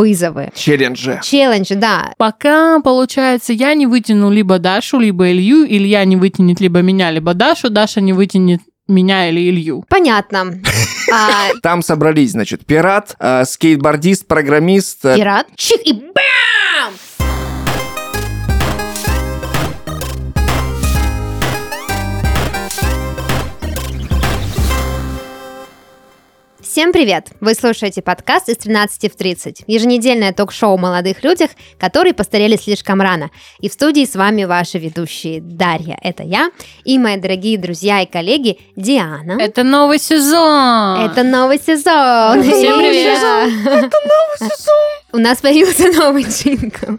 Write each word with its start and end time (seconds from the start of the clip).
вызовы. 0.00 0.50
Челленджи. 0.54 1.20
Челленджи, 1.22 1.74
да. 1.74 2.12
Пока, 2.16 2.80
получается, 2.80 3.52
я 3.52 3.74
не 3.74 3.86
вытяну 3.86 4.30
либо 4.30 4.58
Дашу, 4.58 4.98
либо 4.98 5.30
Илью, 5.30 5.64
Илья 5.66 6.04
не 6.04 6.16
вытянет 6.16 6.60
либо 6.60 6.80
меня, 6.80 7.10
либо 7.10 7.34
Дашу, 7.34 7.70
Даша 7.70 8.00
не 8.00 8.12
вытянет 8.12 8.60
меня 8.88 9.28
или 9.28 9.48
Илью. 9.50 9.84
Понятно. 9.88 10.54
А, 11.12 11.48
Там 11.62 11.82
собрались, 11.82 12.32
значит, 12.32 12.64
пират, 12.64 13.16
э, 13.18 13.44
скейтбордист, 13.44 14.28
программист. 14.28 15.04
э, 15.04 15.16
пират. 15.16 15.46
Чих 15.56 15.84
и 15.84 15.92
бам! 15.92 16.04
Всем 26.70 26.92
привет! 26.92 27.30
Вы 27.40 27.54
слушаете 27.54 28.00
подкаст 28.00 28.48
из 28.48 28.58
13 28.58 29.12
в 29.12 29.16
30, 29.16 29.64
еженедельное 29.66 30.32
ток-шоу 30.32 30.74
о 30.74 30.76
молодых 30.76 31.24
людях, 31.24 31.50
которые 31.80 32.14
постарели 32.14 32.54
слишком 32.54 33.00
рано. 33.00 33.32
И 33.58 33.68
в 33.68 33.72
студии 33.72 34.04
с 34.04 34.14
вами 34.14 34.44
ваши 34.44 34.78
ведущие 34.78 35.40
Дарья, 35.40 35.98
это 36.00 36.22
я, 36.22 36.52
и 36.84 36.96
мои 36.96 37.16
дорогие 37.16 37.58
друзья 37.58 38.02
и 38.02 38.06
коллеги 38.06 38.60
Диана. 38.76 39.36
Это 39.40 39.64
новый 39.64 39.98
сезон! 39.98 41.00
Это 41.00 41.24
новый 41.24 41.58
сезон! 41.58 42.40
Всем 42.40 42.78
привет! 42.78 43.18
Это 43.66 43.98
новый 44.06 44.38
сезон! 44.38 44.99
У 45.12 45.18
нас 45.18 45.38
появился 45.40 45.90
новый 45.98 46.22
джингл. 46.24 46.98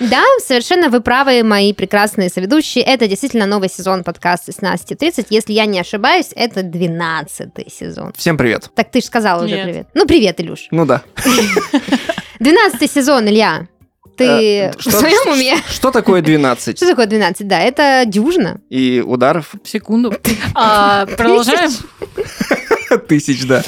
Да, 0.00 0.22
совершенно 0.44 0.88
вы 0.90 1.00
правы, 1.00 1.42
мои 1.42 1.72
прекрасные 1.72 2.28
соведущие. 2.28 2.84
Это 2.84 3.08
действительно 3.08 3.46
новый 3.46 3.70
сезон 3.70 4.04
подкаста 4.04 4.52
16.30. 4.52 5.26
Если 5.30 5.52
я 5.52 5.66
не 5.66 5.80
ошибаюсь, 5.80 6.28
это 6.34 6.62
12 6.62 7.50
сезон. 7.72 8.12
Всем 8.16 8.36
привет. 8.36 8.70
Так 8.74 8.90
ты 8.90 9.00
же 9.00 9.06
сказала 9.06 9.44
уже 9.44 9.62
привет. 9.62 9.88
Ну, 9.94 10.06
привет, 10.06 10.40
Илюш. 10.40 10.68
Ну 10.70 10.84
да. 10.84 11.02
12 12.40 12.90
сезон, 12.92 13.26
Илья. 13.28 13.66
Ты 14.16 14.24
Э, 14.26 14.72
в 14.72 14.80
что- 14.80 14.92
своем 14.92 15.32
уме? 15.32 15.56
Что 15.68 15.90
такое 15.90 16.22
12? 16.22 16.76
Что 16.76 16.86
такое 16.86 17.06
12? 17.06 17.46
Да, 17.48 17.60
это 17.60 18.04
дюжина. 18.06 18.60
И 18.70 19.02
ударов 19.04 19.52
Секунду. 19.64 20.14
А, 20.54 21.06
продолжаем? 21.06 21.70
тысяч, 23.08 23.46
да. 23.46 23.62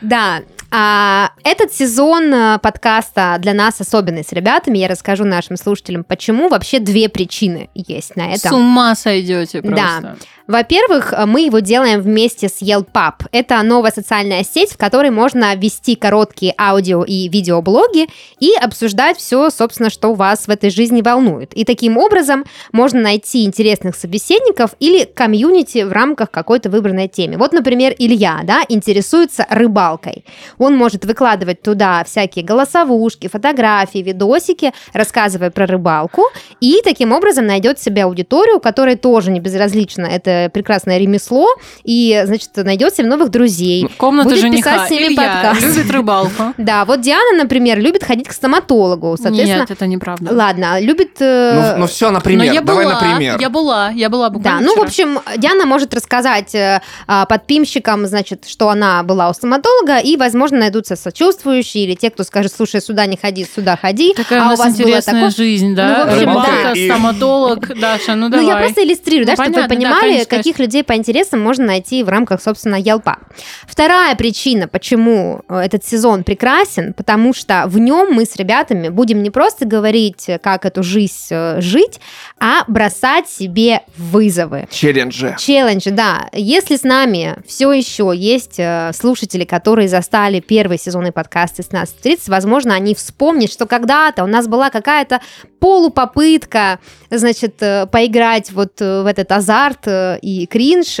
Да, 0.00 0.42
а, 0.70 1.30
этот 1.44 1.72
сезон 1.72 2.32
а, 2.32 2.58
подкаста 2.58 3.36
для 3.40 3.54
нас 3.54 3.80
особенный 3.80 4.24
с 4.24 4.32
ребятами. 4.32 4.78
Я 4.78 4.88
расскажу 4.88 5.24
нашим 5.24 5.56
слушателям, 5.56 6.04
почему. 6.04 6.48
Вообще 6.48 6.78
две 6.78 7.08
причины 7.08 7.70
есть 7.74 8.16
на 8.16 8.36
С 8.36 8.44
это. 8.44 8.54
ума 8.54 8.94
сойдете 8.94 9.62
просто. 9.62 10.00
Да. 10.02 10.16
Во-первых, 10.48 11.12
мы 11.26 11.42
его 11.42 11.58
делаем 11.58 12.00
вместе 12.00 12.48
с 12.48 12.62
Yelp 12.62 12.88
Это 13.32 13.62
новая 13.62 13.92
социальная 13.92 14.42
сеть, 14.42 14.72
в 14.72 14.78
которой 14.78 15.10
можно 15.10 15.54
вести 15.54 15.94
короткие 15.94 16.54
аудио 16.58 17.04
и 17.04 17.28
видеоблоги 17.28 18.06
и 18.40 18.54
обсуждать 18.54 19.18
все, 19.18 19.50
собственно, 19.50 19.90
что 19.90 20.14
вас 20.14 20.46
в 20.46 20.50
этой 20.50 20.70
жизни 20.70 21.02
волнует. 21.02 21.52
И 21.52 21.66
таким 21.66 21.98
образом 21.98 22.46
можно 22.72 22.98
найти 23.02 23.44
интересных 23.44 23.94
собеседников 23.94 24.70
или 24.80 25.04
комьюнити 25.04 25.82
в 25.82 25.92
рамках 25.92 26.30
какой-то 26.30 26.70
выбранной 26.70 27.08
темы. 27.08 27.36
Вот, 27.36 27.52
например, 27.52 27.94
Илья, 27.98 28.40
да, 28.44 28.62
интересуется 28.70 29.46
рыбалкой. 29.50 30.24
Он 30.56 30.74
может 30.74 31.04
выкладывать 31.04 31.60
туда 31.60 32.02
всякие 32.04 32.42
голосовушки, 32.42 33.28
фотографии, 33.28 33.98
видосики, 33.98 34.72
рассказывая 34.94 35.50
про 35.50 35.66
рыбалку, 35.66 36.22
и 36.62 36.80
таким 36.82 37.12
образом 37.12 37.44
найдет 37.44 37.78
себе 37.78 38.04
аудиторию, 38.04 38.60
которой 38.60 38.96
тоже 38.96 39.30
не 39.30 39.40
безразлично 39.40 40.06
это 40.06 40.37
прекрасное 40.52 40.98
ремесло, 40.98 41.46
и, 41.84 42.22
значит, 42.24 42.50
найдет 42.56 42.94
себе 42.94 43.06
новых 43.08 43.30
друзей. 43.30 43.88
Комната 43.96 44.28
Будет 44.30 44.40
жениха. 44.40 44.72
писать 44.72 44.88
с 44.88 44.90
ними 44.90 45.04
Илья 45.14 45.42
подкаст. 45.42 45.60
любит 45.76 45.90
рыбалку. 45.90 46.42
Да, 46.58 46.84
вот 46.84 47.00
Диана, 47.00 47.36
например, 47.42 47.78
любит 47.78 48.04
ходить 48.04 48.28
к 48.28 48.32
стоматологу, 48.32 49.16
соответственно. 49.20 49.60
Нет, 49.60 49.70
это 49.70 49.86
неправда. 49.86 50.34
Ладно, 50.34 50.80
любит... 50.80 51.16
э, 51.20 51.72
Ну, 51.74 51.80
ну 51.80 51.86
все, 51.86 52.10
например. 52.10 52.52
я 52.52 52.60
Давай, 52.60 52.84
была, 52.86 53.00
например. 53.00 53.38
Я 53.40 53.50
была, 53.50 53.90
я 53.90 54.08
была 54.08 54.28
Да, 54.28 54.34
буквально 54.34 54.60
ну, 54.66 54.68
в 54.84 54.88
вчера. 54.88 55.10
общем, 55.14 55.20
Диана 55.40 55.64
может 55.66 55.94
рассказать 55.94 56.54
э, 56.54 56.80
а, 57.06 57.24
подпимщикам, 57.26 58.06
значит, 58.06 58.46
что 58.46 58.68
она 58.68 59.02
была 59.02 59.30
у 59.30 59.32
стоматолога, 59.34 59.98
и, 59.98 60.16
возможно, 60.16 60.58
найдутся 60.58 60.96
сочувствующие 60.96 61.84
или 61.84 61.94
те, 61.94 62.10
кто 62.10 62.24
скажет, 62.24 62.52
слушай, 62.54 62.80
сюда 62.80 63.06
не 63.06 63.16
ходи, 63.16 63.46
сюда 63.54 63.76
ходи. 63.76 64.14
Такая 64.14 64.40
а 64.42 64.46
у 64.46 64.48
нас 64.50 64.58
вас 64.58 64.68
было 64.74 64.82
интересная 64.82 65.14
такое. 65.14 65.30
жизнь, 65.30 65.74
да? 65.74 65.88
Ну, 65.88 65.94
в 66.10 66.14
общем, 66.14 66.28
Рыбалка, 66.28 66.52
да. 66.74 66.94
Стоматолог, 66.94 67.80
Даша, 67.80 68.14
ну 68.14 68.28
Ну, 68.28 68.30
давай. 68.30 68.46
я 68.46 68.56
просто 68.56 68.84
иллюстрирую, 68.84 69.26
да, 69.26 69.34
Ну, 69.36 69.42
чтобы 69.44 69.62
вы 69.62 69.68
понятно, 69.68 70.00
да, 70.00 70.24
конечно, 70.28 70.50
каких 70.52 70.58
людей 70.58 70.84
по 70.84 70.94
интересам 70.94 71.40
можно 71.40 71.66
найти 71.66 72.02
в 72.02 72.08
рамках, 72.08 72.42
собственно, 72.42 72.76
Ялпа. 72.76 73.18
Вторая 73.66 74.14
причина, 74.16 74.68
почему 74.68 75.42
э, 75.48 75.58
этот 75.58 75.84
сезон 75.84 76.24
прекрасен, 76.24 76.92
потому 76.94 77.34
что 77.34 77.64
в 77.66 77.78
нем 77.78 78.12
мы 78.12 78.24
с 78.24 78.36
ребятами 78.36 78.88
будем 78.88 79.22
не 79.22 79.30
просто 79.30 79.66
говорить, 79.66 80.28
э, 80.28 80.38
как 80.38 80.64
эту 80.64 80.82
жизнь 80.82 81.28
э, 81.30 81.60
жить, 81.60 82.00
а 82.38 82.64
бросать 82.68 83.28
себе 83.28 83.82
вызовы. 83.96 84.68
Челленджи. 84.70 85.34
Челлендж, 85.38 85.88
да. 85.90 86.28
Если 86.32 86.76
с 86.76 86.82
нами 86.82 87.36
все 87.46 87.72
еще 87.72 88.12
есть 88.14 88.60
слушатели, 88.94 89.44
которые 89.44 89.88
застали 89.88 90.40
первый 90.40 90.78
сезонный 90.78 91.12
подкаст 91.12 91.60
из 91.60 91.68
16.30, 91.68 92.22
возможно, 92.28 92.74
они 92.74 92.94
вспомнят, 92.94 93.50
что 93.50 93.66
когда-то 93.66 94.24
у 94.24 94.26
нас 94.26 94.46
была 94.48 94.70
какая-то 94.70 95.20
полупопытка, 95.60 96.78
значит, 97.10 97.62
э, 97.62 97.86
поиграть 97.86 98.50
вот 98.52 98.80
э, 98.80 99.02
в 99.02 99.06
этот 99.06 99.30
азарт 99.32 99.86
э, 99.86 100.18
и 100.20 100.46
кринж, 100.46 100.98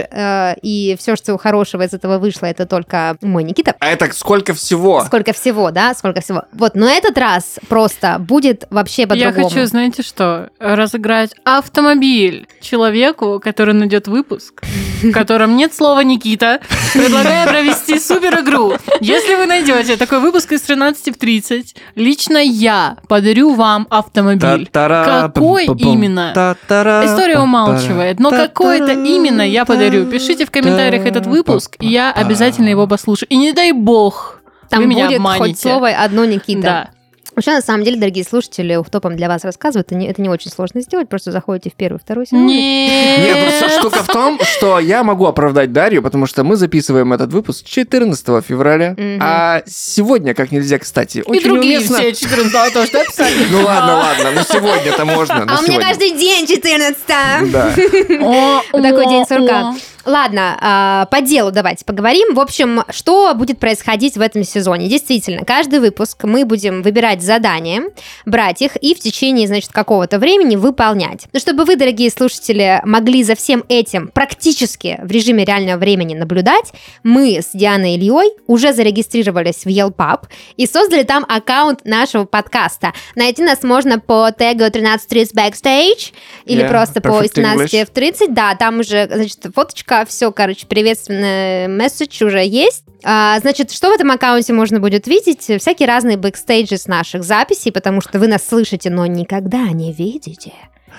и 0.62 0.96
все, 0.98 1.16
что 1.16 1.36
хорошего 1.38 1.82
из 1.82 1.92
этого 1.92 2.18
вышло, 2.18 2.46
это 2.46 2.66
только 2.66 3.16
мой 3.20 3.44
Никита. 3.44 3.74
А 3.78 3.88
это 3.88 4.12
сколько 4.12 4.54
всего? 4.54 5.04
Сколько 5.04 5.32
всего, 5.32 5.70
да, 5.70 5.94
сколько 5.94 6.20
всего. 6.20 6.44
Вот, 6.52 6.74
но 6.74 6.88
этот 6.88 7.16
раз 7.18 7.58
просто 7.68 8.16
будет 8.18 8.66
вообще 8.70 9.02
Я 9.02 9.08
по-другому. 9.08 9.48
хочу, 9.48 9.66
знаете 9.66 10.02
что, 10.02 10.50
разыграть 10.58 11.34
автомобиль 11.44 12.46
человеку, 12.60 13.40
который 13.42 13.74
найдет 13.74 14.08
выпуск, 14.08 14.62
в 15.02 15.12
котором 15.12 15.56
нет 15.56 15.74
слова 15.74 16.00
Никита. 16.02 16.60
Предлагаю 16.92 17.48
провести 17.50 17.98
супер 17.98 18.40
игру. 18.40 18.74
Если 19.00 19.34
вы 19.34 19.46
найдете 19.46 19.96
такой 19.96 20.20
выпуск 20.20 20.52
из 20.52 20.62
13 20.62 21.14
в 21.14 21.18
30, 21.18 21.76
лично 21.94 22.38
я 22.38 22.96
подарю 23.08 23.54
вам 23.54 23.86
автомобиль. 23.90 24.68
Какой 24.72 25.66
именно? 25.66 26.32
История 26.68 27.38
умалчивает, 27.38 28.20
но 28.20 28.30
какой-то 28.30 28.92
именно 28.92 29.42
я 29.42 29.64
подарю. 29.64 30.06
Пишите 30.06 30.44
в 30.46 30.50
комментариях 30.50 31.06
этот 31.06 31.26
выпуск, 31.26 31.76
и 31.80 31.86
я 31.88 32.12
обязательно 32.12 32.68
его 32.68 32.86
послушаю. 32.86 33.28
И 33.30 33.36
не 33.36 33.52
дай 33.52 33.72
бог, 33.72 34.40
Там 34.68 34.80
вы 34.80 34.86
меня 34.86 35.06
будет 35.06 35.16
обманете. 35.18 35.44
хоть 35.44 35.60
слово 35.60 35.88
одно 35.90 36.24
Никита. 36.24 36.62
Да. 36.62 36.90
Вообще, 37.38 37.52
на 37.52 37.62
самом 37.62 37.84
деле, 37.84 37.96
дорогие 37.96 38.24
слушатели, 38.24 38.74
уфтопом 38.74 39.14
для 39.14 39.28
вас 39.28 39.44
рассказывают, 39.44 39.86
это 39.86 39.94
не, 39.94 40.08
это 40.08 40.20
не 40.20 40.28
очень 40.28 40.50
сложно 40.50 40.80
сделать, 40.80 41.08
просто 41.08 41.30
заходите 41.30 41.70
в 41.70 41.74
первый, 41.74 41.98
второй 41.98 42.26
сезон. 42.26 42.44
Нет. 42.46 43.20
Нет, 43.20 43.36
ну 43.44 43.50
вся 43.52 43.78
штука 43.78 44.02
в 44.02 44.08
том, 44.08 44.40
что 44.42 44.80
я 44.80 45.04
могу 45.04 45.24
оправдать 45.24 45.72
Дарью, 45.72 46.02
потому 46.02 46.26
что 46.26 46.42
мы 46.42 46.56
записываем 46.56 47.12
этот 47.12 47.32
выпуск 47.32 47.64
14 47.64 48.44
февраля, 48.44 48.96
а 49.20 49.62
сегодня, 49.66 50.34
как 50.34 50.50
нельзя, 50.50 50.80
кстати, 50.80 51.18
И 51.18 51.22
очень 51.22 51.44
другие 51.44 51.78
уместно... 51.78 51.98
все 51.98 52.12
14 52.12 52.74
тоже, 52.74 52.88
что 52.88 53.04
писали? 53.04 53.46
Ну 53.52 53.62
ладно, 53.62 53.94
ладно, 53.98 54.32
но 54.32 54.42
сегодня-то 54.42 55.04
можно, 55.04 55.44
но 55.44 55.52
А 55.54 55.60
у 55.60 55.62
меня 55.62 55.78
каждый 55.80 56.18
день 56.18 56.44
14 56.44 57.52
Да. 57.52 57.72
Такой 58.72 59.06
день 59.06 59.24
сурка. 59.28 59.74
Ладно, 60.08 60.56
а, 60.58 61.04
по 61.10 61.20
делу 61.20 61.50
давайте 61.50 61.84
поговорим. 61.84 62.34
В 62.34 62.40
общем, 62.40 62.82
что 62.88 63.34
будет 63.34 63.58
происходить 63.58 64.16
в 64.16 64.22
этом 64.22 64.42
сезоне? 64.42 64.88
Действительно, 64.88 65.44
каждый 65.44 65.80
выпуск 65.80 66.24
мы 66.24 66.46
будем 66.46 66.80
выбирать 66.80 67.20
задания, 67.20 67.82
брать 68.24 68.62
их 68.62 68.76
и 68.76 68.94
в 68.94 69.00
течение, 69.00 69.46
значит, 69.46 69.70
какого-то 69.70 70.18
времени 70.18 70.56
выполнять. 70.56 71.26
Но 71.34 71.40
чтобы 71.40 71.66
вы, 71.66 71.76
дорогие 71.76 72.10
слушатели, 72.10 72.80
могли 72.86 73.22
за 73.22 73.34
всем 73.34 73.64
этим 73.68 74.08
практически 74.08 74.98
в 75.02 75.10
режиме 75.10 75.44
реального 75.44 75.76
времени 75.76 76.14
наблюдать, 76.14 76.72
мы 77.02 77.40
с 77.42 77.50
Дианой 77.52 77.96
Ильей 77.96 78.32
уже 78.46 78.72
зарегистрировались 78.72 79.66
в 79.66 79.68
Yelp 79.68 80.22
и 80.56 80.66
создали 80.66 81.02
там 81.02 81.26
аккаунт 81.28 81.84
нашего 81.84 82.24
подкаста. 82.24 82.94
Найти 83.14 83.42
нас 83.42 83.62
можно 83.62 84.00
по 84.00 84.30
тегу 84.30 84.64
1330 84.64 85.34
Backstage 85.34 86.14
или 86.46 86.64
Yeah, 86.64 86.70
просто 86.70 87.02
по 87.02 87.08
perfect 87.08 87.34
17 87.34 87.74
English. 87.74 87.84
в 87.84 87.90
30, 87.90 88.32
да, 88.32 88.54
там 88.54 88.80
уже, 88.80 89.06
значит, 89.06 89.46
фоточка, 89.54 89.97
все, 90.04 90.32
короче, 90.32 90.66
приветственный 90.66 91.68
месседж 91.68 92.24
уже 92.24 92.44
есть. 92.44 92.84
А, 93.04 93.38
значит, 93.40 93.70
что 93.70 93.88
в 93.90 93.92
этом 93.92 94.10
аккаунте 94.10 94.52
можно 94.52 94.80
будет 94.80 95.06
видеть? 95.06 95.42
Всякие 95.60 95.86
разные 95.86 96.16
бэкстейджи 96.16 96.76
с 96.76 96.86
наших 96.86 97.22
записей, 97.22 97.72
потому 97.72 98.00
что 98.00 98.18
вы 98.18 98.26
нас 98.26 98.46
слышите, 98.46 98.90
но 98.90 99.06
никогда 99.06 99.68
не 99.68 99.92
видите. 99.92 100.52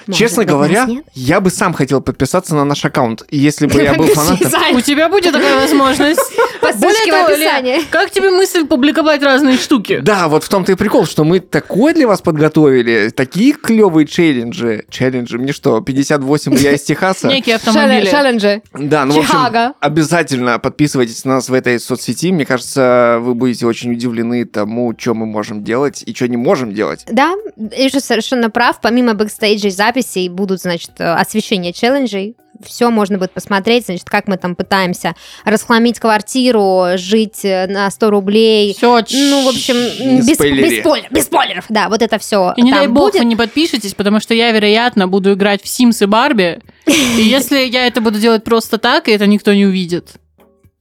Может 0.07 0.19
Честно 0.19 0.45
говоря, 0.45 0.87
я 1.13 1.41
бы 1.41 1.49
сам 1.49 1.73
хотел 1.73 2.01
подписаться 2.01 2.55
на 2.55 2.65
наш 2.65 2.83
аккаунт, 2.85 3.23
если 3.29 3.67
бы 3.67 3.81
я 3.81 3.93
был 3.93 4.07
фанатом. 4.07 4.75
У 4.75 4.81
тебя 4.81 5.09
будет 5.09 5.33
такая 5.33 5.59
возможность. 5.59 6.19
по 6.61 6.73
Более 6.73 7.03
в 7.03 7.09
того, 7.09 7.25
описании. 7.27 7.77
Ле, 7.77 7.83
как 7.89 8.11
тебе 8.11 8.29
мысль 8.29 8.65
публиковать 8.65 9.23
разные 9.23 9.57
штуки? 9.57 9.99
Да, 10.01 10.27
вот 10.27 10.43
в 10.43 10.49
том-то 10.49 10.71
и 10.71 10.75
прикол, 10.75 11.05
что 11.05 11.23
мы 11.23 11.39
такое 11.39 11.93
для 11.93 12.07
вас 12.07 12.21
подготовили, 12.21 13.09
такие 13.09 13.53
клевые 13.53 14.05
челленджи. 14.05 14.85
Челленджи, 14.89 15.37
мне 15.37 15.53
что, 15.53 15.81
58 15.81 16.55
я 16.55 16.73
из 16.73 16.83
Техаса? 16.83 17.27
Некие 17.29 17.55
автомобили. 17.55 18.05
Челленджи. 18.09 18.61
Да, 18.73 19.05
ну, 19.05 19.15
в 19.15 19.17
общем, 19.19 19.73
обязательно 19.79 20.59
подписывайтесь 20.59 21.25
на 21.25 21.35
нас 21.35 21.49
в 21.49 21.53
этой 21.53 21.79
соцсети. 21.79 22.31
Мне 22.31 22.45
кажется, 22.45 23.19
вы 23.21 23.33
будете 23.35 23.65
очень 23.65 23.91
удивлены 23.91 24.45
тому, 24.45 24.93
что 24.97 25.13
мы 25.13 25.25
можем 25.25 25.63
делать 25.63 26.03
и 26.05 26.13
что 26.13 26.27
не 26.27 26.37
можем 26.37 26.73
делать. 26.73 27.05
Да, 27.09 27.35
Иша 27.57 27.99
совершенно 27.99 28.49
прав. 28.49 28.79
Помимо 28.81 29.13
бэкстейджей 29.13 29.71
записей 29.79 30.27
будут, 30.29 30.59
значит, 30.61 30.91
э, 30.99 31.05
освещение 31.13 31.71
челленджей. 31.73 32.35
Все 32.65 32.89
можно 32.89 33.17
будет 33.17 33.31
посмотреть, 33.31 33.85
значит, 33.85 34.09
как 34.09 34.27
мы 34.27 34.35
там 34.35 34.53
пытаемся 34.53 35.15
расхламить 35.45 35.97
квартиру, 35.97 36.87
жить 36.97 37.45
э, 37.45 37.67
на 37.67 37.89
100 37.89 38.09
рублей. 38.09 38.73
Все, 38.75 39.01
Ну, 39.11 39.45
в 39.45 39.47
общем, 39.47 39.75
без, 40.17 40.27
без 40.27 40.37
спойлер- 40.83 41.07
без 41.09 41.23
спойлеров. 41.23 41.65
Да, 41.69 41.87
вот 41.87 42.01
это 42.01 42.17
все 42.19 42.53
И 42.57 42.61
не 42.61 42.71
дай 42.73 42.87
бог 42.87 43.11
будет. 43.11 43.19
вы 43.21 43.25
не 43.25 43.37
подпишетесь, 43.37 43.93
потому 43.93 44.19
что 44.19 44.33
я, 44.33 44.51
вероятно, 44.51 45.07
буду 45.07 45.33
играть 45.33 45.61
в 45.63 45.65
Sims 45.67 46.03
и 46.03 46.05
Барби. 46.05 46.59
И 46.85 47.21
если 47.21 47.59
я 47.59 47.87
это 47.87 48.01
буду 48.01 48.19
делать 48.19 48.43
просто 48.43 48.77
так, 48.77 49.07
и 49.07 49.11
это 49.11 49.25
никто 49.25 49.53
не 49.53 49.65
увидит. 49.65 50.15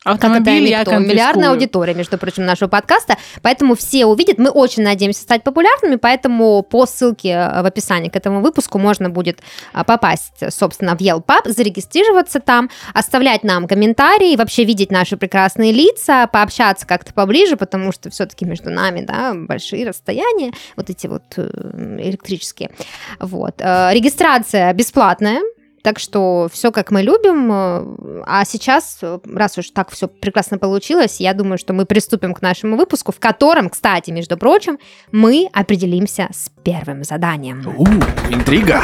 Как 0.08 0.18
это 0.18 0.26
Автомобиль 0.28 0.68
я 0.68 0.80
никто? 0.80 0.90
конфискую. 0.92 1.14
Миллиардная 1.14 1.50
аудитория, 1.50 1.94
между 1.94 2.18
прочим, 2.18 2.44
нашего 2.44 2.68
подкаста. 2.68 3.16
Поэтому 3.42 3.74
все 3.74 4.06
увидят. 4.06 4.38
Мы 4.38 4.50
очень 4.50 4.82
надеемся 4.82 5.22
стать 5.22 5.44
популярными, 5.44 5.96
поэтому 5.96 6.62
по 6.62 6.86
ссылке 6.86 7.30
э, 7.30 7.62
в 7.62 7.66
описании 7.66 8.08
к 8.08 8.16
этому 8.16 8.40
выпуску 8.40 8.78
можно 8.78 9.10
будет 9.10 9.40
а, 9.72 9.84
попасть, 9.84 10.42
собственно, 10.50 10.96
в 10.96 11.00
Yelp 11.00 11.24
Pub, 11.24 11.48
зарегистрироваться 11.48 12.40
там, 12.40 12.70
оставлять 12.94 13.44
нам 13.44 13.66
комментарии, 13.66 14.36
вообще 14.36 14.64
видеть 14.64 14.90
наши 14.90 15.16
прекрасные 15.16 15.72
лица, 15.72 16.26
пообщаться 16.26 16.86
как-то 16.86 17.12
поближе, 17.12 17.56
потому 17.56 17.92
что 17.92 18.10
все-таки 18.10 18.44
между 18.44 18.70
нами, 18.70 19.02
да, 19.02 19.34
большие 19.34 19.86
расстояния, 19.86 20.52
вот 20.76 20.90
эти 20.90 21.06
вот 21.06 21.22
э, 21.36 21.98
электрические. 22.00 22.70
Вот. 23.18 23.56
Э, 23.58 23.90
Регистрация 23.92 24.72
бесплатная, 24.72 25.40
так 25.88 25.98
что 25.98 26.50
все 26.52 26.70
как 26.70 26.90
мы 26.90 27.00
любим. 27.00 27.50
э, 27.50 28.22
А 28.26 28.44
сейчас, 28.44 28.98
раз 29.24 29.56
уж 29.56 29.70
так 29.70 29.90
все 29.90 30.06
прекрасно 30.06 30.58
получилось, 30.58 31.18
я 31.18 31.32
думаю, 31.32 31.56
что 31.56 31.72
мы 31.72 31.86
приступим 31.86 32.34
к 32.34 32.42
нашему 32.42 32.76
выпуску, 32.76 33.10
в 33.10 33.18
котором, 33.18 33.70
кстати, 33.70 34.10
между 34.10 34.36
прочим, 34.36 34.78
мы 35.12 35.48
определимся 35.50 36.28
с 36.30 36.50
первым 36.62 37.04
заданием. 37.04 37.66
У, 37.78 37.86
интрига. 38.30 38.82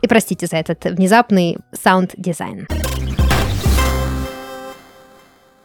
И 0.00 0.06
простите 0.06 0.46
за 0.46 0.58
этот 0.58 0.84
внезапный 0.84 1.58
саунд-дизайн. 1.72 2.68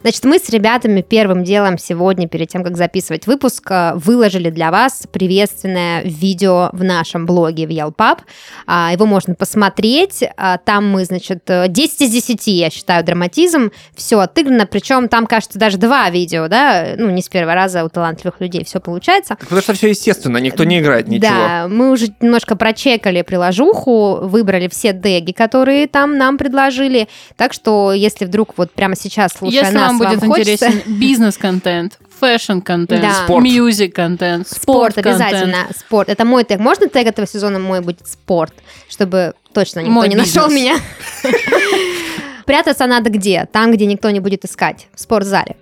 Значит, 0.04 0.24
мы 0.24 0.38
с 0.38 0.50
ребятами 0.50 1.00
первым 1.00 1.44
делом 1.44 1.78
сегодня, 1.78 2.28
перед 2.28 2.50
тем, 2.50 2.62
как 2.62 2.76
записывать 2.76 3.26
выпуск, 3.26 3.66
э, 3.70 3.92
выложили 3.94 4.50
для 4.50 4.70
вас 4.70 5.04
приветственное 5.10 6.02
видео 6.02 6.68
в 6.74 6.84
нашем 6.84 7.24
блоге 7.24 7.66
в 7.66 7.70
Yelpub. 7.70 8.18
А, 8.66 8.90
Его 8.92 9.06
можно 9.06 9.34
посмотреть. 9.34 10.22
А, 10.36 10.58
Там 10.58 10.90
мы, 10.90 11.06
значит, 11.06 11.48
э, 11.48 11.68
10 11.68 12.02
из 12.02 12.10
10, 12.10 12.46
я 12.48 12.68
считаю, 12.68 13.02
драматизм. 13.02 13.70
Все 13.96 14.18
отыграно. 14.18 14.66
Причем 14.66 15.08
там, 15.08 15.26
кажется, 15.26 15.58
даже 15.58 15.78
два 15.78 16.10
видео, 16.10 16.48
да? 16.48 16.96
Ну, 16.98 17.08
не 17.08 17.22
с 17.22 17.30
первого 17.30 17.54
раза 17.54 17.82
у 17.82 17.88
талантливых 17.88 18.42
людей 18.42 18.62
все 18.66 18.80
получается. 18.80 19.36
Потому 19.40 19.62
что 19.62 19.72
все 19.72 19.88
естественно, 19.88 20.36
никто 20.36 20.64
не 20.64 20.80
играет 20.80 21.08
ничего. 21.08 21.30
Да, 21.30 21.66
мы 21.66 21.90
уже 21.90 22.08
немножко 22.20 22.56
прочекали 22.56 23.22
приложуху, 23.22 24.16
выбрали 24.20 24.68
все 24.68 24.92
теги, 24.92 25.32
которые 25.32 25.86
там 25.88 26.18
нам 26.18 26.36
предложили. 26.36 27.08
Так 27.36 27.54
что, 27.54 27.94
если 27.94 28.26
вдруг 28.26 28.58
вот 28.58 28.70
прямо 28.70 28.96
сейчас, 28.96 29.32
слушая 29.32 29.62
Если 29.62 29.74
нас, 29.74 29.93
вам 29.98 30.14
будет 30.18 30.28
хочется... 30.28 30.66
интересен 30.66 30.92
бизнес-контент, 30.98 31.98
fashion-контент, 32.20 33.02
Да. 33.02 33.24
Спорт. 33.24 33.44
music-контент, 33.44 34.48
Спорт, 34.48 34.92
спорт-контент. 34.94 35.20
обязательно. 35.22 35.66
Спорт. 35.76 36.08
Это 36.08 36.24
мой 36.24 36.44
тег. 36.44 36.58
Можно 36.60 36.88
тег 36.88 37.06
этого 37.06 37.26
сезона 37.26 37.58
мой 37.58 37.80
будет 37.80 38.06
спорт? 38.08 38.54
Чтобы 38.88 39.34
точно 39.52 39.80
никто 39.80 39.92
Мой 39.92 40.08
не 40.08 40.16
нашел 40.16 40.48
бизнес. 40.48 40.60
меня. 40.62 40.76
Прятаться 42.46 42.86
надо 42.86 43.08
где? 43.10 43.48
Там, 43.50 43.72
где 43.72 43.86
никто 43.86 44.10
не 44.10 44.20
будет 44.20 44.44
искать. 44.44 44.88
В 44.94 45.00
спортзале. 45.00 45.56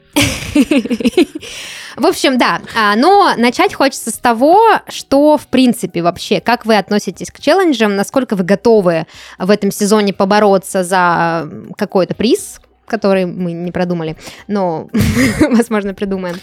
В 1.96 2.06
общем, 2.06 2.38
да. 2.38 2.60
А, 2.76 2.96
Но 2.96 3.34
начать 3.36 3.74
хочется 3.74 4.10
с 4.10 4.14
того, 4.18 4.60
что, 4.88 5.36
в 5.36 5.46
принципе, 5.46 6.02
вообще, 6.02 6.40
как 6.40 6.64
вы 6.66 6.76
относитесь 6.76 7.30
к 7.30 7.38
челленджам, 7.38 7.96
насколько 7.96 8.34
вы 8.34 8.44
готовы 8.44 9.06
в 9.38 9.50
этом 9.50 9.70
сезоне 9.70 10.12
побороться 10.12 10.82
за 10.84 11.48
какой-то 11.76 12.14
приз, 12.14 12.60
который 12.86 13.26
мы 13.26 13.52
не 13.52 13.72
продумали, 13.72 14.16
но, 14.48 14.88
возможно, 15.40 15.94
придумаем. 15.94 16.36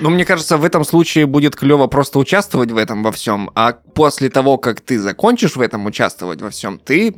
Но 0.00 0.10
мне 0.10 0.24
кажется, 0.24 0.56
в 0.56 0.64
этом 0.64 0.84
случае 0.84 1.26
будет 1.26 1.54
клево 1.54 1.86
просто 1.86 2.18
участвовать 2.18 2.72
в 2.72 2.76
этом 2.76 3.02
во 3.04 3.12
всем, 3.12 3.50
а 3.54 3.72
после 3.72 4.28
того, 4.28 4.58
как 4.58 4.80
ты 4.80 4.98
закончишь 4.98 5.54
в 5.56 5.60
этом 5.60 5.86
участвовать 5.86 6.42
во 6.42 6.50
всем, 6.50 6.80
ты 6.80 7.14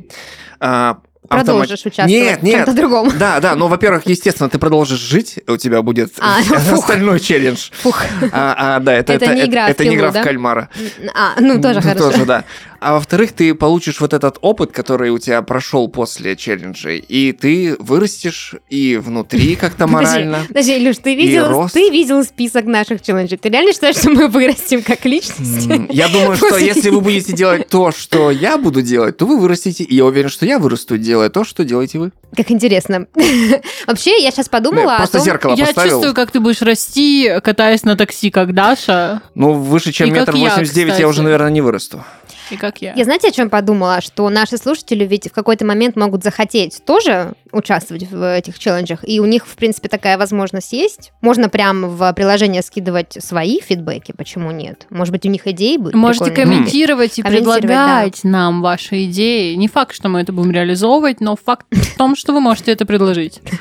а, 0.59 0.99
Продолжишь 1.27 1.71
автомат- 1.71 1.87
участвовать 1.87 2.09
Нет, 2.11 2.39
в 2.39 2.43
нет. 2.43 2.55
чем-то 2.55 2.73
другом. 2.73 3.11
Да, 3.17 3.39
да, 3.39 3.55
но, 3.55 3.67
во-первых, 3.67 4.03
естественно, 4.07 4.47
ты 4.49 4.59
продолжишь 4.59 4.99
жить, 4.99 5.39
у 5.47 5.57
тебя 5.57 5.81
будет 5.81 6.13
А, 6.19 6.41
фух. 6.43 6.79
остальной 6.79 7.19
челлендж. 7.19 7.69
Фух. 7.81 8.03
А, 8.31 8.75
а, 8.75 8.79
да, 8.79 8.93
это, 8.93 9.13
Это 9.13 9.33
не 9.33 9.45
игра 9.45 9.67
в 9.67 9.69
это 9.71 9.85
не 9.85 9.95
игра 9.95 10.11
да? 10.11 10.21
в 10.21 10.23
кальмара. 10.23 10.69
А, 11.15 11.33
ну, 11.41 11.59
тоже 11.61 11.81
хорошо. 11.81 12.11
Тоже, 12.11 12.25
да. 12.25 12.43
А 12.79 12.93
во-вторых, 12.93 13.33
ты 13.33 13.55
получишь 13.55 13.99
вот 13.99 14.13
этот 14.13 14.37
опыт, 14.41 14.71
который 14.71 15.09
у 15.09 15.17
тебя 15.17 15.41
прошел 15.41 15.87
после 15.87 16.35
челленджей, 16.35 16.99
и 16.99 17.31
ты 17.31 17.75
вырастешь 17.79 18.55
и 18.69 18.97
внутри 18.97 19.55
как-то 19.55 19.87
морально. 19.87 20.39
Подожди, 20.47 20.77
Илюш, 20.77 20.97
ты 20.97 21.15
видел, 21.15 21.69
ты 21.69 21.89
видел 21.89 22.23
список 22.23 22.65
наших 22.65 23.01
челленджей? 23.01 23.37
Ты 23.37 23.49
реально 23.49 23.73
считаешь, 23.73 23.97
что 23.97 24.09
мы 24.09 24.27
вырастем 24.27 24.83
как 24.83 25.05
личности? 25.05 25.87
Я 25.91 26.07
думаю, 26.07 26.35
что 26.35 26.57
если 26.57 26.89
вы 26.89 27.01
будете 27.01 27.33
делать 27.33 27.67
то, 27.67 27.91
что 27.91 28.31
я 28.31 28.57
буду 28.57 28.81
делать, 28.81 29.17
то 29.17 29.25
вы 29.25 29.39
вырастете, 29.39 29.83
и 29.83 29.95
я 29.95 30.05
уверен, 30.05 30.29
что 30.29 30.45
я 30.45 30.59
вырасту, 30.59 30.97
делая 30.97 31.29
то, 31.29 31.43
что 31.43 31.63
делаете 31.63 31.99
вы. 31.99 32.11
Как 32.35 32.51
интересно. 32.51 33.07
Вообще, 33.87 34.21
я 34.21 34.31
сейчас 34.31 34.49
подумала 34.49 34.95
о 34.95 34.97
Просто 34.97 35.17
том... 35.17 35.25
зеркало 35.25 35.55
Я 35.55 35.67
поставил. 35.67 35.91
чувствую, 35.91 36.13
как 36.13 36.31
ты 36.31 36.39
будешь 36.39 36.61
расти, 36.61 37.39
катаясь 37.43 37.83
на 37.83 37.95
такси, 37.95 38.29
как 38.29 38.53
Даша, 38.53 39.21
Ну, 39.33 39.53
выше, 39.53 39.91
чем 39.91 40.13
метр 40.13 40.33
восемьдесят 40.33 40.75
девять, 40.75 40.99
я 40.99 41.07
уже, 41.07 41.23
наверное, 41.23 41.49
не 41.49 41.61
вырасту. 41.61 42.03
И 42.51 42.57
как 42.57 42.81
я. 42.81 42.93
Я 42.93 43.03
знаете, 43.03 43.29
о 43.29 43.31
чем 43.31 43.49
подумала? 43.49 44.01
Что 44.01 44.29
наши 44.29 44.57
слушатели 44.57 45.05
ведь 45.05 45.29
в 45.29 45.33
какой-то 45.33 45.65
момент 45.65 45.95
могут 45.95 46.23
захотеть 46.23 46.81
тоже 46.85 47.33
участвовать 47.51 48.09
в 48.09 48.35
этих 48.35 48.59
челленджах, 48.59 49.07
и 49.07 49.19
у 49.19 49.25
них, 49.25 49.47
в 49.47 49.55
принципе, 49.55 49.89
такая 49.89 50.17
возможность 50.17 50.73
есть. 50.73 51.11
Можно 51.21 51.49
прям 51.49 51.89
в 51.89 52.13
приложение 52.13 52.61
скидывать 52.61 53.17
свои 53.19 53.59
фидбэки, 53.59 54.13
почему 54.17 54.51
нет? 54.51 54.85
Может 54.89 55.11
быть, 55.11 55.25
у 55.25 55.29
них 55.29 55.47
идеи 55.47 55.77
будут 55.77 55.95
Можете 55.95 56.31
комментировать 56.31 57.17
и 57.19 57.21
Комментировать, 57.21 57.61
предлагать 57.61 58.23
нам 58.23 58.61
ваши 58.61 59.05
идеи. 59.05 59.55
Не 59.55 59.67
факт, 59.67 59.95
что 59.95 60.09
мы 60.09 60.21
это 60.21 60.33
будем 60.33 60.51
реализовывать, 60.51 61.21
но 61.21 61.35
факт 61.35 61.65
в 61.71 61.97
том, 61.97 62.15
что 62.15 62.33
вы 62.33 62.39
можете 62.39 62.71
это 62.71 62.85
предложить. 62.85 63.41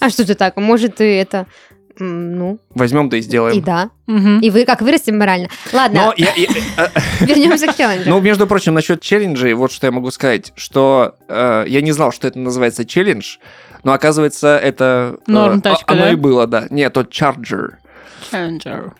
А 0.00 0.10
что 0.10 0.26
ты 0.26 0.34
так? 0.34 0.56
Может, 0.56 1.00
и 1.00 1.04
это... 1.04 1.46
Ну, 1.98 2.58
Возьмем 2.74 3.08
да 3.08 3.16
и 3.16 3.20
сделаем. 3.20 3.56
и 3.56 3.60
да. 3.60 3.90
Мгм. 4.06 4.40
И 4.40 4.50
вы 4.50 4.64
как 4.64 4.82
вырастем 4.82 5.18
морально. 5.18 5.48
Ладно, 5.72 6.06
Но 6.06 6.14
я, 6.16 6.32
я- 6.34 6.48
э, 6.76 6.88
вернемся 7.20 7.66
к 7.68 7.76
челленджу. 7.76 8.10
Ну, 8.10 8.20
между 8.20 8.46
прочим, 8.46 8.74
насчет 8.74 9.00
челленджей, 9.00 9.54
вот 9.54 9.72
что 9.72 9.86
я 9.86 9.92
могу 9.92 10.10
сказать, 10.10 10.52
что 10.56 11.14
э, 11.28 11.64
я 11.68 11.80
не 11.80 11.92
знал, 11.92 12.12
что 12.12 12.26
это 12.28 12.38
называется 12.38 12.84
челлендж, 12.84 13.36
но 13.82 13.92
оказывается, 13.92 14.58
это... 14.58 15.16
э, 15.26 15.30
Норм 15.30 15.60
тачка, 15.60 15.92
Оно 15.92 16.02
да? 16.04 16.12
и 16.12 16.16
было, 16.16 16.46
да. 16.46 16.66
Нет, 16.70 16.92
тот 16.92 17.10
Charger. 17.12 17.74
Challenger. 18.30 18.92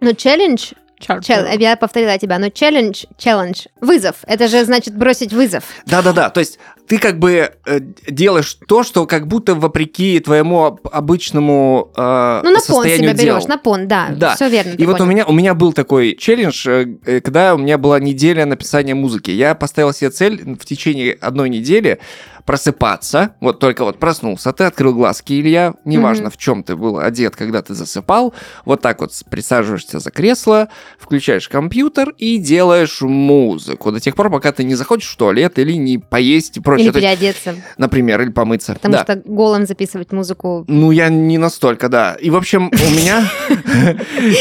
Но 0.00 0.12
челлендж 0.12 0.72
Charger. 1.00 1.22
Чел- 1.22 1.58
я 1.58 1.76
повторила 1.76 2.18
тебя, 2.18 2.38
но 2.38 2.50
челлендж, 2.50 3.04
челлендж, 3.18 3.66
вызов. 3.80 4.16
Это 4.26 4.48
же 4.48 4.64
значит 4.64 4.96
бросить 4.96 5.32
вызов. 5.32 5.64
Да-да-да, 5.86 6.30
то 6.30 6.40
есть 6.40 6.58
ты 6.86 6.98
как 6.98 7.18
бы 7.18 7.50
э, 7.66 7.80
делаешь 8.08 8.58
то, 8.66 8.82
что 8.82 9.06
как 9.06 9.26
будто 9.26 9.54
вопреки 9.54 10.18
твоему 10.20 10.64
об- 10.64 10.88
обычному 10.92 11.92
э, 11.96 12.40
Ну, 12.44 12.50
на 12.50 12.54
пон 12.56 12.60
состоянию 12.60 13.10
себя 13.10 13.12
берешь, 13.24 13.40
дел. 13.42 13.48
на 13.48 13.58
пон, 13.58 13.88
да. 13.88 14.08
Да. 14.10 14.34
Все 14.34 14.48
верно. 14.48 14.70
И 14.72 14.84
вот 14.86 14.94
у 14.94 14.98
понял. 14.98 15.10
меня, 15.10 15.26
у 15.26 15.32
меня 15.32 15.54
был 15.54 15.72
такой 15.72 16.16
челлендж, 16.16 16.66
э, 16.68 16.86
э, 17.06 17.20
когда 17.20 17.54
у 17.54 17.58
меня 17.58 17.78
была 17.78 18.00
неделя 18.00 18.44
написания 18.46 18.94
музыки. 18.94 19.30
Я 19.30 19.54
поставил 19.54 19.92
себе 19.92 20.10
цель 20.10 20.42
в 20.58 20.64
течение 20.64 21.12
одной 21.14 21.48
недели 21.48 21.98
просыпаться, 22.44 23.34
вот 23.40 23.58
только 23.60 23.84
вот 23.84 23.98
проснулся, 23.98 24.52
ты 24.52 24.64
открыл 24.64 24.94
глазки, 24.94 25.40
Илья, 25.40 25.74
неважно 25.84 26.24
Мгм. 26.24 26.30
в 26.32 26.36
чем 26.36 26.62
ты 26.62 26.76
был 26.76 26.98
одет, 26.98 27.36
когда 27.36 27.62
ты 27.62 27.74
засыпал, 27.74 28.34
вот 28.64 28.80
так 28.80 29.00
вот 29.00 29.12
присаживаешься 29.30 29.98
за 29.98 30.10
кресло, 30.10 30.68
включаешь 30.98 31.48
компьютер 31.48 32.14
и 32.18 32.38
делаешь 32.38 33.00
музыку 33.02 33.92
до 33.92 34.00
тех 34.00 34.14
пор, 34.14 34.30
пока 34.30 34.52
ты 34.52 34.64
не 34.64 34.74
заходишь 34.74 35.08
в 35.08 35.16
туалет 35.16 35.58
или 35.58 35.72
не 35.72 35.98
поесть 35.98 36.56
и 36.56 36.60
прочее. 36.60 36.86
Или 36.86 36.92
То 36.92 36.98
есть, 36.98 37.18
переодеться. 37.20 37.54
например, 37.78 38.20
или 38.22 38.30
помыться. 38.30 38.74
Потому 38.74 38.92
Да. 38.94 39.02
что 39.04 39.22
голым 39.24 39.66
записывать 39.66 40.12
музыку 40.12 40.64
Ну, 40.68 40.90
я 40.90 41.08
не 41.08 41.38
настолько, 41.38 41.88
да. 41.88 42.16
И, 42.20 42.30
в 42.30 42.36
общем, 42.36 42.68
у 42.72 42.90
меня... 42.90 43.30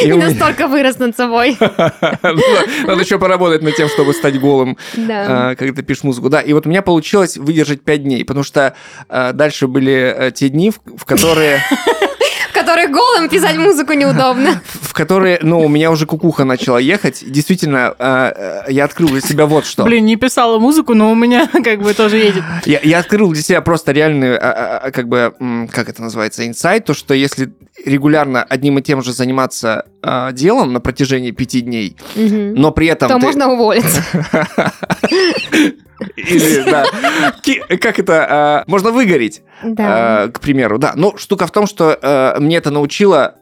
не 0.05 0.13
настолько 0.13 0.67
вырос 0.67 0.97
над 0.99 1.15
собой. 1.15 1.57
Ну 2.21 2.41
Надо 2.87 3.01
еще 3.01 3.19
поработать 3.19 3.61
над 3.61 3.75
тем, 3.75 3.87
чтобы 3.89 4.13
стать 4.13 4.39
голым, 4.39 4.77
а, 5.09 5.55
когда 5.55 5.73
ты 5.75 5.83
пишешь 5.83 6.03
музыку. 6.03 6.29
Да, 6.29 6.41
и 6.41 6.53
вот 6.53 6.65
у 6.65 6.69
меня 6.69 6.81
получилось 6.81 7.37
выдержать 7.37 7.81
5 7.89 8.03
дней, 8.03 8.23
потому 8.23 8.43
что 8.43 8.75
а, 9.09 9.33
дальше 9.33 9.65
были 9.65 10.13
э, 10.15 10.31
те 10.31 10.49
дни, 10.49 10.69
в 10.69 10.75
в 10.95 11.05
которые, 11.05 11.59
В 12.51 12.53
которых 12.53 12.91
голым 12.91 13.29
писать 13.29 13.57
музыку 13.57 13.93
неудобно. 13.93 14.61
в 14.81 14.93
которые, 14.93 15.39
ну, 15.41 15.59
у 15.59 15.67
меня 15.67 15.89
уже 15.89 16.05
кукуха 16.05 16.43
начала 16.43 16.77
ехать. 16.77 17.23
Действительно, 17.25 17.95
а, 17.97 18.63
э, 18.67 18.71
я 18.71 18.85
открыл 18.85 19.09
для 19.09 19.21
себя 19.21 19.47
вот 19.47 19.65
что. 19.65 19.85
Блин, 19.85 20.05
не 20.05 20.17
писала 20.17 20.59
музыку, 20.59 20.93
но 20.93 21.11
у 21.11 21.15
меня 21.15 21.47
как 21.63 21.81
бы 21.81 21.95
тоже 21.95 22.17
едет. 22.17 22.43
Я, 22.67 22.79
я 22.83 22.99
открыл 22.99 23.31
для 23.31 23.41
себя 23.41 23.61
просто 23.61 23.91
реальный, 23.91 24.37
а, 24.37 24.91
как 24.91 25.07
бы, 25.07 25.33
как 25.73 25.89
это 25.89 26.03
называется, 26.03 26.45
инсайт, 26.45 26.85
то, 26.85 26.93
что 26.93 27.15
если 27.15 27.51
регулярно 27.83 28.43
одним 28.43 28.77
и 28.77 28.83
тем 28.83 29.01
же 29.01 29.13
заниматься 29.13 29.85
делом 30.33 30.73
на 30.73 30.79
протяжении 30.79 31.31
пяти 31.31 31.61
дней, 31.61 31.95
но 32.15 32.71
при 32.71 32.87
этом 32.87 33.09
То 33.09 33.15
ты- 33.19 33.25
можно 33.25 33.47
уволиться. 33.47 34.03
Или, 36.15 36.69
да, 36.69 36.85
как 37.77 37.99
это, 37.99 38.27
а, 38.29 38.63
можно 38.67 38.91
выгореть, 38.91 39.41
а, 39.77 40.27
к 40.29 40.39
примеру, 40.39 40.77
да. 40.77 40.93
Но 40.95 41.17
штука 41.17 41.47
в 41.47 41.51
том, 41.51 41.67
что 41.67 41.97
а, 42.01 42.39
мне 42.39 42.57
это 42.57 42.71
научило 42.71 43.35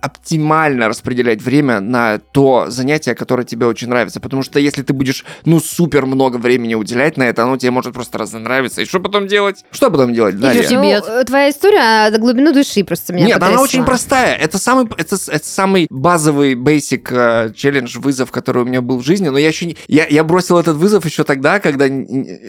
оптимально 0.00 0.88
распределять 0.88 1.42
время 1.42 1.80
на 1.80 2.18
то 2.18 2.66
занятие, 2.68 3.14
которое 3.14 3.44
тебе 3.44 3.66
очень 3.66 3.88
нравится. 3.88 4.20
Потому 4.20 4.42
что 4.42 4.58
если 4.58 4.82
ты 4.82 4.92
будешь, 4.92 5.24
ну, 5.44 5.60
супер 5.60 6.06
много 6.06 6.36
времени 6.36 6.74
уделять 6.74 7.16
на 7.16 7.24
это, 7.24 7.42
оно 7.44 7.56
тебе 7.56 7.70
может 7.70 7.92
просто 7.92 8.18
разнравиться. 8.18 8.82
И 8.82 8.84
что 8.84 9.00
потом 9.00 9.26
делать? 9.26 9.64
Что 9.70 9.90
потом 9.90 10.12
делать? 10.14 10.34
Идёшь 10.36 10.70
Ну, 10.70 10.84
э, 10.84 11.24
твоя 11.24 11.50
история 11.50 12.10
до 12.10 12.18
глубины 12.18 12.52
души 12.52 12.84
просто 12.84 13.12
меня 13.12 13.26
Нет, 13.26 13.36
она 13.36 13.46
потрясла. 13.46 13.64
очень 13.64 13.84
простая. 13.84 14.36
Это 14.36 14.58
самый, 14.58 14.86
это, 14.96 15.16
это 15.28 15.46
самый 15.46 15.86
базовый 15.90 16.54
basic 16.54 17.08
э, 17.10 17.52
челлендж, 17.54 17.98
вызов, 17.98 18.30
который 18.30 18.62
у 18.62 18.66
меня 18.66 18.80
был 18.82 18.98
в 18.98 19.04
жизни. 19.04 19.28
Но 19.28 19.38
я 19.38 19.48
еще 19.48 19.66
не... 19.66 19.76
Я, 19.88 20.06
я 20.06 20.24
бросил 20.24 20.58
этот 20.58 20.76
вызов 20.76 21.04
еще 21.04 21.24
тогда, 21.24 21.60
когда 21.60 21.86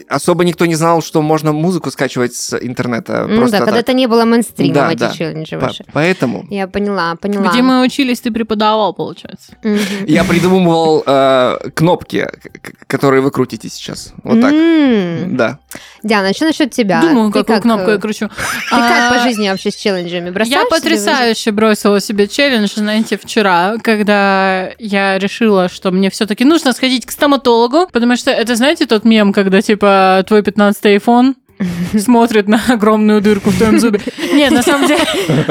особо 0.08 0.44
никто 0.44 0.66
не 0.66 0.74
знал, 0.74 1.02
что 1.02 1.22
можно 1.22 1.52
музыку 1.52 1.90
скачивать 1.90 2.34
с 2.34 2.56
интернета. 2.58 3.26
Ну 3.28 3.48
да, 3.48 3.58
когда 3.58 3.72
так. 3.72 3.80
это 3.82 3.92
не 3.92 4.06
было 4.06 4.24
мейнстримом, 4.24 4.74
Да, 4.74 4.92
эти 4.92 4.98
да. 5.00 5.10
челленджи 5.12 5.56
По- 5.58 5.66
ваши. 5.66 5.84
Поэтому 5.92 6.46
Я 6.50 6.66
поняла, 6.66 7.16
поняла. 7.16 7.41
Где 7.50 7.62
мы 7.62 7.82
учились, 7.82 8.20
ты 8.20 8.30
преподавал, 8.30 8.92
получается. 8.94 9.52
Я 10.06 10.24
придумывал 10.24 11.02
э, 11.06 11.70
кнопки, 11.74 12.28
которые 12.86 13.22
вы 13.22 13.30
крутите 13.30 13.68
сейчас. 13.68 14.12
Вот 14.22 14.40
так. 14.40 14.52
Да. 15.32 15.58
Диана, 16.02 16.32
что 16.34 16.46
насчет 16.46 16.70
тебя? 16.72 17.00
Думаю, 17.00 17.30
Ты 17.32 17.40
какую 17.40 17.56
как, 17.56 17.62
кнопку 17.62 17.90
э, 17.90 17.92
я 17.94 17.98
кручу. 17.98 18.28
Ты 18.28 18.76
как 18.76 19.10
по 19.10 19.20
А, 19.20 19.22
жизни 19.22 19.48
вообще 19.48 19.70
с 19.70 19.76
челленджами? 19.76 20.30
Бросаешь 20.30 20.52
Я 20.52 20.60
себе 20.62 20.70
потрясающе 20.70 21.52
бросила 21.52 22.00
себе 22.00 22.26
челлендж, 22.26 22.72
знаете, 22.74 23.16
вчера, 23.16 23.76
когда 23.82 24.70
я 24.78 25.18
решила, 25.18 25.68
что 25.68 25.90
мне 25.90 26.10
все-таки 26.10 26.44
нужно 26.44 26.72
сходить 26.72 27.06
к 27.06 27.12
стоматологу, 27.12 27.86
потому 27.92 28.16
что 28.16 28.30
это, 28.30 28.56
знаете, 28.56 28.86
тот 28.86 29.04
мем, 29.04 29.32
когда, 29.32 29.62
типа, 29.62 30.24
твой 30.26 30.42
15 30.42 30.84
iPhone 30.84 31.34
смотрит 31.98 32.48
на 32.48 32.60
огромную 32.68 33.20
дырку 33.20 33.50
в 33.50 33.56
твоем 33.56 33.78
зубе. 33.78 34.00
Нет, 34.32 34.52
на 34.52 34.62
самом 34.62 34.86
деле, 34.86 35.04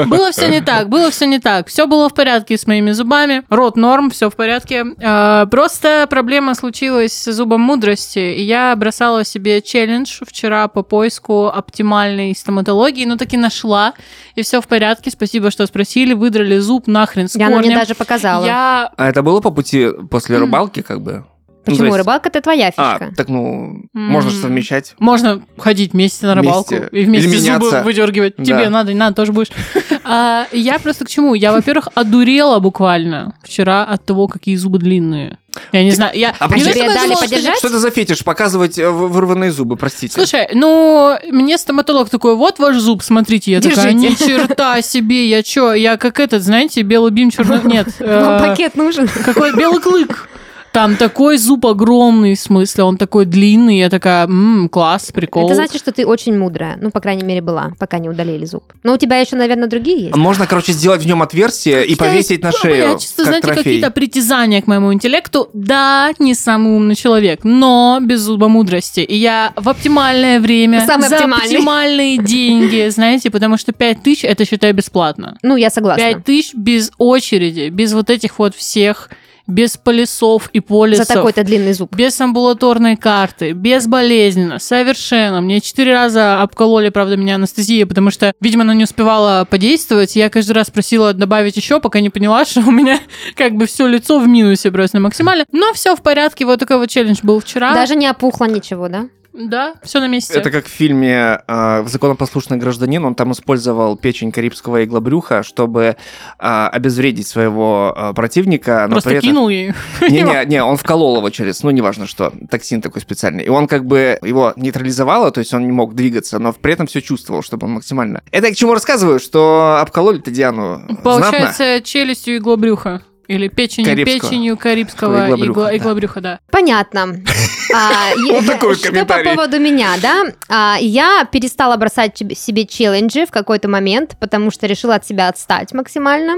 было 0.06 0.30
все 0.32 0.48
не 0.48 0.60
так, 0.60 0.88
было 0.88 1.10
все 1.10 1.26
не 1.26 1.38
так. 1.38 1.68
Все 1.68 1.86
было 1.86 2.08
в 2.08 2.14
порядке 2.14 2.56
с 2.56 2.66
моими 2.66 2.92
зубами, 2.92 3.42
рот 3.48 3.76
норм, 3.76 4.10
все 4.10 4.30
в 4.30 4.36
порядке. 4.36 4.84
А, 5.02 5.46
Просто 5.46 6.06
проблема 6.08 6.54
случилась 6.54 7.12
с 7.12 7.32
зубом 7.32 7.60
мудрости, 7.60 8.18
и 8.18 8.42
я 8.42 8.74
бросала 8.76 9.24
себе 9.24 9.60
челлендж 9.62 10.20
вчера 10.26 10.68
по 10.68 10.82
поиску 10.82 11.46
оптимальной 11.46 12.34
стоматологии, 12.34 13.04
но 13.04 13.16
таки 13.16 13.36
нашла, 13.36 13.94
и 14.34 14.42
все 14.42 14.60
в 14.60 14.68
порядке. 14.68 15.10
Спасибо, 15.10 15.50
что 15.50 15.66
спросили, 15.66 16.14
выдрали 16.14 16.58
зуб 16.58 16.86
нахрен 16.86 17.28
с 17.28 17.32
Диана 17.32 17.58
мне 17.58 17.74
даже 17.74 17.94
показала. 17.94 18.44
Я 18.44 18.90
А 18.96 19.08
это 19.08 19.22
было 19.22 19.40
по 19.40 19.50
пути 19.50 19.88
после 20.10 20.38
рыбалки, 20.38 20.82
как 20.82 21.00
бы? 21.00 21.24
Ну, 21.64 21.72
Почему? 21.72 21.78
то 21.78 21.84
есть- 21.86 21.98
Рыбалка 21.98 22.28
это 22.28 22.40
твоя 22.40 22.72
А, 22.76 22.98
фишка. 22.98 23.14
так 23.16 23.28
ну, 23.28 23.84
можно 23.92 24.30
же 24.30 24.36
совмещать. 24.36 24.94
Можно 24.98 25.42
ходить 25.58 25.92
вместе 25.92 26.26
на 26.26 26.34
рыбалку 26.34 26.74
Вместе. 26.74 26.88
и 26.92 27.04
вместе 27.04 27.28
Или 27.28 27.36
зубы 27.38 27.82
выдергивать. 27.84 28.34
Да. 28.36 28.44
Тебе 28.44 28.68
надо, 28.68 28.92
не 28.92 28.98
надо, 28.98 29.14
тоже 29.16 29.32
будешь. 29.32 29.50
А, 30.04 30.46
я 30.50 30.80
просто 30.80 31.04
к 31.04 31.08
чему? 31.08 31.34
Я, 31.34 31.52
во-первых, 31.52 31.88
одурела 31.94 32.58
буквально 32.58 33.34
вчера 33.44 33.84
от 33.84 34.04
того, 34.04 34.26
какие 34.26 34.56
зубы 34.56 34.78
длинные. 34.80 35.38
Я 35.70 35.84
не 35.84 35.92
знаю, 35.92 36.18
я... 36.18 36.34
А 36.40 36.48
не 36.52 36.60
Тебе 36.60 36.80
я 36.80 36.86
дали 36.92 37.08
думала, 37.10 37.20
подержать? 37.20 37.58
Что 37.58 37.68
это 37.68 37.78
за 37.78 37.90
фетиш? 37.92 38.24
Показывать 38.24 38.78
э, 38.78 38.90
вырванные 38.90 39.52
зубы, 39.52 39.76
простите. 39.76 40.12
Слушай, 40.14 40.48
ну, 40.54 41.16
мне 41.30 41.56
стоматолог 41.56 42.08
такой, 42.10 42.34
вот 42.34 42.58
ваш 42.58 42.76
зуб, 42.78 43.02
смотрите. 43.04 43.52
Я 43.52 43.60
такая, 43.60 43.92
ни 43.92 44.08
Держите. 44.08 44.26
черта 44.26 44.82
себе, 44.82 45.28
я 45.28 45.44
чё, 45.44 45.72
я 45.72 45.96
как 45.96 46.18
этот, 46.18 46.42
знаете, 46.42 46.82
белый 46.82 47.12
бим, 47.12 47.30
черный... 47.30 47.60
Нет, 47.64 47.86
Вам 48.00 48.08
э, 48.08 48.38
пакет 48.48 48.74
нужен? 48.74 49.08
какой 49.24 49.54
белый 49.54 49.80
клык. 49.80 50.28
Там 50.72 50.96
такой 50.96 51.36
зуб 51.36 51.66
огромный, 51.66 52.34
в 52.34 52.40
смысле, 52.40 52.84
он 52.84 52.96
такой 52.96 53.26
длинный. 53.26 53.78
Я 53.78 53.90
такая, 53.90 54.24
«М, 54.24 54.68
класс, 54.70 55.12
прикол. 55.12 55.46
Это 55.46 55.54
значит, 55.54 55.76
что 55.76 55.92
ты 55.92 56.06
очень 56.06 56.36
мудрая. 56.38 56.78
Ну, 56.80 56.90
по 56.90 57.00
крайней 57.00 57.24
мере, 57.24 57.42
была, 57.42 57.72
пока 57.78 57.98
не 57.98 58.08
удалили 58.08 58.46
зуб. 58.46 58.64
Но 58.82 58.94
у 58.94 58.96
тебя 58.96 59.18
еще, 59.18 59.36
наверное, 59.36 59.68
другие 59.68 60.04
есть. 60.04 60.16
Можно, 60.16 60.46
короче, 60.46 60.72
сделать 60.72 61.02
в 61.02 61.06
нем 61.06 61.20
отверстие 61.22 61.86
и 61.86 61.94
повесить 61.94 62.42
на 62.42 62.52
шею, 62.52 62.92
Я 62.92 62.98
чисто, 62.98 63.24
знаете, 63.24 63.48
какие-то 63.48 63.90
притязания 63.90 64.62
к 64.62 64.66
моему 64.66 64.92
интеллекту. 64.94 65.50
Да, 65.52 66.10
не 66.18 66.34
самый 66.34 66.72
умный 66.74 66.94
человек, 66.94 67.40
но 67.44 67.98
без 68.00 68.20
зуба 68.20 68.48
мудрости. 68.48 69.00
И 69.00 69.16
я 69.16 69.52
в 69.56 69.68
оптимальное 69.68 70.40
время, 70.40 70.86
Самый 70.86 71.08
за 71.08 71.16
оптимальный. 71.16 71.44
оптимальные 71.56 72.18
деньги, 72.22 72.88
знаете, 72.88 73.30
потому 73.30 73.58
что 73.58 73.72
5 73.72 74.02
тысяч, 74.02 74.24
это, 74.24 74.46
считай, 74.46 74.72
бесплатно. 74.72 75.36
Ну, 75.42 75.56
я 75.56 75.68
согласна. 75.68 76.02
5 76.02 76.24
тысяч 76.24 76.54
без 76.54 76.92
очереди, 76.98 77.68
без 77.68 77.92
вот 77.92 78.08
этих 78.08 78.38
вот 78.38 78.54
всех, 78.54 79.10
без 79.46 79.76
полисов 79.76 80.48
и 80.52 80.60
полисов. 80.60 81.06
За 81.06 81.14
такой-то 81.14 81.44
длинный 81.44 81.72
зуб. 81.72 81.94
Без 81.94 82.20
амбулаторной 82.20 82.96
карты, 82.96 83.52
безболезненно, 83.52 84.58
совершенно. 84.58 85.40
Мне 85.40 85.60
четыре 85.60 85.92
раза 85.92 86.42
обкололи, 86.42 86.90
правда, 86.90 87.16
меня 87.16 87.36
анестезия, 87.36 87.86
потому 87.86 88.10
что, 88.10 88.32
видимо, 88.40 88.62
она 88.62 88.74
не 88.74 88.84
успевала 88.84 89.46
подействовать. 89.48 90.16
Я 90.16 90.30
каждый 90.30 90.52
раз 90.52 90.70
просила 90.70 91.12
добавить 91.12 91.56
еще, 91.56 91.80
пока 91.80 92.00
не 92.00 92.10
поняла, 92.10 92.44
что 92.46 92.60
у 92.60 92.70
меня 92.70 93.00
как 93.36 93.54
бы 93.54 93.66
все 93.66 93.86
лицо 93.86 94.18
в 94.18 94.28
минусе 94.28 94.70
просто 94.70 94.96
на 94.96 95.02
максимале. 95.02 95.44
Но 95.52 95.72
все 95.72 95.96
в 95.96 96.02
порядке. 96.02 96.44
Вот 96.44 96.60
такой 96.60 96.78
вот 96.78 96.88
челлендж 96.88 97.18
был 97.22 97.40
вчера. 97.40 97.74
Даже 97.74 97.96
не 97.96 98.08
опухло 98.08 98.44
ничего, 98.44 98.88
да? 98.88 99.08
Да, 99.32 99.74
все 99.82 100.00
на 100.00 100.08
месте. 100.08 100.34
Это 100.34 100.50
как 100.50 100.66
в 100.66 100.68
фильме 100.68 101.40
э, 101.46 101.84
«Законопослушный 101.86 102.58
гражданин». 102.58 103.04
Он 103.04 103.14
там 103.14 103.32
использовал 103.32 103.96
печень 103.96 104.30
карибского 104.30 104.84
иглобрюха, 104.84 105.42
чтобы 105.42 105.96
э, 106.38 106.68
обезвредить 106.72 107.26
своего 107.26 107.94
э, 107.96 108.12
противника. 108.14 108.84
но 108.88 108.94
Просто 108.96 109.10
при 109.10 109.18
этом- 109.18 109.30
кинул 109.30 109.48
ей. 109.48 109.72
Не-не, 110.02 110.44
не, 110.46 110.62
он 110.62 110.76
вколол 110.76 111.16
его 111.16 111.30
через, 111.30 111.62
ну, 111.62 111.70
неважно 111.70 112.06
что, 112.06 112.32
токсин 112.50 112.82
такой 112.82 113.00
специальный. 113.00 113.44
И 113.44 113.48
он 113.48 113.68
как 113.68 113.86
бы 113.86 114.18
его 114.22 114.52
нейтрализовало, 114.56 115.30
то 115.30 115.38
есть 115.38 115.54
он 115.54 115.64
не 115.64 115.72
мог 115.72 115.94
двигаться, 115.94 116.38
но 116.38 116.52
при 116.52 116.74
этом 116.74 116.86
все 116.86 117.00
чувствовал, 117.00 117.42
чтобы 117.42 117.66
он 117.66 117.74
максимально... 117.74 118.22
Это 118.30 118.48
я 118.48 118.52
к 118.52 118.56
чему 118.56 118.74
рассказываю, 118.74 119.18
что 119.18 119.78
обкололи-то 119.80 120.30
Диану 120.30 120.82
знатно. 120.86 120.96
Получается, 121.02 121.80
челюстью 121.82 122.36
иглобрюха. 122.36 123.02
Или 123.28 123.48
печенью, 123.48 123.90
Карибского. 123.90 124.20
печенью 124.30 124.56
карибского 124.56 125.26
Иглобрюха, 125.26 125.60
игла- 125.60 125.66
да. 125.70 125.76
иглобрюха, 125.76 126.20
да. 126.20 126.40
Понятно. 126.50 127.16
А, 127.74 128.10
Вот 128.30 128.44
такой 128.44 128.70
вот 128.70 128.78
Что 128.78 129.06
по 129.06 129.22
поводу 129.22 129.58
меня, 129.58 129.92
да? 130.02 130.24
А, 130.50 130.76
Я 130.78 131.24
перестала 131.30 131.76
бросать 131.78 132.18
себе 132.36 132.66
челленджи 132.66 133.24
в 133.24 133.30
какой-то 133.30 133.66
момент, 133.68 134.16
потому 134.20 134.50
что 134.50 134.66
решила 134.66 134.96
от 134.96 135.06
себя 135.06 135.28
отстать 135.28 135.72
максимально. 135.72 136.34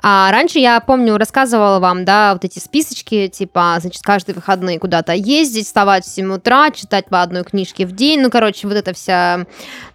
А 0.00 0.30
Раньше 0.30 0.58
я 0.58 0.80
помню, 0.80 1.18
рассказывала 1.18 1.80
вам, 1.80 2.06
да, 2.06 2.32
вот 2.32 2.44
эти 2.46 2.60
списочки, 2.60 3.28
типа, 3.28 3.76
значит, 3.80 4.00
каждые 4.02 4.34
выходные 4.36 4.78
куда-то 4.78 5.12
ездить, 5.12 5.66
вставать 5.66 6.06
в 6.06 6.08
7 6.14 6.32
утра, 6.34 6.70
читать 6.70 7.06
по 7.10 7.20
одной 7.20 7.44
книжке 7.44 7.84
в 7.84 7.92
день. 7.92 8.20
Ну, 8.22 8.30
короче, 8.30 8.66
вот 8.66 8.76
эта 8.76 8.94
вся, 8.94 9.44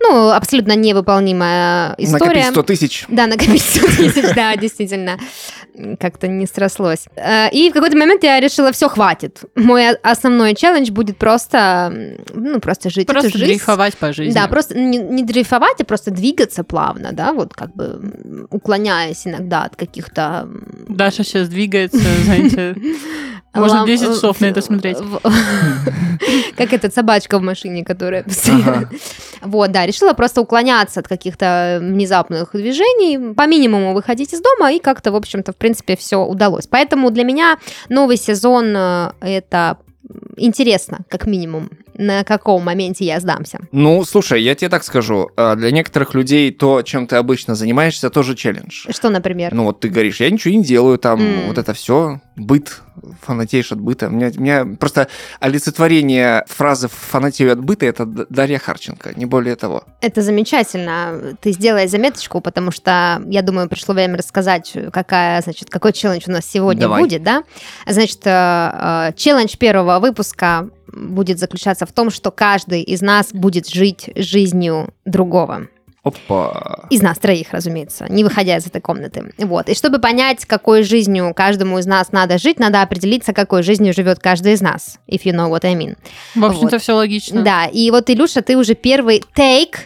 ну, 0.02 0.30
абсолютно 0.30 0.76
невыполнимая 0.76 1.96
история. 1.98 2.26
Накопить 2.28 2.52
100 2.52 2.64
тысяч. 2.64 3.06
Да, 3.08 3.26
накопить 3.26 3.62
100 3.64 3.88
тысяч, 3.88 4.26
да, 4.36 4.56
действительно. 4.56 5.18
Как-то 6.00 6.28
не 6.40 6.48
срослось. 6.48 7.06
Э, 7.16 7.50
И 7.52 7.70
в 7.70 7.74
какой-то 7.74 7.98
момент 7.98 8.24
я 8.24 8.40
решила, 8.40 8.72
все, 8.72 8.88
хватит. 8.90 9.42
Мой 9.56 9.90
основной 10.04 10.54
челлендж 10.56 10.92
будет 10.92 11.18
просто, 11.18 12.18
ну, 12.34 12.60
просто 12.60 12.90
жить 12.90 13.08
Просто 13.08 13.30
эту 13.30 13.38
жизнь. 13.38 13.52
дрейфовать 13.52 13.98
по 13.98 14.14
жизни. 14.14 14.34
Да, 14.34 14.48
просто 14.48 14.78
не, 14.78 14.98
не 14.98 15.24
дрейфовать, 15.24 15.80
а 15.82 15.86
просто 15.86 16.12
двигаться 16.12 16.64
плавно, 16.64 17.12
да, 17.12 17.34
вот 17.34 17.54
как 17.54 17.74
бы 17.76 18.48
уклоняясь 18.52 19.26
иногда 19.28 19.64
от 19.64 19.76
каких-то... 19.76 20.48
Даша 20.88 21.24
сейчас 21.24 21.48
двигается, 21.50 21.98
знаете, 22.24 22.76
Можно 23.56 23.80
Лам- 23.80 23.88
10 23.88 24.08
часов 24.08 24.42
на 24.42 24.46
это 24.48 24.62
смотреть. 24.62 24.98
Как 26.58 26.74
эта 26.74 26.90
собачка 26.92 27.40
в 27.40 27.42
машине, 27.42 27.84
которая 27.84 28.24
постоянно- 28.24 28.90
Вот, 29.42 29.72
да, 29.72 29.86
решила 29.86 30.14
просто 30.14 30.42
уклоняться 30.42 31.00
от 31.00 31.08
каких-то 31.08 31.80
внезапных 31.82 32.50
движений, 32.54 33.34
по 33.34 33.48
минимуму 33.48 33.94
выходить 33.94 34.34
из 34.34 34.42
дома, 34.42 34.72
и 34.72 34.80
как-то, 34.80 35.12
в 35.12 35.16
общем-то, 35.16 35.52
в 35.54 35.56
принципе, 35.56 35.96
все 35.96 36.18
удалось. 36.24 36.68
Поэтому 36.68 37.12
для 37.12 37.24
меня 37.24 37.58
новый 37.90 38.18
сезон 38.18 38.74
э, 38.76 39.12
это 39.22 39.78
интересно, 40.38 41.00
как 41.10 41.26
минимум, 41.26 41.70
на 41.98 42.24
каком 42.24 42.64
моменте 42.64 43.06
я 43.06 43.20
сдамся. 43.20 43.60
Ну, 43.72 44.04
слушай, 44.06 44.42
я 44.42 44.56
тебе 44.56 44.70
так 44.70 44.84
скажу. 44.84 45.30
а, 45.38 45.56
Для 45.56 45.72
некоторых 45.72 46.14
людей 46.14 46.52
то, 46.52 46.82
чем 46.82 47.08
ты 47.08 47.16
обычно 47.16 47.56
занимаешься, 47.56 48.10
тоже 48.10 48.36
челлендж. 48.36 48.86
Что, 48.90 49.10
например? 49.10 49.54
Ну 49.54 49.64
вот 49.66 49.80
ты 49.80 49.90
говоришь, 49.90 50.20
я 50.20 50.30
ничего 50.30 50.54
не 50.54 50.64
делаю, 50.64 50.98
там 50.98 51.20
М. 51.22 51.48
вот 51.48 51.58
это 51.58 51.74
все, 51.74 52.20
быт, 52.36 52.82
фанатеешь 53.22 53.72
от 53.72 53.80
быта. 53.80 54.08
У 54.08 54.12
меня, 54.12 54.32
у 54.36 54.42
меня 54.42 54.66
просто 54.80 55.08
олицетворение 55.40 56.44
фразы 56.48 56.88
«фанатею 56.90 57.52
от 57.54 57.60
быта»— 57.60 57.86
это 57.88 58.06
Дарья 58.06 58.60
Харченко, 58.60 59.14
не 59.16 59.26
более 59.26 59.56
того. 59.56 59.84
Это 60.02 60.22
замечательно. 60.22 61.36
Ты 61.42 61.52
сделай 61.52 61.88
заметочку, 61.88 62.42
потому 62.42 62.72
что, 62.72 63.22
я 63.28 63.42
думаю, 63.42 63.68
пришло 63.70 63.94
время 63.94 64.18
рассказать, 64.18 64.74
какая, 64.92 65.42
значит, 65.42 65.70
какой 65.70 65.94
челлендж 65.94 66.24
у 66.28 66.32
нас 66.32 66.46
сегодня 66.46 66.82
Давай. 66.82 67.02
будет, 67.02 67.24
да? 67.24 67.44
Значит, 67.88 68.20
э, 68.26 68.30
э, 69.10 69.14
челлендж 69.16 69.56
первого 69.58 70.00
выпуска 70.00 70.70
будет 70.92 71.40
заключаться 71.40 71.86
в 71.86 71.92
том, 71.92 72.10
что 72.10 72.32
каждый 72.32 72.82
из 72.82 73.02
нас 73.02 73.32
будет 73.34 73.68
жить 73.70 74.10
жизнью 74.16 74.94
другого. 75.06 75.68
Опа. 76.04 76.86
Из 76.92 77.02
нас 77.02 77.18
троих, 77.18 77.48
разумеется, 77.52 78.06
не 78.10 78.24
выходя 78.24 78.58
из 78.58 78.68
этой 78.68 78.80
комнаты. 78.80 79.34
Вот. 79.40 79.70
И 79.70 79.74
чтобы 79.74 79.98
понять, 79.98 80.46
какой 80.46 80.84
жизнью 80.84 81.34
каждому 81.36 81.80
из 81.80 81.88
нас 81.88 82.12
надо 82.12 82.38
жить, 82.38 82.60
надо 82.60 82.84
определиться, 82.84 83.34
какой 83.34 83.64
жизнью 83.64 83.92
живет 83.92 84.20
каждый 84.20 84.54
из 84.54 84.62
нас. 84.62 85.00
If 85.10 85.24
you 85.24 85.34
know 85.34 85.50
what 85.50 85.66
I 85.66 85.74
mean. 85.74 85.98
В 86.36 86.46
общем-то, 86.46 86.76
Вот. 86.76 86.82
все 86.82 86.94
логично. 86.94 87.42
Да, 87.42 87.66
и 87.66 87.90
вот, 87.90 88.08
Илюша, 88.12 88.44
ты 88.44 88.56
уже 88.56 88.76
первый 88.76 89.24
take 89.36 89.78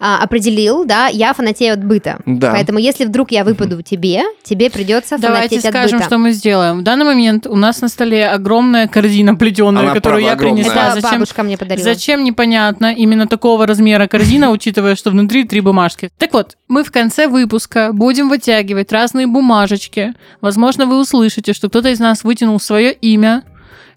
а, 0.00 0.22
определил, 0.22 0.84
да, 0.84 1.06
я 1.06 1.32
фанатею 1.32 1.72
от 1.74 1.84
быта. 1.84 2.18
Да. 2.26 2.50
Поэтому 2.52 2.78
если 2.78 3.04
вдруг 3.04 3.30
я 3.30 3.44
выпаду 3.44 3.80
тебе, 3.80 4.22
тебе 4.42 4.68
придется 4.68 5.16
Давайте 5.18 5.48
фанатеть 5.60 5.64
от 5.64 5.72
скажем, 5.72 5.98
быта. 5.98 6.08
что 6.08 6.18
мы 6.18 6.32
сделаем. 6.32 6.80
В 6.80 6.82
данный 6.82 7.04
момент 7.04 7.46
у 7.46 7.54
нас 7.56 7.80
на 7.80 7.88
столе 7.88 8.26
огромная 8.28 8.88
корзина 8.88 9.34
плетеная, 9.36 9.82
Она, 9.84 9.94
которую 9.94 10.20
правда, 10.22 10.26
я 10.26 10.32
огромная. 10.32 10.64
принесла. 10.64 10.86
Это 10.88 11.00
Зачем, 11.00 11.10
бабушка 11.12 11.42
мне 11.44 11.56
подарила. 11.56 11.84
зачем 11.84 12.24
непонятно 12.24 12.92
именно 12.92 13.26
такого 13.28 13.66
размера 13.66 14.06
корзина, 14.08 14.50
учитывая, 14.50 14.96
что 14.96 15.10
внутри 15.10 15.44
три 15.44 15.60
бумажки. 15.60 16.10
Так 16.18 16.32
вот, 16.32 16.56
мы 16.68 16.82
в 16.82 16.90
конце 16.90 17.28
выпуска 17.28 17.90
будем 17.92 18.28
вытягивать 18.28 18.90
разные 18.92 19.26
бумажечки. 19.28 20.14
Возможно, 20.40 20.86
вы 20.86 21.00
услышите, 21.00 21.52
что 21.52 21.68
кто-то 21.68 21.88
из 21.90 22.00
нас 22.00 22.24
вытянул 22.24 22.58
свое 22.58 22.92
имя. 22.92 23.42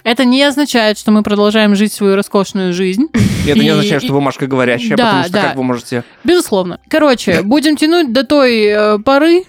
Это 0.07 0.23
не 0.23 0.41
означает, 0.41 0.97
что 0.97 1.11
мы 1.11 1.21
продолжаем 1.21 1.75
жить 1.75 1.91
свою 1.91 2.15
роскошную 2.15 2.71
жизнь. 2.71 3.07
Это 3.45 3.59
не 3.59 3.67
означает, 3.67 4.01
что 4.01 4.13
бумажка 4.13 4.47
говорящая, 4.47 4.95
Да, 4.95 5.05
потому 5.05 5.23
что 5.23 5.33
да. 5.33 5.41
как 5.41 5.55
вы 5.57 5.63
можете... 5.63 6.03
Безусловно. 6.23 6.79
Короче, 6.89 7.41
будем 7.41 7.75
тянуть 7.75 8.13
до 8.13 8.23
той 8.23 8.67
э, 8.67 8.99
поры, 8.99 9.43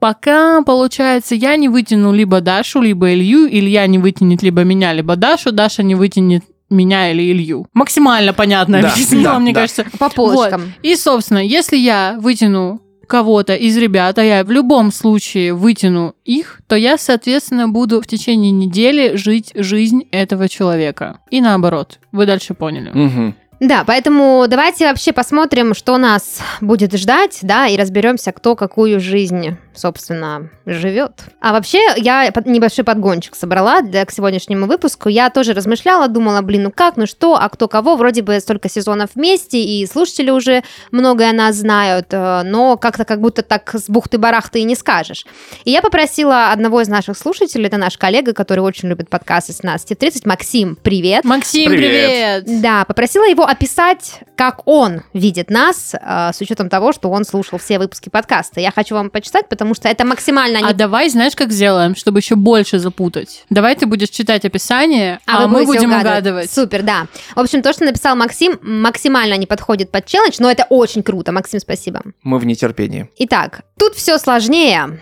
пока, 0.00 0.62
получается, 0.62 1.36
я 1.36 1.54
не 1.54 1.68
вытяну 1.68 2.12
либо 2.12 2.40
Дашу, 2.40 2.80
либо 2.80 3.12
Илью, 3.14 3.46
Илья 3.48 3.86
не 3.86 3.98
вытянет 3.98 4.42
либо 4.42 4.64
меня, 4.64 4.92
либо 4.94 5.14
Дашу, 5.14 5.52
Даша 5.52 5.84
не 5.84 5.94
вытянет 5.94 6.42
меня 6.70 7.12
или 7.12 7.30
Илью. 7.30 7.68
Максимально 7.72 8.32
понятно 8.32 8.82
Да, 8.82 8.90
объяснила, 8.90 9.34
да, 9.34 9.38
мне 9.38 9.52
да. 9.52 9.60
кажется. 9.60 9.86
По 9.96 10.10
полочкам. 10.10 10.72
И, 10.82 10.96
собственно, 10.96 11.38
если 11.38 11.76
я 11.76 12.16
вытяну 12.18 12.80
кого-то 13.10 13.56
из 13.56 13.76
ребят, 13.76 14.18
а 14.18 14.24
я 14.24 14.44
в 14.44 14.52
любом 14.52 14.92
случае 14.92 15.52
вытяну 15.52 16.14
их, 16.24 16.60
то 16.68 16.76
я, 16.76 16.96
соответственно, 16.96 17.68
буду 17.68 18.00
в 18.00 18.06
течение 18.06 18.52
недели 18.52 19.16
жить 19.16 19.50
жизнь 19.56 20.04
этого 20.12 20.48
человека. 20.48 21.18
И 21.28 21.40
наоборот. 21.40 21.98
Вы 22.12 22.24
дальше 22.26 22.54
поняли. 22.54 22.90
Мгм. 22.94 23.34
Да, 23.58 23.84
поэтому 23.86 24.46
давайте 24.48 24.86
вообще 24.86 25.12
посмотрим, 25.12 25.74
что 25.74 25.98
нас 25.98 26.40
будет 26.62 26.96
ждать, 26.96 27.40
да, 27.42 27.66
и 27.66 27.76
разберемся, 27.76 28.32
кто 28.32 28.56
какую 28.56 29.00
жизнь, 29.00 29.56
собственно, 29.74 30.50
живет. 30.66 31.24
А 31.40 31.52
вообще, 31.52 31.80
я 31.96 32.30
небольшой 32.44 32.84
подгончик 32.84 33.34
собрала 33.34 33.82
для, 33.82 34.04
к 34.04 34.10
сегодняшнему 34.10 34.66
выпуску. 34.66 35.08
Я 35.08 35.30
тоже 35.30 35.52
размышляла, 35.52 36.08
думала, 36.08 36.40
блин, 36.42 36.64
ну 36.64 36.70
как, 36.70 36.96
ну 36.96 37.06
что, 37.06 37.36
а 37.36 37.48
кто 37.48 37.68
кого, 37.68 37.96
вроде 37.96 38.22
бы 38.22 38.38
столько 38.40 38.68
сезонов 38.68 39.10
вместе, 39.14 39.60
и 39.60 39.86
слушатели 39.86 40.30
уже 40.30 40.62
многое 40.90 41.30
о 41.30 41.32
нас 41.32 41.56
знают, 41.56 42.06
э, 42.10 42.42
но 42.44 42.76
как-то 42.76 43.04
как 43.04 43.20
будто 43.20 43.42
так 43.42 43.74
с 43.74 43.88
бухты-барахты 43.88 44.60
и 44.60 44.64
не 44.64 44.74
скажешь. 44.74 45.26
И 45.64 45.70
я 45.70 45.82
попросила 45.82 46.50
одного 46.50 46.80
из 46.80 46.88
наших 46.88 47.16
слушателей, 47.16 47.66
это 47.66 47.76
наш 47.76 47.96
коллега, 47.96 48.32
который 48.32 48.60
очень 48.60 48.88
любит 48.88 49.08
подкасты 49.08 49.52
с 49.52 49.60
17.30, 49.60 50.22
Максим, 50.24 50.76
привет. 50.76 51.24
Максим, 51.24 51.70
Привет. 51.70 52.44
привет! 52.44 52.62
Да, 52.62 52.84
попросила 52.84 53.24
его 53.24 53.44
описать, 53.44 54.20
как 54.36 54.66
он 54.66 55.02
видит 55.12 55.50
нас, 55.50 55.94
э, 55.94 56.30
с 56.32 56.40
учетом 56.40 56.68
того, 56.68 56.92
что 56.92 57.10
он 57.10 57.24
слушал 57.24 57.58
все 57.58 57.78
выпуски 57.78 58.08
подкаста. 58.08 58.60
Я 58.60 58.70
хочу 58.70 58.94
вам 58.94 59.10
почитать, 59.10 59.48
потому 59.48 59.59
что 59.74 59.88
это 59.88 60.04
максимально... 60.04 60.58
А 60.60 60.72
не- 60.72 60.74
давай, 60.74 61.08
знаешь, 61.10 61.34
как 61.34 61.52
сделаем, 61.52 61.94
чтобы 61.96 62.18
еще 62.18 62.34
больше 62.34 62.78
запутать? 62.78 63.44
Давай 63.50 63.74
ты 63.76 63.86
будешь 63.86 64.10
читать 64.10 64.44
описание, 64.44 65.20
а, 65.26 65.46
вы 65.46 65.60
мы 65.60 65.66
будем 65.66 65.92
угадывать. 65.92 66.50
Супер, 66.50 66.82
да. 66.82 67.06
В 67.34 67.40
общем, 67.40 67.62
то, 67.62 67.72
что 67.72 67.84
написал 67.84 68.16
Максим, 68.16 68.58
максимально 68.62 69.34
не 69.36 69.46
подходит 69.46 69.90
под 69.90 70.06
челлендж, 70.06 70.36
но 70.38 70.50
это 70.50 70.66
очень 70.68 71.02
круто. 71.02 71.32
Максим, 71.32 71.60
спасибо. 71.60 72.02
Мы 72.22 72.38
в 72.38 72.46
нетерпении. 72.46 73.08
Итак, 73.18 73.62
тут 73.78 73.94
все 73.94 74.18
сложнее. 74.18 75.00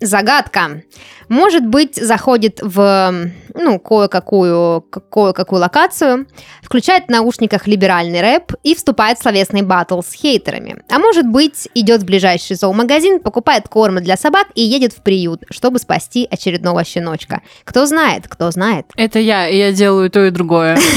Загадка. 0.00 0.82
Может 1.28 1.66
быть, 1.66 1.96
заходит 1.96 2.60
в 2.62 3.30
ну, 3.54 3.78
кое-какую, 3.78 4.82
кое-какую 4.82 5.60
локацию, 5.60 6.26
включает 6.60 7.04
в 7.06 7.08
наушниках 7.08 7.66
либеральный 7.66 8.20
рэп 8.20 8.52
и 8.62 8.74
вступает 8.74 9.18
в 9.18 9.22
словесный 9.22 9.62
батл 9.62 10.00
с 10.00 10.12
хейтерами. 10.12 10.82
А 10.90 10.98
может 10.98 11.26
быть, 11.26 11.68
идет 11.74 12.02
в 12.02 12.04
ближайший 12.04 12.56
зоомагазин, 12.56 13.20
покупает 13.20 13.68
корм 13.68 13.96
для 13.96 14.16
собак 14.16 14.48
и 14.54 14.62
едет 14.62 14.92
в 14.92 15.02
приют, 15.02 15.44
чтобы 15.50 15.78
спасти 15.78 16.26
очередного 16.30 16.84
щеночка. 16.84 17.42
Кто 17.64 17.86
знает, 17.86 18.26
кто 18.28 18.50
знает. 18.50 18.86
Это 18.96 19.20
я, 19.20 19.48
и 19.48 19.56
я 19.56 19.72
делаю 19.72 20.10
то 20.10 20.24
и 20.24 20.30
другое. 20.30 20.78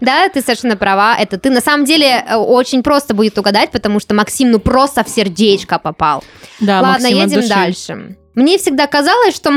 Да, 0.00 0.28
ты 0.28 0.40
совершенно 0.40 0.76
права. 0.76 1.16
Это 1.16 1.38
ты 1.38 1.48
на 1.50 1.60
самом 1.60 1.84
деле 1.84 2.24
э, 2.28 2.34
очень 2.34 2.82
просто 2.82 3.14
будет 3.14 3.38
угадать, 3.38 3.70
потому 3.70 4.00
что 4.00 4.14
Максим 4.14 4.50
ну 4.50 4.58
просто 4.58 5.04
в 5.04 5.08
сердечко 5.08 5.78
попал. 5.78 6.24
Да, 6.58 6.80
Ладно, 6.80 7.06
едем 7.06 7.46
дальше. 7.48 8.16
Мне 8.34 8.56
всегда 8.58 8.86
казалось, 8.86 9.34
что 9.36 9.52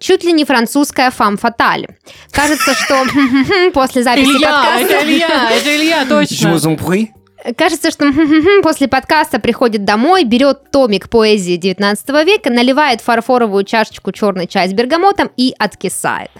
чуть 0.00 0.24
ли 0.24 0.32
не 0.32 0.44
французская 0.44 1.10
фам 1.10 1.36
фаталь. 1.36 1.86
Кажется, 2.30 2.74
что 2.74 3.04
после 3.72 4.02
записи 4.02 4.26
Илья, 4.26 4.50
подкаста... 4.50 4.94
это 4.94 5.04
Илья, 5.06 5.50
это 5.50 5.76
Илья, 5.76 6.04
точно. 6.06 6.36
Кажется, 7.56 7.90
что 7.90 8.12
после 8.62 8.88
подкаста 8.88 9.38
приходит 9.38 9.84
домой, 9.84 10.24
берет 10.24 10.70
томик 10.70 11.08
поэзии 11.08 11.56
19 11.56 12.08
века, 12.26 12.50
наливает 12.50 13.00
фарфоровую 13.00 13.64
чашечку 13.64 14.12
черный 14.12 14.46
чай 14.48 14.68
с 14.68 14.72
бергамотом 14.72 15.30
и 15.36 15.54
откисает. 15.58 16.30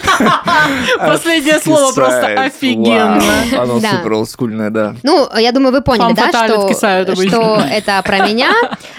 Последнее 0.98 1.58
слово 1.58 1.92
просто 1.92 2.26
офигенно. 2.44 3.22
Оно 3.58 3.80
Да. 3.80 3.90
супер 3.90 4.12
олдскульное, 4.12 4.70
да. 4.70 4.94
Ну, 5.02 5.28
я 5.36 5.52
думаю, 5.52 5.72
вы 5.72 5.80
поняли, 5.80 6.14
да, 6.14 6.28
что, 6.28 7.62
это 7.70 8.02
про 8.04 8.26
меня. 8.26 8.50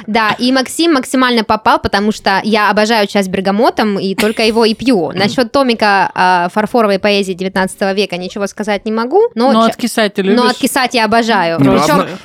Да, 0.07 0.35
и 0.37 0.51
Максим 0.51 0.93
максимально 0.93 1.43
попал, 1.43 1.79
потому 1.79 2.11
что 2.11 2.41
я 2.43 2.69
обожаю 2.69 3.07
чай 3.07 3.23
с 3.23 3.27
бергамотом 3.27 3.97
и 3.99 4.15
только 4.15 4.43
его 4.43 4.65
и 4.65 4.73
пью. 4.73 5.11
Насчет 5.13 5.51
томика 5.51 6.11
а, 6.13 6.49
фарфоровой 6.53 6.99
поэзии 6.99 7.33
19 7.33 7.95
века 7.95 8.17
ничего 8.17 8.47
сказать 8.47 8.85
не 8.85 8.91
могу, 8.91 9.21
но, 9.35 9.63
откисать 9.63 10.15
ты 10.15 10.21
любишь? 10.21 10.41
но 10.41 10.49
откисать 10.49 10.93
я 10.93 11.05
обожаю. 11.05 11.59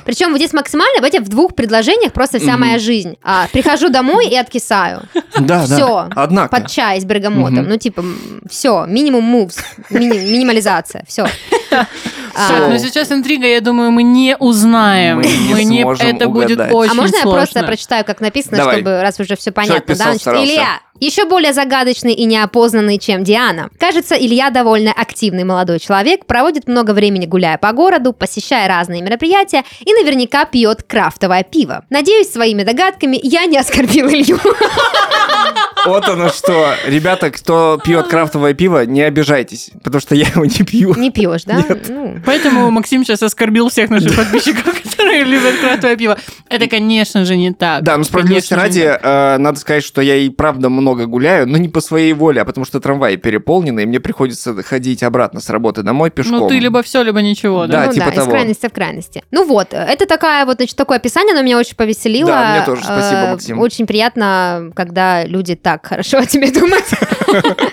Причем, 0.05 0.35
здесь 0.35 0.53
максимально 0.53 0.99
в 1.19 1.29
двух 1.29 1.55
предложениях 1.55 2.13
просто 2.13 2.39
вся 2.39 2.57
моя 2.57 2.79
жизнь. 2.79 3.17
А, 3.23 3.47
прихожу 3.51 3.89
домой 3.89 4.27
и 4.27 4.35
откисаю. 4.35 5.01
Да, 5.39 5.65
да. 5.67 5.75
Все. 5.75 6.09
Однако. 6.15 6.49
Под 6.49 6.67
чай 6.69 6.99
с 6.99 7.05
бергамотом. 7.05 7.67
Ну, 7.67 7.77
типа, 7.77 8.03
все, 8.49 8.58
минимум 8.87 9.35
moves, 9.35 9.57
мини- 9.89 10.31
минимализация, 10.31 11.03
все. 11.07 11.27
Так, 12.31 12.69
но 12.69 12.77
сейчас 12.77 13.11
интрига, 13.11 13.47
я 13.47 13.59
думаю, 13.59 13.91
мы 13.91 14.03
не 14.03 14.37
узнаем. 14.37 15.17
Мы 15.17 15.63
не 15.63 15.81
сможем 15.81 16.07
это 16.07 16.29
будет 16.29 16.51
угадать. 16.51 16.73
очень 16.73 16.91
А 16.91 16.93
можно 16.93 17.15
я 17.17 17.23
просто 17.23 17.63
прочитаю, 17.63 18.05
как 18.05 18.21
написано, 18.21 18.57
Давай. 18.57 18.75
чтобы 18.75 19.01
раз 19.01 19.19
уже 19.19 19.35
все 19.35 19.51
понятно, 19.51 19.81
писал, 19.81 19.97
да? 19.97 20.03
Значит, 20.11 20.21
старался. 20.21 20.45
Илья, 20.45 20.79
еще 20.99 21.25
более 21.25 21.53
загадочный 21.53 22.13
и 22.13 22.25
неопознанный, 22.25 22.97
чем 22.97 23.23
Диана. 23.23 23.69
Кажется, 23.79 24.15
Илья 24.15 24.49
довольно 24.51 24.91
активный 24.91 25.43
молодой 25.43 25.79
человек, 25.79 26.25
проводит 26.25 26.67
много 26.67 26.91
времени 26.91 27.25
гуляя 27.25 27.57
по 27.57 27.71
городу, 27.71 28.13
посещая 28.13 28.67
разные 28.67 29.01
мероприятия 29.01 29.63
и 29.83 29.93
наверняка 29.93 30.45
пьет 30.45 30.83
крафтовое 30.83 31.43
пиво. 31.43 31.83
Надеюсь, 31.89 32.31
своими 32.31 32.63
догадками 32.63 33.19
я 33.21 33.45
не 33.45 33.57
оскорбил 33.57 34.07
Илью. 34.07 34.39
Вот 35.85 36.07
оно 36.07 36.29
что. 36.29 36.73
Ребята, 36.85 37.31
кто 37.31 37.79
пьет 37.83 38.07
крафтовое 38.07 38.53
пиво, 38.53 38.85
не 38.85 39.01
обижайтесь, 39.01 39.71
потому 39.83 40.01
что 40.01 40.15
я 40.15 40.27
его 40.27 40.45
не 40.45 40.63
пью. 40.65 40.95
Не 40.95 41.11
пьешь, 41.11 41.43
да? 41.45 41.63
Ну, 41.87 42.19
Поэтому 42.25 42.69
Максим 42.71 43.03
сейчас 43.03 43.21
оскорбил 43.23 43.69
всех 43.69 43.89
наших 43.89 44.15
подписчиков, 44.15 44.81
которые 44.91 45.23
любят 45.23 45.55
крафтовое 45.59 45.95
пиво. 45.95 46.17
Это, 46.49 46.67
конечно 46.67 47.25
же, 47.25 47.37
не 47.37 47.53
так. 47.53 47.83
Да, 47.83 47.97
но 47.97 48.03
справедливости 48.03 48.53
ради, 48.53 48.81
э, 49.01 49.37
надо 49.37 49.59
сказать, 49.59 49.83
что 49.83 50.01
я 50.01 50.15
и 50.15 50.29
правда 50.29 50.69
много 50.69 51.05
гуляю, 51.05 51.47
но 51.47 51.57
не 51.57 51.69
по 51.69 51.81
своей 51.81 52.13
воле, 52.13 52.41
а 52.41 52.45
потому 52.45 52.65
что 52.65 52.79
трамваи 52.79 53.15
переполнены, 53.15 53.81
и 53.81 53.85
мне 53.85 53.99
приходится 53.99 54.61
ходить 54.63 55.03
обратно 55.03 55.39
с 55.39 55.49
работы 55.49 55.83
домой 55.83 56.09
пешком. 56.11 56.39
Ну, 56.39 56.47
ты 56.49 56.59
либо 56.59 56.81
все, 56.83 57.01
либо 57.03 57.21
ничего, 57.21 57.67
да? 57.67 57.81
Да, 57.81 57.85
ну 57.87 57.93
типа 57.93 58.05
да, 58.07 58.11
из 58.11 58.15
того. 58.17 58.31
крайности 58.31 58.67
в 58.67 58.73
крайности. 58.73 59.23
Ну 59.31 59.45
вот, 59.45 59.73
это 59.73 60.05
такая 60.05 60.45
вот, 60.45 60.57
значит, 60.57 60.75
такое 60.75 60.97
описание, 60.97 61.33
оно 61.33 61.43
меня 61.43 61.57
очень 61.57 61.75
повеселило. 61.75 62.29
Да, 62.29 62.51
мне 62.55 62.65
тоже. 62.65 62.83
Спасибо, 62.83 63.19
Э, 63.19 63.31
Максим. 63.31 63.59
Очень 63.59 63.87
приятно, 63.87 64.71
когда 64.75 65.23
люди 65.25 65.55
так 65.55 65.68
хорошо 65.83 66.19
о 66.19 66.25
тебе 66.25 66.51
думают. 66.51 66.85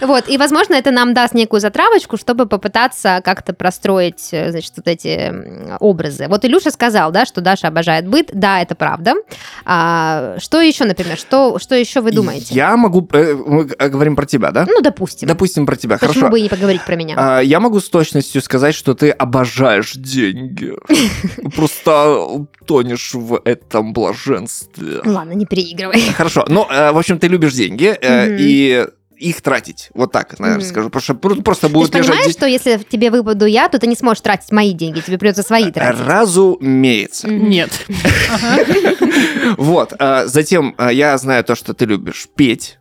Вот, 0.00 0.28
и, 0.28 0.36
возможно, 0.36 0.74
это 0.74 0.90
нам 0.90 1.14
даст 1.14 1.32
некую 1.32 1.60
затравочку, 1.60 2.18
чтобы 2.18 2.44
попытаться 2.46 3.22
как-то 3.24 3.54
простроить, 3.54 4.28
э, 4.32 4.50
значит, 4.50 4.72
вот 4.76 4.86
эти 4.86 5.32
образы. 5.80 6.26
Вот 6.28 6.44
Илюша 6.44 6.70
сказал, 6.70 7.10
да, 7.10 7.24
что 7.24 7.40
Даша 7.40 7.68
обожает 7.68 8.06
быт. 8.06 8.28
Да, 8.32 8.60
это 8.60 8.74
правда. 8.74 9.14
А, 9.64 10.36
что 10.40 10.60
еще, 10.60 10.84
например, 10.84 11.16
что, 11.16 11.58
что 11.58 11.74
еще 11.74 12.00
вы 12.02 12.12
думаете? 12.12 12.54
Я 12.54 12.76
могу... 12.76 13.08
э, 13.12 13.34
Мы 13.34 13.64
г- 13.64 13.88
говорим 13.88 14.14
про 14.14 14.26
тебя, 14.26 14.50
да? 14.50 14.66
Ну, 14.68 14.82
допустим. 14.82 15.26
Допустим, 15.26 15.64
про 15.64 15.76
тебя. 15.76 15.96
Почему 15.96 16.12
Хорошо. 16.14 16.28
бы 16.30 16.38
и 16.40 16.42
не 16.42 16.48
поговорить 16.50 16.84
про 16.84 16.96
меня? 16.96 17.14
А, 17.16 17.40
Я 17.40 17.60
могу 17.60 17.80
с 17.80 17.88
точностью 17.88 18.42
сказать, 18.42 18.74
что 18.74 18.94
ты 18.94 19.10
обожаешь 19.10 19.92
деньги. 19.94 20.74
Просто 21.56 22.46
тонешь 22.66 23.14
в 23.14 23.40
этом 23.44 23.92
блаженстве. 23.92 25.00
Ладно, 25.04 25.32
не 25.32 25.46
переигрывай. 25.46 26.00
Хорошо. 26.16 26.44
Ну, 26.48 26.66
э, 26.70 26.92
в 26.92 26.98
общем, 26.98 27.18
ты 27.24 27.28
любишь 27.28 27.54
деньги, 27.54 27.96
Мгм. 28.02 28.36
и 28.38 28.86
их 29.16 29.40
тратить. 29.42 29.90
Вот 29.94 30.12
так, 30.12 30.38
наверное, 30.38 30.62
Мгм. 30.64 30.68
скажу. 30.70 30.90
Потому 30.90 31.02
что 31.02 31.14
просто 31.42 31.66
Ты 31.66 31.68
же 31.68 31.72
будут 31.74 31.94
лежать... 31.94 32.06
понимаешь, 32.08 32.26
де- 32.26 32.32
что 32.32 32.46
если 32.46 32.78
тебе 32.88 33.10
выпаду 33.10 33.46
я, 33.46 33.68
то 33.68 33.78
ты 33.78 33.86
не 33.86 33.96
сможешь 33.96 34.20
тратить 34.22 34.52
мои 34.52 34.72
деньги, 34.72 35.00
тебе 35.00 35.18
придется 35.18 35.42
свои 35.42 35.70
тратить. 35.70 36.00
Разумеется. 36.06 37.28
Мгм. 37.28 37.48
Нет. 37.50 37.70
Вот. 39.56 39.92
а, 39.98 40.26
Затем 40.26 40.74
а, 40.78 40.92
я 40.92 41.16
знаю 41.18 41.44
то, 41.44 41.54
что 41.54 41.74
ты 41.74 41.84
любишь 41.84 42.28
петь. 42.34 42.78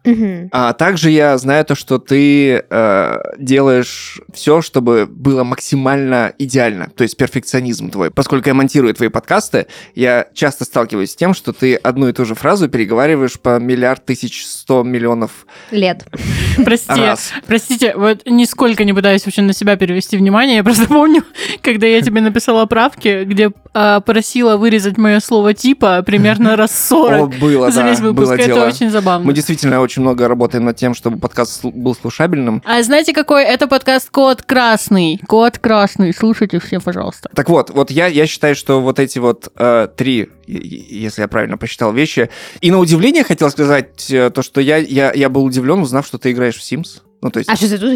А 0.51 0.73
также 0.73 1.09
я 1.11 1.37
знаю 1.37 1.65
то, 1.65 1.75
что 1.75 1.97
ты 1.99 2.63
э, 2.69 3.17
делаешь 3.37 4.21
все, 4.33 4.61
чтобы 4.61 5.05
было 5.09 5.43
максимально 5.43 6.33
идеально, 6.37 6.89
то 6.95 7.03
есть 7.03 7.17
перфекционизм 7.17 7.89
твой. 7.89 8.11
Поскольку 8.11 8.49
я 8.49 8.53
монтирую 8.53 8.93
твои 8.93 9.09
подкасты, 9.09 9.67
я 9.95 10.27
часто 10.33 10.65
сталкиваюсь 10.65 11.11
с 11.11 11.15
тем, 11.15 11.33
что 11.33 11.53
ты 11.53 11.75
одну 11.75 12.07
и 12.09 12.13
ту 12.13 12.25
же 12.25 12.35
фразу 12.35 12.69
переговариваешь 12.69 13.39
по 13.39 13.59
миллиард 13.59 14.05
тысяч 14.05 14.45
сто 14.45 14.83
миллионов 14.83 15.45
Лет. 15.71 16.05
Прости, 16.65 16.99
раз. 16.99 17.31
простите, 17.47 17.93
вот 17.95 18.21
нисколько 18.25 18.83
не 18.83 18.93
пытаюсь 18.93 19.25
вообще 19.25 19.41
на 19.41 19.53
себя 19.53 19.75
перевести 19.75 20.17
внимание. 20.17 20.57
Я 20.57 20.63
просто 20.63 20.85
помню, 20.87 21.23
когда 21.61 21.87
я 21.87 22.01
тебе 22.01 22.21
написала 22.21 22.65
правки, 22.65 23.23
где 23.25 23.51
а, 23.73 24.01
просила 24.01 24.57
вырезать 24.57 24.97
мое 24.97 25.19
слово 25.19 25.53
типа 25.53 26.03
примерно 26.03 26.55
раз 26.55 26.71
О, 26.91 27.09
40 27.09 27.39
было, 27.39 27.71
за 27.71 27.81
да, 27.81 27.89
весь 27.89 27.99
выпуск. 27.99 28.27
было 28.27 28.33
Это 28.33 28.45
дело. 28.45 28.67
очень 28.67 28.91
забавно. 28.91 29.25
Мы 29.25 29.33
действительно 29.33 29.79
очень 29.81 30.01
много 30.01 30.27
работаем 30.27 30.65
над 30.65 30.77
тем, 30.77 30.93
чтобы 30.93 31.17
подкаст 31.17 31.65
был 31.65 31.95
слушабельным. 31.95 32.61
А 32.65 32.81
знаете, 32.83 33.13
какой 33.13 33.43
это 33.43 33.67
подкаст 33.67 34.11
Код 34.11 34.43
Красный? 34.43 35.19
Код 35.27 35.57
Красный. 35.57 36.13
Слушайте 36.13 36.59
все, 36.59 36.79
пожалуйста. 36.79 37.29
Так 37.33 37.49
вот, 37.49 37.71
вот 37.71 37.89
я, 37.89 38.07
я 38.07 38.27
считаю, 38.27 38.55
что 38.55 38.79
вот 38.81 38.99
эти 38.99 39.17
вот 39.17 39.51
э, 39.57 39.87
три, 39.95 40.29
если 40.45 41.21
я 41.21 41.27
правильно 41.27 41.57
посчитал, 41.57 41.93
вещи. 41.93 42.29
И 42.61 42.69
на 42.69 42.77
удивление 42.77 43.23
хотел 43.23 43.49
сказать 43.49 44.09
э, 44.11 44.29
то, 44.29 44.43
что 44.43 44.61
я, 44.61 44.77
я, 44.77 45.11
я 45.13 45.29
был 45.29 45.43
удивлен, 45.43 45.79
узнав, 45.79 46.05
что 46.05 46.12
ты 46.17 46.31
играешь 46.31 46.55
в 46.55 46.61
Sims. 46.61 47.01
Ну, 47.23 47.29
то 47.31 47.39
есть, 47.39 47.49
А 47.49 47.55
что 47.55 47.69
ты 47.69 47.77
тут 47.77 47.93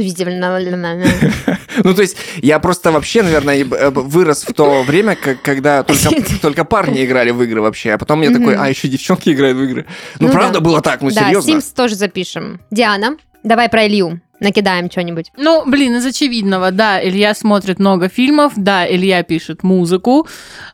ну, 1.84 1.94
то 1.94 2.02
есть 2.02 2.16
я 2.38 2.60
просто 2.60 2.94
вообще, 2.94 3.24
наверное, 3.24 3.58
э, 3.62 3.90
вырос 3.90 4.44
в 4.48 4.54
то 4.54 4.84
время, 4.84 5.18
когда 5.18 5.84
только, 5.84 6.24
только 6.42 6.64
парни 6.64 7.04
играли 7.04 7.32
в 7.32 7.44
игры 7.44 7.62
вообще, 7.62 7.92
а 7.92 7.98
потом 7.98 8.22
я 8.22 8.32
такой, 8.32 8.56
а 8.56 8.70
еще 8.70 8.88
девчонки 8.88 9.30
играют 9.30 9.58
в 9.58 9.64
игры. 9.64 9.86
Ну, 10.20 10.28
Ну 10.28 10.34
правда 10.34 10.54
да. 10.54 10.60
было 10.62 10.82
так, 10.82 11.02
ну, 11.02 11.12
Да, 11.12 11.26
серьезно. 11.26 11.52
Sims 11.52 11.76
тоже 11.76 11.96
запишем. 11.96 12.62
Диана, 12.72 13.18
давай 13.44 13.68
про 13.68 13.86
Илью. 13.86 14.22
Накидаем 14.40 14.90
что-нибудь. 14.90 15.32
Ну, 15.36 15.64
блин, 15.66 15.96
из 15.96 16.06
очевидного, 16.06 16.72
да, 16.72 17.04
Илья 17.04 17.34
смотрит 17.34 17.80
много 17.80 18.08
фильмов, 18.08 18.54
да, 18.56 18.88
Илья 18.88 19.24
пишет 19.24 19.64
музыку, 19.64 20.28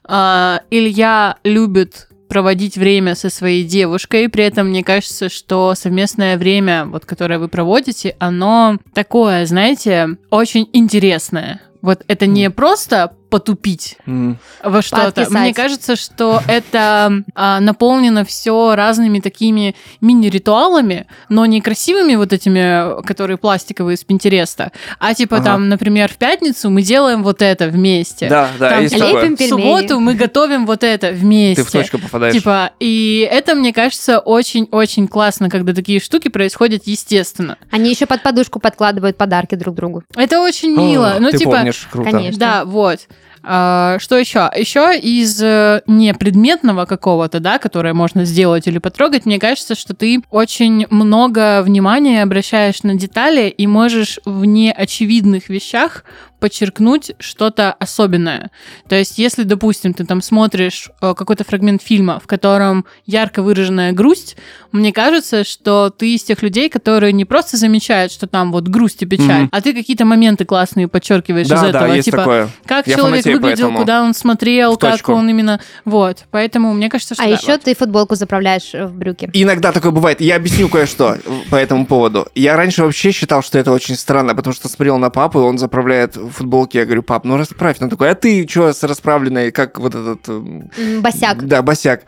а, 0.04 0.62
Илья 0.70 1.38
любит 1.44 2.10
проводить 2.34 2.78
время 2.78 3.14
со 3.14 3.30
своей 3.30 3.64
девушкой, 3.64 4.28
при 4.28 4.44
этом 4.44 4.70
мне 4.70 4.84
кажется, 4.84 5.30
что 5.30 5.76
совместное 5.76 6.36
время, 6.36 6.86
вот, 6.86 7.06
которое 7.06 7.38
вы 7.38 7.48
проводите, 7.48 8.16
оно 8.18 8.80
такое, 8.96 9.46
знаете, 9.46 10.18
очень 10.32 10.68
интересное. 10.74 11.62
Вот 11.84 12.04
это 12.08 12.26
не 12.26 12.50
просто 12.50 13.14
потупить 13.34 13.98
М. 14.06 14.38
во 14.64 14.84
что-то. 14.84 15.26
Мне 15.32 15.56
кажется, 15.56 15.96
что 15.96 16.44
это 16.48 17.24
а, 17.34 17.60
наполнено 17.62 18.24
все 18.26 18.76
разными 18.76 19.22
такими 19.22 19.76
мини-ритуалами, 20.02 21.08
но 21.30 21.44
не 21.48 21.60
красивыми 21.60 22.14
вот 22.14 22.32
этими, 22.32 23.02
которые 23.02 23.38
пластиковые 23.38 23.96
из 23.96 24.04
Пинтереста, 24.04 24.72
а 25.00 25.16
типа 25.16 25.38
Ага. 25.38 25.46
там, 25.46 25.68
например, 25.68 26.12
в 26.12 26.18
пятницу 26.18 26.70
мы 26.70 26.84
делаем 26.84 27.24
вот 27.24 27.42
это 27.42 27.70
вместе. 27.70 28.30
Да, 28.30 28.50
да, 28.60 28.70
Там 28.70 28.84
есть 28.84 28.96
лепим 28.96 29.36
такое. 29.36 29.48
В 29.48 29.50
субботу 29.50 30.00
мы 30.00 30.14
готовим 30.14 30.68
вот 30.68 30.84
это 30.84 31.10
вместе. 31.10 31.64
Ты 31.64 31.70
в 31.70 31.72
точку 31.72 31.98
попадаешь. 31.98 32.36
Типа, 32.36 32.70
и 32.80 33.28
это, 33.32 33.56
мне 33.56 33.74
кажется, 33.74 34.20
очень-очень 34.20 35.08
классно, 35.08 35.50
когда 35.50 35.74
такие 35.74 36.00
штуки 36.00 36.28
происходят 36.28 36.84
естественно. 36.86 37.58
Они 37.72 37.90
еще 37.90 38.06
под 38.06 38.22
подушку 38.22 38.60
подкладывают 38.60 39.18
подарки 39.18 39.56
друг 39.56 39.74
другу. 39.74 40.04
Это 40.16 40.40
очень 40.40 40.70
мило. 40.78 41.14
О, 41.16 41.20
ну, 41.20 41.32
ты 41.32 41.40
типа, 41.40 41.52
помнишь, 41.52 41.88
круто. 41.92 42.12
Конечно. 42.12 42.40
Да, 42.40 42.66
вот. 42.66 43.00
А, 43.46 43.98
что 44.00 44.18
еще? 44.18 44.50
Еще 44.56 44.98
из 44.98 45.42
э, 45.42 45.82
непредметного 45.88 46.86
какого-то, 46.86 47.40
да, 47.40 47.60
которое 47.60 47.94
можно 47.94 48.24
сделать 48.26 48.68
или 48.68 48.78
потрогать, 48.78 49.26
мне 49.26 49.40
кажется, 49.40 49.76
что 49.76 49.94
ты 49.94 50.22
очень 50.32 50.86
много 50.90 51.62
внимания 51.62 52.24
обращаешь 52.24 52.84
на 52.84 52.96
детали 52.96 53.50
и 53.50 53.68
можешь 53.68 54.20
в 54.26 54.46
неочевидных 54.46 55.50
вещах 55.50 56.06
подчеркнуть 56.40 57.14
что-то 57.20 57.72
особенное. 57.72 58.52
То 58.90 58.96
есть, 58.96 59.18
если, 59.18 59.44
допустим, 59.44 59.94
ты 59.94 60.06
там 60.06 60.22
смотришь 60.22 60.90
э, 61.02 61.14
какой-то 61.14 61.46
фрагмент 61.46 61.82
фильма, 61.82 62.20
в 62.20 62.28
котором 62.28 62.86
ярко 63.06 63.42
выраженная 63.42 63.94
грусть, 63.94 64.36
мне 64.74 64.92
кажется, 64.92 65.46
что 65.46 65.90
ты 65.90 66.16
из 66.16 66.24
тех 66.24 66.42
людей, 66.44 66.68
которые 66.70 67.14
не 67.14 67.24
просто 67.24 67.56
замечают, 67.56 68.12
что 68.12 68.28
там 68.28 68.52
вот 68.52 68.68
грусть 68.68 69.04
и 69.04 69.06
печаль, 69.06 69.44
Мгм. 69.44 69.50
а 69.54 69.62
ты 69.62 69.74
какие-то 69.74 70.04
моменты 70.04 70.44
классные 70.44 70.90
подчеркиваешь 70.90 71.46
из 71.46 71.50
Да, 71.52 71.68
этого. 71.70 71.88
да, 71.88 71.96
есть 71.96 72.06
типа, 72.06 72.18
такое. 72.18 72.50
как 72.66 72.88
Я 72.88 72.96
человек 72.98 73.24
выглядел, 73.34 73.68
поэтому. 73.68 73.78
куда 73.80 74.04
он 74.04 74.14
смотрел, 74.14 74.78
как 74.78 75.10
он 75.10 75.30
именно... 75.30 75.60
Вот. 75.86 76.26
Поэтому 76.32 76.74
мне 76.74 76.90
кажется, 76.90 77.16
что 77.16 77.24
А 77.24 77.28
да, 77.28 77.34
еще 77.34 77.54
вот. 77.54 77.62
ты 77.62 77.76
футболку 77.76 78.16
заправляешь 78.16 78.74
э, 78.74 78.86
в 78.86 78.94
брюки. 78.94 79.30
Иногда 79.34 79.72
такое 79.72 79.92
бывает. 79.92 80.22
Я 80.22 80.36
объясню 80.36 80.70
кое-что 80.70 81.18
по 81.50 81.56
этому 81.56 81.86
поводу. 81.86 82.28
Я 82.36 82.56
раньше 82.56 82.84
вообще 82.84 83.12
считал, 83.12 83.44
что 83.44 83.60
это 83.60 83.72
очень 83.72 83.96
странно, 83.96 84.36
потому 84.36 84.54
что 84.54 84.68
смотрел 84.68 84.98
на 84.98 85.10
папу, 85.10 85.40
и 85.40 85.44
он 85.44 85.58
заправляет 85.58 86.16
футболки. 86.16 86.78
Я 86.78 86.86
говорю, 86.86 87.04
пап, 87.04 87.26
ну 87.26 87.38
расправь. 87.38 87.78
Он 87.82 87.90
такой, 87.90 88.10
а 88.10 88.16
ты 88.16 88.48
что 88.48 88.74
с 88.74 88.84
расправленной, 88.84 89.52
как 89.52 89.80
вот 89.80 89.96
этот... 89.96 90.28
эм, 90.30 90.70
Босяк. 91.02 91.46
Да, 91.46 91.62
босяк. 91.62 92.04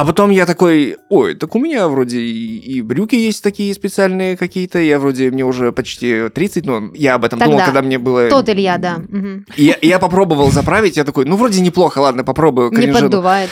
А 0.00 0.04
потом 0.06 0.30
я 0.30 0.46
такой, 0.46 0.96
ой, 1.10 1.34
так 1.34 1.54
у 1.54 1.58
меня 1.58 1.86
вроде 1.86 2.20
и, 2.20 2.56
и 2.56 2.80
брюки 2.80 3.16
есть 3.16 3.42
такие 3.44 3.74
специальные 3.74 4.34
какие-то, 4.38 4.78
я 4.78 4.98
вроде, 4.98 5.30
мне 5.30 5.44
уже 5.44 5.72
почти 5.72 6.30
30, 6.30 6.64
но 6.64 6.90
я 6.94 7.16
об 7.16 7.26
этом 7.26 7.38
думал, 7.38 7.58
Тогда. 7.58 7.64
когда 7.66 7.82
мне 7.82 7.98
было... 7.98 8.30
Тот 8.30 8.48
Илья, 8.48 8.78
да. 8.78 9.02
И 9.56 9.64
я, 9.64 9.74
и 9.74 9.86
я 9.88 9.98
попробовал 9.98 10.50
заправить, 10.50 10.96
я 10.96 11.04
такой, 11.04 11.26
ну 11.26 11.36
вроде 11.36 11.60
неплохо, 11.60 11.98
ладно, 11.98 12.24
попробую. 12.24 12.70
Не 12.70 12.76
кринжину». 12.76 13.10
поддувает. 13.10 13.50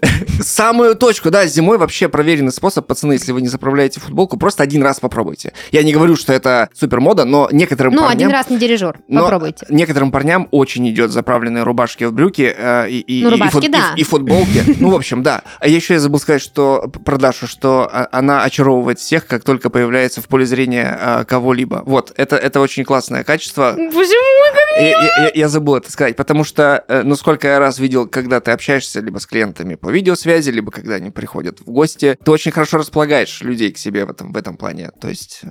Самую 0.40 0.94
точку, 0.94 1.30
да, 1.30 1.46
зимой 1.46 1.78
вообще 1.78 2.08
проверенный 2.08 2.52
способ, 2.52 2.86
пацаны, 2.86 3.14
если 3.14 3.32
вы 3.32 3.40
не 3.42 3.48
заправляете 3.48 3.98
футболку, 4.00 4.36
просто 4.36 4.62
один 4.62 4.82
раз 4.82 5.00
попробуйте. 5.00 5.52
Я 5.72 5.82
не 5.82 5.92
говорю, 5.92 6.14
что 6.16 6.32
это 6.32 6.68
супер 6.74 7.00
мода, 7.00 7.24
но 7.24 7.48
некоторым 7.50 7.94
Ну, 7.94 8.02
парням... 8.02 8.16
один 8.16 8.30
раз 8.30 8.50
не 8.50 8.58
дирижер. 8.58 8.98
Попробуйте. 9.12 9.66
Некоторым 9.68 10.12
парням 10.12 10.46
очень 10.50 10.88
идет 10.88 11.10
заправленные 11.10 11.64
рубашки 11.64 12.04
в 12.04 12.12
брюки 12.12 12.54
э, 12.56 12.88
и, 12.90 13.00
и, 13.00 13.22
Ну, 13.24 13.30
и 13.30 13.32
рубашки, 13.32 13.56
фут- 13.56 13.64
и- 13.64 13.68
да. 13.68 13.94
и 13.96 14.02
футболки. 14.04 14.62
Ну, 14.78 14.90
в 14.90 14.94
общем, 14.94 15.22
да. 15.22 15.42
А 15.58 15.66
еще 15.66 15.87
я 15.94 16.00
забыл 16.00 16.18
сказать, 16.20 16.42
что 16.42 16.88
про 17.04 17.18
Дашу, 17.18 17.46
что 17.46 17.88
а, 17.90 18.08
она 18.12 18.42
очаровывает 18.44 18.98
всех, 18.98 19.26
как 19.26 19.44
только 19.44 19.70
появляется 19.70 20.20
в 20.20 20.28
поле 20.28 20.46
зрения 20.46 20.96
а, 21.00 21.24
кого-либо. 21.24 21.82
Вот, 21.86 22.12
это, 22.16 22.36
это 22.36 22.60
очень 22.60 22.84
классное 22.84 23.24
качество. 23.24 23.72
Почему? 23.76 24.56
Я, 24.78 24.90
я- 24.90 25.30
я- 25.34 25.48
забыл 25.48 25.76
это 25.76 25.90
сказать, 25.90 26.14
потому 26.14 26.44
что, 26.44 26.84
э, 26.88 27.02
ну, 27.02 27.16
сколько 27.16 27.48
я 27.48 27.58
раз 27.58 27.78
видел, 27.78 28.06
когда 28.06 28.40
ты 28.40 28.52
общаешься 28.52 29.00
либо 29.00 29.18
с 29.18 29.26
клиентами 29.26 29.74
по 29.74 29.88
видеосвязи, 29.88 30.50
либо 30.50 30.70
когда 30.70 30.94
они 30.96 31.10
приходят 31.10 31.58
в 31.60 31.64
гости, 31.64 32.16
ты 32.22 32.30
очень 32.30 32.52
хорошо 32.52 32.78
располагаешь 32.78 33.40
людей 33.40 33.72
к 33.72 33.78
себе 33.78 34.04
в 34.04 34.10
этом, 34.10 34.32
в 34.32 34.36
этом 34.36 34.56
плане. 34.56 34.90
То 35.00 35.08
есть 35.08 35.40
э, 35.42 35.48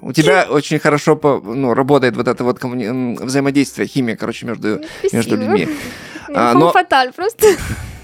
у 0.00 0.12
тебя 0.12 0.46
очень 0.48 0.78
хорошо 0.78 1.16
по- 1.16 1.40
ну, 1.44 1.74
работает 1.74 2.16
вот 2.16 2.28
это 2.28 2.44
вот 2.44 2.58
коммуни- 2.60 3.18
взаимодействие, 3.24 3.88
химия, 3.88 4.16
короче, 4.16 4.46
между, 4.46 4.80
между 5.12 5.36
людьми. 5.36 5.68
А, 6.34 6.52
но- 6.52 6.70
фаталь 6.72 7.10
просто. 7.14 7.46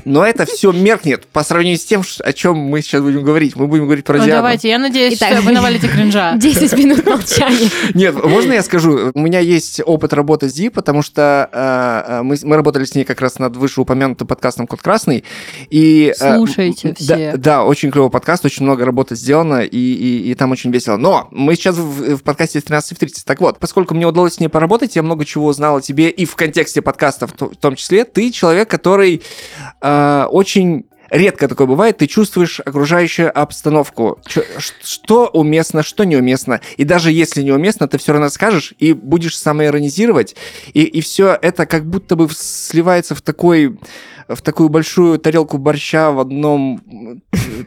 Но 0.04 0.24
это 0.24 0.44
все 0.46 0.72
меркнет 0.72 1.26
по 1.26 1.42
сравнению 1.44 1.78
с 1.78 1.84
тем, 1.84 2.02
о 2.22 2.32
чем 2.32 2.56
мы 2.56 2.82
сейчас 2.82 3.02
будем 3.02 3.22
говорить. 3.22 3.56
Мы 3.56 3.66
будем 3.66 3.84
говорить 3.84 4.04
про 4.04 4.18
Ну 4.18 4.24
Диану. 4.24 4.38
давайте, 4.38 4.68
я 4.68 4.78
надеюсь, 4.78 5.14
Итак. 5.18 5.32
что 5.32 5.42
вы 5.42 5.52
навалите 5.52 5.88
кринжа. 5.88 6.34
10 6.36 6.72
минут 6.78 7.06
молчания. 7.06 7.70
Нет, 7.94 8.22
можно 8.22 8.52
я 8.52 8.62
скажу? 8.62 9.10
У 9.14 9.20
меня 9.20 9.40
есть 9.40 9.80
опыт 9.84 10.12
работы 10.12 10.48
с 10.48 10.52
Ди, 10.52 10.68
потому 10.68 11.02
что 11.02 11.48
э, 11.52 12.12
э, 12.18 12.22
мы, 12.22 12.36
мы 12.42 12.56
работали 12.56 12.84
с 12.84 12.94
ней 12.94 13.04
как 13.04 13.20
раз 13.20 13.38
над 13.38 13.56
вышеупомянутым 13.56 14.26
подкастом 14.26 14.66
«Код 14.66 14.82
красный». 14.82 15.24
И, 15.70 16.12
э, 16.18 16.34
Слушайте 16.36 16.94
все. 16.98 17.32
Да, 17.32 17.36
да, 17.36 17.64
очень 17.64 17.90
клевый 17.90 18.10
подкаст, 18.10 18.44
очень 18.44 18.64
много 18.64 18.84
работы 18.84 19.16
сделано, 19.16 19.60
и, 19.62 19.76
и, 19.78 20.30
и 20.30 20.34
там 20.34 20.50
очень 20.52 20.70
весело. 20.70 20.96
Но 20.96 21.28
мы 21.30 21.54
сейчас 21.54 21.76
в, 21.76 22.16
в 22.16 22.22
подкасте 22.22 22.60
с 22.60 22.64
13 22.64 22.96
в 22.96 23.00
30. 23.00 23.24
Так 23.24 23.40
вот, 23.40 23.58
поскольку 23.58 23.94
мне 23.94 24.06
удалось 24.06 24.34
с 24.34 24.40
ней 24.40 24.48
поработать, 24.48 24.96
я 24.96 25.02
много 25.02 25.24
чего 25.24 25.46
узнал 25.46 25.76
о 25.76 25.80
тебе, 25.80 26.10
и 26.10 26.24
в 26.24 26.34
контексте 26.36 26.82
подкаста 26.82 27.26
в, 27.26 27.32
то- 27.32 27.50
в 27.50 27.56
том 27.56 27.74
числе, 27.76 28.04
ты 28.04 28.30
человек, 28.30 28.68
который 28.68 29.22
э, 29.80 29.93
очень 30.30 30.86
редко 31.10 31.48
такое 31.48 31.66
бывает, 31.66 31.98
ты 31.98 32.06
чувствуешь 32.06 32.60
окружающую 32.60 33.36
обстановку. 33.36 34.20
Что 34.82 35.28
уместно, 35.28 35.82
что 35.82 36.04
неуместно. 36.04 36.60
И 36.76 36.84
даже 36.84 37.12
если 37.12 37.42
неуместно, 37.42 37.88
ты 37.88 37.98
все 37.98 38.12
равно 38.12 38.28
скажешь 38.28 38.74
и 38.78 38.92
будешь 38.92 39.38
самоиронизировать. 39.38 40.34
И, 40.72 40.82
и 40.82 41.00
все 41.00 41.38
это 41.40 41.66
как 41.66 41.86
будто 41.86 42.16
бы 42.16 42.28
сливается 42.30 43.14
в 43.14 43.22
такой 43.22 43.78
в 44.26 44.40
такую 44.40 44.70
большую 44.70 45.18
тарелку 45.18 45.58
борща 45.58 46.10
в 46.10 46.18
одном 46.18 46.80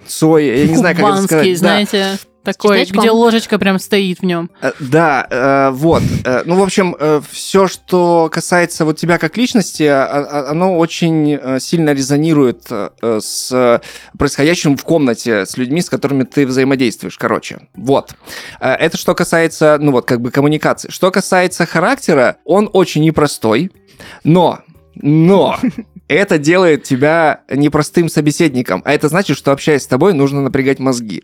цое. 0.08 0.64
Я 0.64 0.68
не 0.68 0.76
знаю, 0.76 0.96
как 0.96 1.06
это 1.06 1.22
сказать. 1.24 1.62
Да. 1.92 2.18
Такой, 2.54 2.80
чесночком. 2.80 3.02
где 3.02 3.12
ложечка 3.12 3.60
прям 3.60 3.80
стоит 3.80 4.20
в 4.20 4.24
нем. 4.24 4.50
Э, 4.62 4.72
Да, 4.80 5.28
э, 5.30 5.70
вот. 5.72 6.04
Э, 6.26 6.44
Ну, 6.46 6.56
в 6.56 6.64
общем, 6.64 6.96
все, 7.32 7.68
что 7.68 8.30
касается 8.32 8.86
вот 8.86 8.98
тебя 8.98 9.18
как 9.18 9.38
личности, 9.38 9.84
а- 9.84 10.06
а- 10.06 10.52
оно 10.52 10.78
очень 10.78 11.40
сильно 11.60 11.92
резонирует 11.94 12.66
э, 12.70 13.20
с 13.22 13.82
происходящим 14.18 14.78
в 14.78 14.84
комнате, 14.84 15.46
с 15.46 15.58
людьми, 15.58 15.82
с 15.82 15.90
которыми 15.90 16.24
ты 16.24 16.46
взаимодействуешь, 16.48 17.18
короче. 17.18 17.60
Вот. 17.76 18.12
Э, 18.60 18.74
Это 18.74 18.98
что 18.98 19.14
касается, 19.16 19.78
ну 19.80 19.92
вот, 19.92 20.06
как 20.06 20.22
бы 20.22 20.32
коммуникации. 20.32 20.90
Что 20.92 21.12
касается 21.12 21.66
характера, 21.66 22.38
он 22.46 22.70
очень 22.74 23.04
непростой, 23.04 23.72
но, 24.24 24.60
но... 24.96 25.58
Это 26.10 26.38
делает 26.38 26.84
тебя 26.84 27.42
непростым 27.52 28.08
собеседником, 28.08 28.82
а 28.86 28.94
это 28.94 29.10
значит, 29.10 29.36
что 29.38 29.52
общаясь 29.52 29.84
с 29.84 29.88
тобой, 29.88 30.14
нужно 30.14 30.42
напрягать 30.42 30.80
мозги. 30.80 31.22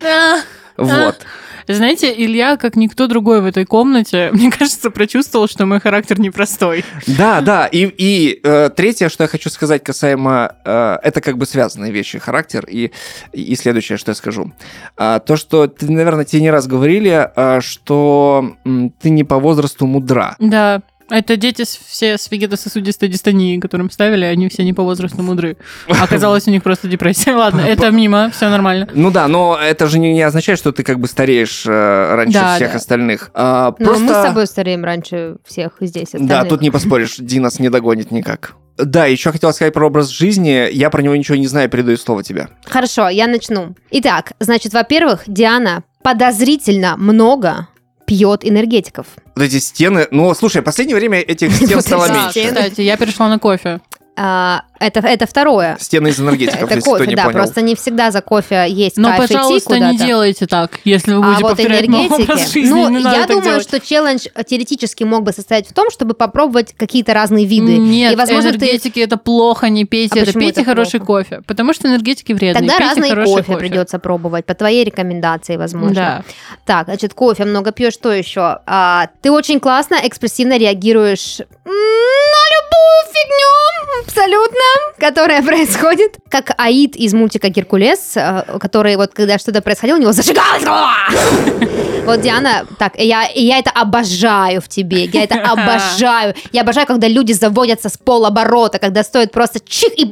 Вот. 0.77 1.25
Знаете, 1.67 2.13
Илья, 2.15 2.57
как 2.57 2.75
никто 2.75 3.07
другой 3.07 3.41
в 3.41 3.45
этой 3.45 3.65
комнате, 3.65 4.29
мне 4.33 4.51
кажется, 4.51 4.89
прочувствовал, 4.91 5.47
что 5.47 5.65
мой 5.65 5.79
характер 5.79 6.19
непростой. 6.19 6.83
Да, 7.07 7.41
да. 7.41 7.67
И, 7.67 7.85
и 7.85 8.39
э, 8.43 8.69
третье, 8.75 9.09
что 9.09 9.23
я 9.23 9.27
хочу 9.27 9.49
сказать 9.49 9.83
касаемо... 9.83 10.55
э, 10.65 10.97
это 11.03 11.21
как 11.21 11.37
бы 11.37 11.45
связанные 11.45 11.91
вещи, 11.91 12.19
характер. 12.19 12.65
И, 12.69 12.91
и 13.31 13.55
следующее, 13.55 13.97
что 13.97 14.11
я 14.11 14.15
скажу. 14.15 14.51
А, 14.97 15.19
то, 15.19 15.35
что, 15.37 15.67
ты, 15.67 15.91
наверное, 15.91 16.25
тебе 16.25 16.41
не 16.41 16.51
раз 16.51 16.67
говорили, 16.67 17.29
а, 17.35 17.61
что 17.61 18.55
м, 18.65 18.89
ты 19.01 19.09
не 19.09 19.23
по 19.23 19.39
возрасту 19.39 19.85
мудра. 19.85 20.35
Да, 20.39 20.81
это 21.17 21.37
дети 21.37 21.63
все 21.85 22.17
с 22.17 22.29
вегетососудистой 22.31 23.09
дистонией, 23.09 23.59
которым 23.59 23.89
ставили, 23.91 24.25
они 24.25 24.49
все 24.49 24.63
не 24.63 24.73
по 24.73 24.83
возрасту 24.83 25.21
мудры. 25.23 25.57
Оказалось, 25.87 26.47
у 26.47 26.51
них 26.51 26.63
просто 26.63 26.87
депрессия. 26.87 27.35
Ладно, 27.35 27.61
это 27.67 27.91
мимо, 27.91 28.29
все 28.31 28.49
нормально. 28.49 28.87
Ну 28.93 29.11
да, 29.11 29.27
но 29.27 29.57
это 29.61 29.87
же 29.87 29.99
не, 29.99 30.21
означает, 30.21 30.59
что 30.59 30.71
ты 30.71 30.83
как 30.83 30.99
бы 30.99 31.07
стареешь 31.07 31.63
э, 31.65 32.15
раньше 32.15 32.33
Да, 32.39 32.55
всех 32.55 32.71
да. 32.71 32.77
остальных. 32.77 33.31
А, 33.33 33.73
Ну, 33.77 33.85
просто... 33.85 34.03
мы 34.03 34.09
с 34.09 34.23
тобой 34.23 34.47
стареем 34.47 34.83
раньше 34.83 35.37
всех 35.45 35.73
здесь 35.79 36.09
Да, 36.13 36.19
остальных. 36.19 36.49
тут 36.49 36.61
не 36.61 36.71
поспоришь, 36.71 37.15
Ди 37.17 37.39
нас 37.39 37.59
не 37.59 37.69
догонит 37.69 38.11
никак. 38.11 38.53
Да, 38.77 39.05
еще 39.05 39.31
хотел 39.31 39.53
сказать 39.53 39.73
про 39.73 39.85
образ 39.85 40.09
жизни. 40.09 40.67
Я 40.71 40.89
про 40.89 41.01
него 41.03 41.15
ничего 41.15 41.37
не 41.37 41.45
знаю, 41.45 41.69
передаю 41.69 41.97
слово 41.97 42.23
тебе. 42.23 42.47
Хорошо, 42.65 43.07
я 43.07 43.27
начну. 43.27 43.75
Итак, 43.91 44.31
значит, 44.39 44.73
во-первых, 44.73 45.23
Диана 45.27 45.83
подозрительно 46.01 46.97
много 46.97 47.67
пьет 48.05 48.45
энергетиков. 48.45 49.07
Вот 49.35 49.43
эти 49.43 49.59
стены... 49.59 50.07
Ну, 50.11 50.33
слушай, 50.33 50.61
в 50.61 50.65
последнее 50.65 50.95
время 50.95 51.19
этих 51.19 51.53
стен 51.53 51.81
стало 51.81 52.07
меньше. 52.11 52.47
кстати, 52.47 52.81
я 52.81 52.97
перешла 52.97 53.29
на 53.29 53.39
кофе. 53.39 53.79
А, 54.15 54.63
это, 54.79 54.99
это 54.99 55.25
второе. 55.25 55.75
Стены 55.79 56.09
из 56.09 56.19
энергетиков, 56.19 56.63
Это 56.63 56.75
если 56.75 56.81
кто 56.81 56.91
кофе, 56.91 57.07
не 57.07 57.15
да, 57.15 57.23
понял. 57.23 57.37
просто 57.37 57.61
не 57.61 57.75
всегда 57.75 58.11
за 58.11 58.21
кофе 58.21 58.65
есть 58.69 58.97
Но, 58.97 59.09
кайф 59.09 59.23
идти 59.25 59.33
пожалуйста, 59.33 59.79
не 59.79 59.97
делайте 59.97 60.45
так, 60.45 60.79
если 60.83 61.13
вы 61.13 61.23
А 61.23 61.27
будете 61.27 61.41
вот 61.43 61.49
повторять 61.57 61.85
энергетики. 61.87 62.51
жизни. 62.53 62.69
Ну, 62.69 62.89
не 62.89 62.99
надо 62.99 63.15
я 63.15 63.21
так 63.21 63.29
думаю, 63.29 63.43
делать. 63.43 63.63
что 63.63 63.79
челлендж 63.79 64.27
теоретически 64.45 65.03
мог 65.03 65.23
бы 65.23 65.31
состоять 65.31 65.67
в 65.67 65.73
том, 65.73 65.89
чтобы 65.89 66.13
попробовать 66.13 66.75
какие-то 66.77 67.13
разные 67.15 67.45
виды. 67.45 67.77
Нет, 67.77 68.13
И, 68.13 68.15
возможно, 68.15 68.51
ты 68.51 68.57
энергетики 68.57 68.99
это 68.99 69.17
плохо, 69.17 69.69
не 69.69 69.85
пейте 69.85 70.19
А 70.19 70.23
это, 70.23 70.33
пейте 70.33 70.61
это 70.61 70.69
хороший 70.69 70.99
плохо? 70.99 71.23
кофе. 71.23 71.41
Потому 71.47 71.73
что 71.73 71.87
энергетики 71.87 72.33
вредные. 72.33 72.59
Тогда 72.69 72.77
пейте 72.77 72.89
разные 72.89 73.09
хороший 73.09 73.43
кофе, 73.43 73.57
придется 73.57 73.97
пробовать, 73.99 74.45
по 74.45 74.53
твоей 74.53 74.83
рекомендации, 74.83 75.55
возможно. 75.57 75.95
Да. 75.95 76.23
Так, 76.65 76.85
значит, 76.85 77.13
кофе 77.15 77.45
много 77.45 77.71
пьешь, 77.71 77.93
что 77.93 78.11
еще? 78.11 78.59
А, 78.67 79.07
ты 79.21 79.31
очень 79.31 79.59
классно, 79.59 79.97
экспрессивно 80.03 80.57
реагируешь 80.59 81.39
на 81.65 82.42
любую 82.73 83.13
фигню, 83.13 84.03
абсолютно, 84.05 84.59
которая 84.99 85.41
происходит. 85.45 86.17
Как 86.29 86.53
Аид 86.57 86.95
из 86.95 87.13
мультика 87.13 87.49
«Геркулес», 87.49 88.13
э, 88.15 88.57
который 88.59 88.95
вот, 88.95 89.13
когда 89.13 89.37
что-то 89.37 89.61
происходило, 89.61 89.97
у 89.97 90.01
него 90.01 90.11
зажигалось 90.11 90.63
голова. 90.63 91.07
Вот 92.05 92.19
Диана, 92.19 92.65
так, 92.77 92.99
я, 92.99 93.29
я 93.33 93.59
это 93.59 93.69
обожаю 93.69 94.59
в 94.59 94.67
тебе, 94.67 95.05
я 95.05 95.23
это 95.23 95.35
обожаю. 95.41 96.35
Я 96.51 96.61
обожаю, 96.63 96.85
когда 96.85 97.07
люди 97.07 97.31
заводятся 97.31 97.87
с 97.87 97.97
полоборота, 97.97 98.77
когда 98.77 99.03
стоит 99.03 99.31
просто 99.31 99.61
чих 99.61 99.97
и 99.97 100.03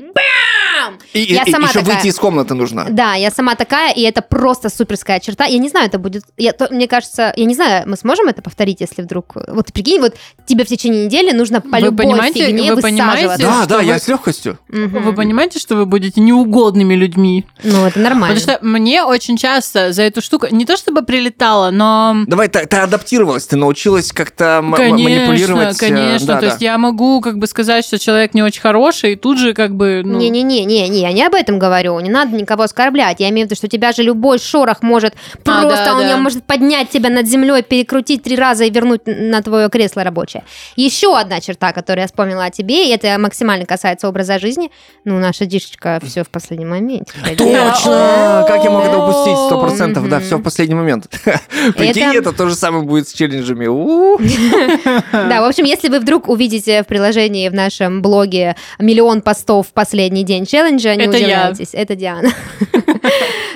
бам! 0.84 0.98
И, 1.13 1.20
Я 1.34 1.46
сама 1.46 1.67
еще 1.67 1.80
такая. 1.80 1.96
выйти 1.96 2.08
из 2.08 2.17
комнаты 2.17 2.54
нужно. 2.54 2.88
Да, 2.89 3.13
я 3.15 3.32
сама 3.32 3.56
такая, 3.56 3.94
и 3.94 4.02
это 4.02 4.22
просто 4.22 4.70
суперская 4.70 5.20
черта. 5.20 5.46
Я 5.46 5.58
не 5.58 5.70
знаю, 5.70 5.88
это 5.88 6.00
будет... 6.00 6.24
Я, 6.38 6.52
то- 6.54 6.67
мне 6.72 6.88
кажется, 6.88 7.34
я 7.36 7.46
не 7.46 7.54
знаю, 7.56 7.84
мы 7.88 7.98
сможем 7.98 8.28
это 8.28 8.41
повторить, 8.41 8.82
если 8.82 9.02
вдруг... 9.02 9.34
Вот 9.48 9.72
прикинь, 9.74 10.00
вот 10.02 10.15
тебе 10.46 10.63
в 10.63 10.67
течение 10.67 11.06
недели 11.06 11.32
нужно 11.32 11.62
по 11.62 11.78
Вы 11.78 11.86
любой 11.86 12.06
понимаете- 12.06 12.46
фигне 12.48 12.74
вы 12.74 12.82
понимаете. 12.82 13.36
Да, 13.44 13.65
да, 13.67 13.78
вы- 13.78 13.84
я 13.86 14.00
с 14.00 14.08
легкостью. 14.08 14.58
Мгм. 14.70 15.04
Вы 15.04 15.13
понимаете, 15.13 15.60
что 15.60 15.76
вы 15.76 15.86
будете 15.86 16.22
неугодными 16.22 16.94
людьми? 16.96 17.46
Ну, 17.63 17.86
это 17.86 18.00
нормально. 18.00 18.36
Потому 18.39 18.58
что 18.58 18.65
мне 18.65 19.04
очень 19.04 19.38
часто 19.38 19.91
за 19.94 20.04
эту 20.04 20.22
штуку, 20.22 20.48
не 20.52 20.65
то 20.65 20.78
чтобы 20.78 21.04
прилетало, 21.04 21.72
но... 21.72 22.15
Давай, 22.28 22.48
ты, 22.48 22.65
ты 22.65 22.78
адаптировалась, 22.78 23.46
ты 23.48 23.56
научилась 23.56 24.12
как-то 24.12 24.60
м- 24.60 24.74
м- 24.74 24.74
Конечно, 24.76 25.10
манипулировать. 25.10 25.76
э, 25.78 25.80
конечно. 25.89 26.28
да, 26.28 26.36
то 26.36 26.41
да. 26.41 26.48
есть 26.48 26.62
я 26.62 26.78
могу 26.78 27.22
как 27.22 27.38
бы 27.38 27.48
сказать, 27.48 27.86
что 27.86 28.00
человек 28.00 28.34
не 28.34 28.44
очень 28.44 28.62
хороший, 28.62 29.13
и 29.13 29.15
тут 29.15 29.38
же 29.39 29.54
как 29.54 29.76
бы... 29.76 30.02
Ну, 30.06 30.17
Не-не-не, 30.20 30.65
не, 30.71 30.88
не, 30.88 31.01
я 31.01 31.12
не 31.12 31.23
об 31.23 31.36
этом 31.36 31.60
говорю. 31.60 31.99
Не 31.99 32.10
надо 32.10 32.36
никого 32.36 32.63
оскорблять. 32.63 33.19
Я 33.19 33.29
имею 33.29 33.45
в 33.47 33.49
виду, 33.49 33.57
что 33.57 33.67
у 33.67 33.69
тебя 33.69 33.91
же 33.91 34.03
любой 34.03 34.39
шорох 34.39 34.81
может 34.81 35.13
А, 35.45 35.62
просто, 35.62 35.86
да, 35.86 35.95
он 35.95 36.07
да. 36.07 36.17
может 36.17 36.43
поднять 36.43 36.89
тебя 36.89 37.10
над 37.10 37.27
землей, 37.27 37.62
перекрутить 37.62 38.23
три 38.23 38.36
раза 38.36 38.63
и 38.63 38.69
вернуть 38.69 39.01
на 39.05 39.41
твое 39.41 39.69
кресло 39.69 40.03
рабочее. 40.03 40.43
Еще 40.75 41.17
одна 41.17 41.41
черта, 41.41 41.73
которую 41.73 42.03
я 42.03 42.07
вспомнила 42.07 42.45
о 42.45 42.49
тебе, 42.51 42.88
и 42.88 42.93
это 42.93 43.17
максимально 43.19 43.65
касается 43.65 44.07
образа 44.07 44.39
жизни. 44.39 44.71
Ну, 45.03 45.19
наша 45.19 45.45
дишечка 45.45 45.99
все 46.05 46.23
в 46.23 46.29
последний 46.29 46.65
момент. 46.65 47.13
Точно! 47.38 48.45
Как 48.47 48.63
я 48.63 48.71
мог 48.71 48.86
это 48.86 48.97
упустить? 48.97 49.38
Сто 49.38 49.60
процентов, 49.60 50.07
да, 50.10 50.19
все 50.19 50.38
в 50.38 50.43
последний 50.43 50.75
момент. 50.75 51.10
Прикинь, 51.75 52.15
это 52.15 52.31
то 52.31 52.47
же 52.47 52.55
самое 52.55 52.84
будет 52.84 53.07
с 53.07 53.13
челленджами. 53.13 53.62
Да, 55.12 55.41
в 55.41 55.45
общем, 55.45 55.65
если 55.65 55.89
вы 55.89 55.99
вдруг 55.99 56.27
увидите 56.27 56.84
в 56.84 56.88
приложении 56.88 57.47
в 57.49 57.53
нашем 57.53 58.01
блоге 58.01 58.55
миллион 58.79 59.21
постов 59.21 59.67
в 59.67 59.73
последний 59.73 60.23
день 60.23 60.45
челленджа, 60.62 60.95
не 60.95 61.04
Это 61.06 61.17
я. 61.17 61.47
удивляйтесь, 61.50 61.74
это 61.74 61.95
Диана. 61.95 62.30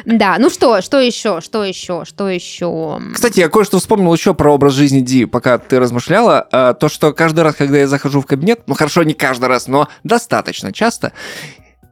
Да, 0.05 0.35
ну 0.37 0.51
что, 0.51 0.81
что 0.83 0.99
еще, 0.99 1.41
что 1.41 1.63
еще, 1.63 2.03
что 2.05 2.29
еще? 2.29 3.01
Кстати, 3.13 3.39
я 3.39 3.49
кое-что 3.49 3.79
вспомнил 3.79 4.13
еще 4.13 4.35
про 4.35 4.53
образ 4.53 4.73
жизни 4.73 4.99
Ди, 4.99 5.25
пока 5.25 5.57
ты 5.57 5.79
размышляла. 5.79 6.47
А, 6.51 6.73
То, 6.75 6.89
что 6.89 7.11
каждый 7.11 7.39
раз, 7.39 7.55
когда 7.55 7.79
я 7.79 7.87
захожу 7.87 8.21
в 8.21 8.27
кабинет, 8.27 8.61
ну 8.67 8.75
хорошо, 8.75 9.01
не 9.01 9.15
каждый 9.15 9.45
раз, 9.45 9.67
но 9.67 9.87
достаточно 10.03 10.71
часто, 10.71 11.11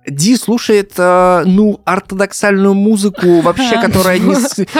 Ди 0.07 0.35
слушает, 0.35 0.91
э, 0.97 1.43
ну, 1.45 1.79
ортодоксальную 1.85 2.73
музыку, 2.73 3.41
вообще, 3.41 3.77
которая 3.81 4.19
не... 4.19 4.35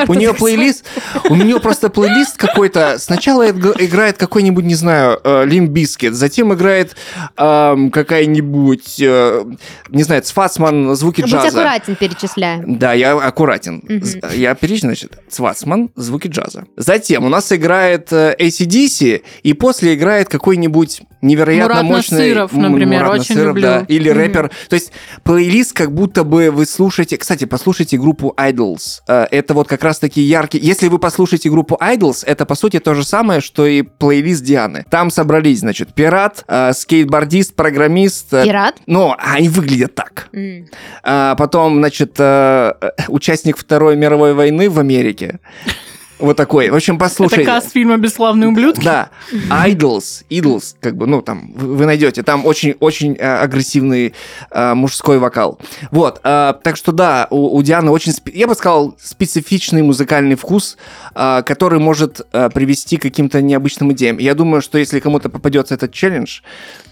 У 0.08 0.14
нее 0.14 0.34
плейлист, 0.34 0.86
у 1.30 1.36
нее 1.36 1.60
просто 1.60 1.90
плейлист 1.90 2.38
какой-то. 2.38 2.98
Сначала 3.00 3.48
иг- 3.48 3.82
играет 3.82 4.18
какой-нибудь, 4.18 4.66
не 4.66 4.76
знаю, 4.76 5.20
Limp 5.46 5.71
Bizkit, 5.71 6.14
затем 6.16 6.54
играет 6.54 6.96
эм, 7.38 7.92
какая-нибудь, 7.92 9.00
э, 9.02 9.46
не 9.90 10.04
знаю, 10.04 10.22
Цфасман, 10.24 10.96
звуки 10.96 11.22
Будь 11.22 11.32
джаза. 11.32 11.48
аккуратен, 11.48 11.96
перечисляем. 11.96 12.78
Да, 12.78 12.94
я 12.94 13.14
аккуратен. 13.18 13.82
Я 14.34 14.56
перечислю, 14.56 14.88
значит, 14.90 15.18
Цфасман, 15.30 15.90
звуки 15.96 16.28
джаза. 16.28 16.66
Затем 16.78 17.26
у 17.26 17.30
нас 17.30 17.52
играет 17.52 18.12
э, 18.12 18.36
AC/DC, 18.40 19.22
и 19.44 19.54
после 19.54 19.94
играет 19.96 20.30
какой-нибудь 20.30 21.02
невероятно 21.22 21.84
Мурат 21.84 21.84
мощный... 21.84 22.18
Насыров, 22.30 22.54
м, 22.54 22.62
например, 22.62 23.04
Мурат 23.04 23.20
очень 23.22 23.36
Насыров, 23.36 23.56
люблю. 23.56 23.62
да, 23.64 23.86
или 23.88 24.10
рэпер. 24.10 24.52
То 24.70 24.74
есть 24.76 24.92
плейлист, 25.24 25.74
как 25.74 25.94
будто 25.94 26.24
бы 26.24 26.50
вы 26.52 26.66
слушаете... 26.66 27.18
Кстати, 27.18 27.46
послушайте 27.46 27.98
группу 27.98 28.34
Idols. 28.38 29.02
Э, 29.08 29.26
Это 29.32 29.54
вот 29.54 29.68
как 29.68 29.84
раз-таки 29.84 30.22
яркий... 30.22 30.60
Если 30.60 30.88
вы 30.88 31.00
послушаете 31.00 31.50
группу 31.50 31.78
Idols, 31.82 32.24
это, 32.26 32.46
по 32.46 32.56
сути, 32.56 32.80
то 32.80 32.94
же 32.96 33.04
самое, 33.04 33.42
что 33.42 33.66
и 33.66 33.82
плейлист 33.82 34.44
Дианы. 34.44 34.86
Там 34.90 35.12
собрались, 35.12 35.60
значит, 35.60 35.94
пират, 35.94 36.44
э, 36.48 36.74
скейтбордист, 36.74 37.56
программист. 37.56 38.34
э, 38.34 38.44
Пират? 38.46 38.76
Ну, 38.88 39.16
они 39.18 39.50
выглядят 39.50 39.96
так. 39.96 40.30
А 41.04 41.36
потом, 41.36 41.78
значит, 41.78 42.20
участник 43.08 43.58
Второй 43.58 43.96
мировой 43.96 44.34
войны 44.34 44.70
в 44.70 44.80
Америке. 44.80 45.40
Вот 46.24 46.38
такой. 46.38 46.70
В 46.70 46.76
общем, 46.76 46.96
Это 46.96 47.04
послушайте. 47.04 47.44
каст 47.46 47.74
фильма 47.74 47.98
«Бесславные 47.98 48.48
ублюдки». 48.48 48.86
Да, 48.86 49.10
Idols, 49.32 50.24
Idols, 50.30 50.76
как 50.80 50.96
бы, 50.96 51.06
ну, 51.06 51.22
там, 51.22 51.52
вы, 51.54 51.86
найдете, 51.86 52.24
там 52.24 52.46
очень-очень 52.46 53.18
э, 53.20 53.40
агрессивный 53.40 54.14
э, 54.50 54.74
мужской 54.74 55.20
вокал. 55.20 55.60
Вот, 55.92 56.22
э, 56.24 56.54
так 56.64 56.78
что 56.78 56.94
да, 56.94 57.28
у, 57.30 57.58
у 57.58 57.62
Дианы 57.62 57.92
очень, 57.92 58.14
я 58.34 58.48
бы 58.48 58.56
сказал, 58.56 58.96
специфичный 59.02 59.82
музыкальный 59.82 60.36
вкус, 60.36 60.78
э, 61.14 61.44
который 61.46 61.80
может 61.80 62.22
э, 62.32 62.50
привести 62.50 62.96
к 62.96 63.02
каким-то 63.02 63.42
необычным 63.42 63.92
идеям. 63.92 64.18
Я 64.18 64.34
думаю, 64.34 64.62
что 64.62 64.78
если 64.78 65.02
кому-то 65.02 65.28
попадется 65.28 65.76
этот 65.76 65.92
челлендж, 65.92 66.40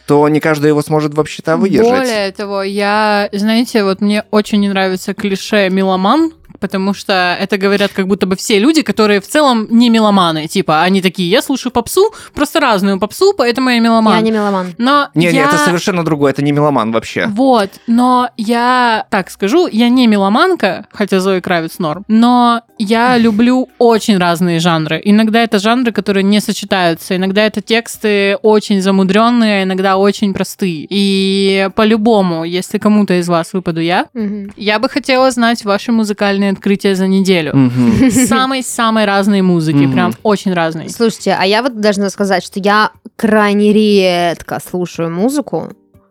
то 0.07 0.27
не 0.27 0.41
каждый 0.41 0.67
его 0.67 0.81
сможет 0.81 1.13
вообще-то 1.13 1.55
выдержать. 1.55 1.89
Более 1.89 2.31
того, 2.33 2.63
я, 2.63 3.29
знаете, 3.31 3.85
вот 3.85 4.01
мне 4.01 4.25
очень 4.29 4.59
не 4.59 4.67
нравится 4.67 5.13
клише 5.13 5.69
«меломан», 5.69 6.33
потому 6.61 6.93
что 6.93 7.35
это 7.39 7.57
говорят 7.57 7.91
как 7.93 8.07
будто 8.07 8.25
бы 8.25 8.35
все 8.37 8.59
люди, 8.59 8.83
которые 8.83 9.19
в 9.19 9.27
целом 9.27 9.67
не 9.69 9.89
меломаны. 9.89 10.47
Типа, 10.47 10.83
они 10.83 11.01
такие, 11.01 11.29
я 11.29 11.41
слушаю 11.41 11.73
попсу, 11.73 12.13
просто 12.33 12.59
разную 12.61 12.99
попсу, 12.99 13.33
поэтому 13.37 13.69
я 13.69 13.79
меломан. 13.79 14.15
Я 14.15 14.21
не 14.21 14.31
меломан. 14.31 14.73
Но 14.77 15.09
Не, 15.15 15.27
не, 15.27 15.33
я... 15.33 15.47
это 15.47 15.57
совершенно 15.57 16.05
другое, 16.05 16.31
это 16.31 16.43
не 16.43 16.51
меломан 16.53 16.91
вообще. 16.91 17.25
Вот, 17.27 17.69
но 17.87 18.29
я 18.37 19.05
так 19.09 19.29
скажу, 19.31 19.67
я 19.67 19.89
не 19.89 20.07
меломанка, 20.07 20.85
хотя 20.93 21.19
Зои 21.19 21.39
Кравец 21.41 21.79
норм, 21.79 22.05
но 22.07 22.61
я 22.77 23.17
люблю 23.25 23.67
очень 23.79 24.17
разные 24.17 24.59
жанры. 24.59 25.01
Иногда 25.03 25.41
это 25.43 25.59
жанры, 25.59 25.91
которые 25.91 26.23
не 26.23 26.39
сочетаются, 26.39 27.15
иногда 27.15 27.43
это 27.45 27.61
тексты 27.61 28.37
очень 28.43 28.81
замудренные, 28.81 29.63
иногда 29.63 29.97
очень 29.97 30.33
простые. 30.33 30.85
И 30.89 31.69
по-любому, 31.75 32.43
если 32.43 32.77
кому-то 32.77 33.19
из 33.19 33.27
вас 33.27 33.53
выпаду 33.53 33.81
я, 33.81 34.05
Мгм. 34.13 34.51
я 34.57 34.77
бы 34.79 34.87
хотела 34.89 35.31
знать 35.31 35.65
ваши 35.65 35.91
музыкальные 35.91 36.50
открытия 36.51 36.95
за 36.95 37.07
неделю. 37.07 37.71
Самой-самой 38.11 39.05
разной 39.05 39.41
музыки, 39.41 39.91
прям 39.91 40.13
очень 40.23 40.53
разной. 40.53 40.89
Слушайте, 40.89 41.35
а 41.39 41.45
я 41.45 41.61
вот 41.61 41.79
должна 41.79 42.09
сказать, 42.09 42.43
что 42.43 42.59
я 42.59 42.91
крайне 43.15 43.73
редко 43.73 44.59
слушаю 44.59 45.11
музыку, 45.11 45.69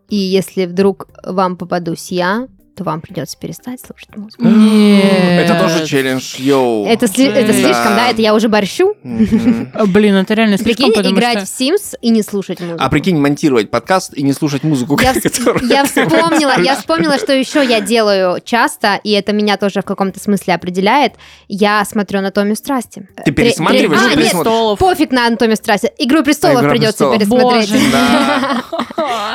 и 0.09 0.15
если 0.15 0.65
вдруг 0.65 1.07
вам 1.23 1.55
попадусь 1.55 2.11
я, 2.11 2.47
то 2.75 2.83
вам 2.83 3.01
придется 3.01 3.37
перестать 3.37 3.81
слушать 3.81 4.15
музыку. 4.15 4.43
Нет. 4.43 5.49
Это 5.49 5.59
тоже 5.59 5.85
челлендж, 5.85 6.35
йоу. 6.37 6.85
Это, 6.85 7.05
сли- 7.07 7.27
это 7.27 7.51
слишком, 7.53 7.95
да? 7.95 8.09
Это 8.09 8.21
я 8.21 8.33
уже 8.33 8.47
борщу. 8.47 8.95
Блин, 9.03 10.15
это 10.15 10.33
реально 10.33 10.57
слишком, 10.57 10.91
Прикинь, 10.93 11.13
играть 11.13 11.39
что... 11.39 11.47
в 11.47 11.59
Sims 11.59 11.95
и 12.01 12.09
не 12.09 12.23
слушать 12.23 12.59
музыку. 12.61 12.81
А 12.81 12.89
прикинь, 12.89 13.17
монтировать 13.17 13.69
подкаст 13.69 14.13
и 14.15 14.23
не 14.23 14.33
слушать 14.33 14.63
музыку, 14.63 14.97
Я, 15.01 15.13
я 15.13 15.83
вспомнила, 15.83 16.61
я 16.61 16.75
вспомнила, 16.75 17.17
что 17.17 17.33
еще 17.33 17.65
я 17.65 17.81
делаю 17.81 18.39
часто, 18.43 18.99
и 19.03 19.11
это 19.11 19.33
меня 19.33 19.57
тоже 19.57 19.81
в 19.81 19.85
каком-то 19.85 20.19
смысле 20.19 20.53
определяет. 20.53 21.13
Я 21.49 21.83
смотрю 21.83 22.19
«Анатомию 22.19 22.55
страсти». 22.55 23.07
Ты 23.25 23.31
пересматриваешь 23.31 24.01
А, 24.01 24.15
нет, 24.15 24.77
пофиг 24.79 25.11
на 25.11 25.27
«Анатомию 25.27 25.57
страсти». 25.57 25.91
«Игру 25.97 26.23
престолов» 26.23 26.61
«Игра 26.61 26.71
придется 26.71 27.09
престолов». 27.09 27.53
пересмотреть. 27.53 27.69
Боже. 27.69 27.91
Да. 27.91 28.63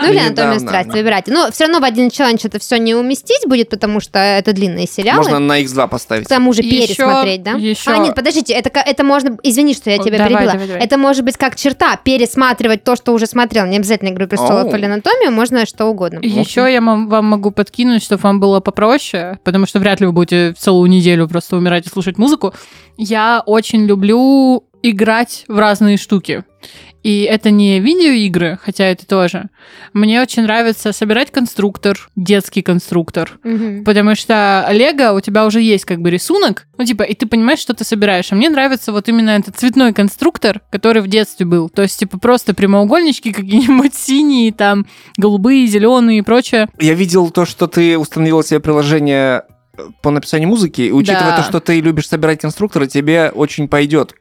Ну 0.02 0.10
или 0.10 0.18
«Анатомию 0.18 0.60
страсти», 0.60 0.92
выбирайте. 0.92 1.32
Но 1.32 1.50
все 1.50 1.64
равно 1.64 1.80
в 1.80 1.84
один 1.84 2.10
челлендж 2.10 2.40
это 2.44 2.58
все 2.58 2.78
не 2.78 2.94
уместить 2.94 3.25
будет, 3.46 3.68
потому 3.68 4.00
что 4.00 4.18
это 4.18 4.52
длинные 4.52 4.86
сериалы. 4.86 5.18
Можно 5.22 5.38
на 5.38 5.60
X2 5.62 5.88
поставить. 5.88 6.26
К 6.26 6.28
тому 6.28 6.52
же 6.52 6.62
Ещё- 6.62 6.86
пересмотреть, 6.86 7.42
да? 7.42 7.52
ещё- 7.52 7.92
А, 7.92 7.98
нет, 7.98 8.14
подождите, 8.14 8.52
это, 8.54 8.70
это 8.80 9.04
можно... 9.04 9.36
Извини, 9.42 9.74
что 9.74 9.90
я 9.90 9.98
тебя 9.98 10.18
давай, 10.18 10.32
перебила. 10.32 10.52
давай, 10.52 10.66
давай. 10.66 10.82
Это 10.82 10.98
может 10.98 11.24
быть 11.24 11.36
как 11.36 11.56
черта, 11.56 11.96
пересматривать 11.96 12.84
то, 12.84 12.96
что 12.96 13.12
уже 13.12 13.26
смотрел. 13.26 13.66
Не 13.66 13.76
обязательно 13.76 14.10
«Игру 14.10 14.26
престолов» 14.26 14.72
или 14.74 14.84
«Анатомию», 14.84 15.32
можно 15.32 15.66
что 15.66 15.86
угодно. 15.86 16.20
Еще 16.22 16.70
я 16.72 16.80
вам 16.80 17.08
могу 17.26 17.50
подкинуть, 17.50 18.02
чтобы 18.02 18.22
вам 18.22 18.40
было 18.40 18.60
попроще, 18.60 19.38
потому 19.44 19.66
что 19.66 19.78
вряд 19.78 20.00
ли 20.00 20.06
вы 20.06 20.12
будете 20.12 20.54
целую 20.58 20.88
неделю 20.90 21.28
просто 21.28 21.56
умирать 21.56 21.86
и 21.86 21.88
слушать 21.88 22.18
музыку. 22.18 22.54
Я 22.96 23.42
очень 23.44 23.86
люблю 23.86 24.64
играть 24.90 25.44
в 25.48 25.58
разные 25.58 25.96
штуки. 25.96 26.44
И 27.02 27.22
это 27.22 27.50
не 27.52 27.78
видеоигры, 27.78 28.58
хотя 28.60 28.86
это 28.86 29.06
тоже. 29.06 29.48
Мне 29.92 30.20
очень 30.20 30.42
нравится 30.42 30.92
собирать 30.92 31.30
конструктор, 31.30 32.08
детский 32.16 32.62
конструктор. 32.62 33.38
Мгм. 33.44 33.84
Потому 33.84 34.16
что 34.16 34.66
Лего 34.72 35.12
у 35.12 35.20
тебя 35.20 35.46
уже 35.46 35.60
есть 35.62 35.84
как 35.84 36.00
бы 36.00 36.10
рисунок, 36.10 36.66
ну 36.78 36.84
типа, 36.84 37.04
и 37.04 37.14
ты 37.14 37.26
понимаешь, 37.26 37.60
что 37.60 37.74
ты 37.74 37.84
собираешь. 37.84 38.32
А 38.32 38.34
мне 38.34 38.48
нравится 38.50 38.90
вот 38.90 39.08
именно 39.08 39.30
этот 39.30 39.56
цветной 39.56 39.92
конструктор, 39.92 40.60
который 40.72 41.00
в 41.00 41.06
детстве 41.06 41.46
был. 41.46 41.68
То 41.68 41.82
есть, 41.82 41.96
типа, 42.00 42.18
просто 42.18 42.54
прямоугольнички 42.54 43.32
какие-нибудь 43.32 43.94
синие, 43.94 44.52
там, 44.52 44.86
голубые, 45.16 45.66
зеленые 45.68 46.18
и 46.18 46.22
прочее. 46.22 46.66
Я 46.80 46.94
видел 46.94 47.30
то, 47.30 47.44
что 47.44 47.68
ты 47.68 47.96
установила 47.96 48.42
себе 48.42 48.58
приложение 48.58 49.42
э, 49.78 49.82
по 50.02 50.10
написанию 50.10 50.48
музыки, 50.48 50.80
и 50.80 50.90
учитывая 50.90 51.36
Да. 51.36 51.36
то, 51.36 51.42
что 51.44 51.60
ты 51.60 51.80
любишь 51.80 52.08
собирать 52.08 52.40
конструкторы, 52.40 52.88
тебе 52.88 53.30
очень 53.32 53.68
пойдет 53.68 54.14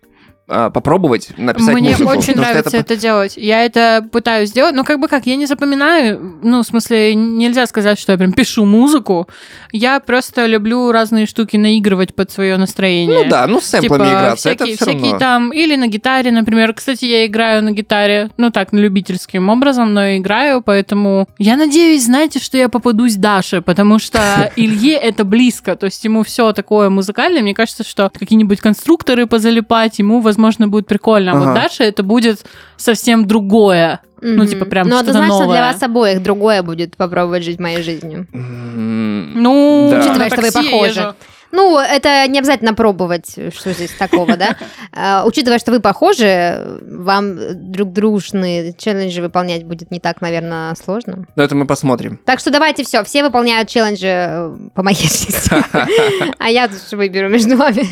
попробовать 0.48 1.30
написать 1.38 1.74
Мне 1.74 1.90
музыку. 1.92 2.10
очень 2.12 2.20
потому 2.20 2.32
что 2.34 2.38
нравится 2.42 2.78
это- 2.78 2.94
это... 2.94 2.98
делать. 2.98 3.34
Я 3.36 3.64
это 3.66 4.08
пытаюсь 4.12 4.50
сделать, 4.50 4.76
но 4.76 4.84
как 4.84 5.00
бы 5.00 5.08
как, 5.08 5.26
я 5.26 5.36
не 5.36 5.48
запоминаю, 5.48 6.40
ну, 6.44 6.62
в 6.62 6.66
смысле, 6.66 7.16
нельзя 7.16 7.66
сказать, 7.66 8.00
что 8.00 8.12
я 8.12 8.18
прям 8.18 8.32
пишу 8.32 8.64
музыку. 8.66 9.28
Я 9.72 10.00
просто 10.00 10.46
люблю 10.46 10.92
разные 10.92 11.26
штуки 11.26 11.58
наигрывать 11.58 12.14
под 12.14 12.32
свое 12.32 12.58
настроение. 12.58 13.24
Ну 13.24 13.30
да, 13.30 13.48
ну 13.48 13.60
с 13.60 13.66
сэмплами 13.66 14.04
Типа 14.04 14.10
играться, 14.10 14.50
всякие, 14.50 14.74
это 14.74 14.84
все 14.84 14.86
всякие 14.86 15.12
равно. 15.14 15.20
там, 15.20 15.52
или 15.52 15.76
на 15.76 15.88
гитаре, 15.88 16.32
например. 16.32 16.74
Кстати, 16.74 17.06
я 17.06 17.26
играю 17.26 17.64
на 17.64 17.72
гитаре, 17.72 18.30
ну 18.38 18.52
так, 18.52 18.72
любительским 18.72 19.50
образом, 19.50 19.94
но 19.94 20.18
играю, 20.18 20.62
поэтому 20.62 21.28
я 21.40 21.58
надеюсь, 21.58 22.06
знаете, 22.06 22.40
что 22.40 22.58
я 22.58 22.70
попадусь 22.70 23.16
Даше, 23.16 23.62
потому 23.62 23.98
что 23.98 24.52
Илье 24.56 24.94
это 24.94 25.24
близко, 25.26 25.76
то 25.76 25.88
есть 25.88 26.04
ему 26.06 26.24
все 26.24 26.54
такое 26.54 26.90
музыкальное, 26.90 27.42
мне 27.42 27.56
кажется, 27.56 27.84
что 27.84 28.12
какие-нибудь 28.14 28.60
конструкторы 28.62 29.26
позалипать, 29.26 29.98
ему, 30.00 30.20
возможно, 30.20 30.35
будет 30.68 30.88
прикольно. 30.88 31.32
А 31.32 31.36
вот 31.36 31.48
Ага. 31.50 31.54
Даша 31.62 31.84
это 31.84 32.04
будет 32.04 32.46
совсем 32.78 33.26
другое. 33.28 34.00
Ну, 34.22 34.44
Мгм. 34.44 34.48
типа, 34.48 34.66
прям 34.66 34.88
Ну, 34.88 34.98
что-то 34.98 35.22
новое. 35.22 35.48
для 35.50 35.62
вас 35.72 35.84
обоих 35.84 36.24
другое 36.24 36.64
будет 36.64 36.96
попробовать 36.98 37.44
жить 37.44 37.60
моей 37.60 37.84
жизнью. 37.84 38.28
М, 38.34 39.42
Ну, 39.42 39.90
Да. 39.92 40.00
Учитывая, 40.00 40.30
что 40.30 40.42
вы 40.42 40.52
похожи. 40.52 41.00
езжу. 41.00 41.14
Ну, 41.52 41.78
это 41.80 42.28
не 42.28 42.40
обязательно 42.40 42.74
пробовать, 42.74 43.30
что 43.56 43.72
здесь 43.72 43.92
такого, 43.92 44.36
да? 44.36 44.56
А, 44.94 45.24
Учитывая, 45.26 45.60
что 45.60 45.72
вы 45.72 45.80
похожи, 45.80 46.80
вам 46.82 47.72
друг 47.72 47.94
дружные 47.94 48.74
челленджи 48.74 49.22
выполнять 49.22 49.64
будет 49.64 49.92
не 49.92 50.00
так, 50.00 50.22
наверное, 50.22 50.76
сложно. 50.76 51.26
Ну 51.36 51.44
это 51.44 51.56
мы 51.56 51.66
посмотрим. 51.66 52.20
Так 52.26 52.40
что 52.40 52.52
давайте 52.52 52.84
все, 52.84 53.04
все 53.04 53.24
выполняют 53.24 53.70
челленджи 53.70 54.08
э, 54.08 54.56
по 54.74 54.84
моей 54.84 54.98
жизни. 55.08 55.36
А 56.40 56.50
я 56.50 56.68
тут 56.68 56.80
выберу 56.92 57.30
между 57.30 57.56
вами. 57.58 57.86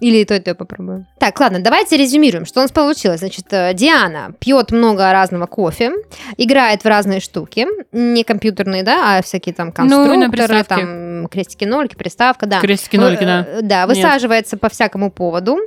Или 0.00 0.18
и 0.18 0.24
то, 0.24 0.34
и 0.34 0.40
то 0.40 0.54
попробую. 0.54 1.06
Так, 1.18 1.38
ладно, 1.40 1.58
давайте 1.60 1.96
резюмируем, 1.96 2.46
что 2.46 2.60
у 2.60 2.62
нас 2.62 2.70
получилось. 2.72 3.20
Значит, 3.20 3.46
э, 3.50 3.74
Диана 3.74 4.32
пьет 4.38 4.70
много 4.72 5.10
разного 5.12 5.46
кофе, 5.46 5.92
играет 6.36 6.82
в 6.82 6.86
разные 6.86 7.20
штуки, 7.20 7.66
не 7.92 8.24
компьютерные, 8.24 8.82
да, 8.82 9.18
а 9.18 9.22
всякие 9.22 9.54
там 9.54 9.68
Ну, 9.68 9.72
конструкторы, 9.72 10.30
приставке. 10.30 10.74
там 10.76 11.26
крестики, 11.28 11.64
нолики, 11.64 11.94
приставка, 11.96 12.46
да. 12.46 12.60
Крестики-нолики, 12.60 13.24
да. 13.24 13.46
Э, 13.48 13.58
Да, 13.62 13.86
высаживается 13.86 14.56
по 14.56 14.68
всякому 14.68 15.10
поводу, 15.10 15.58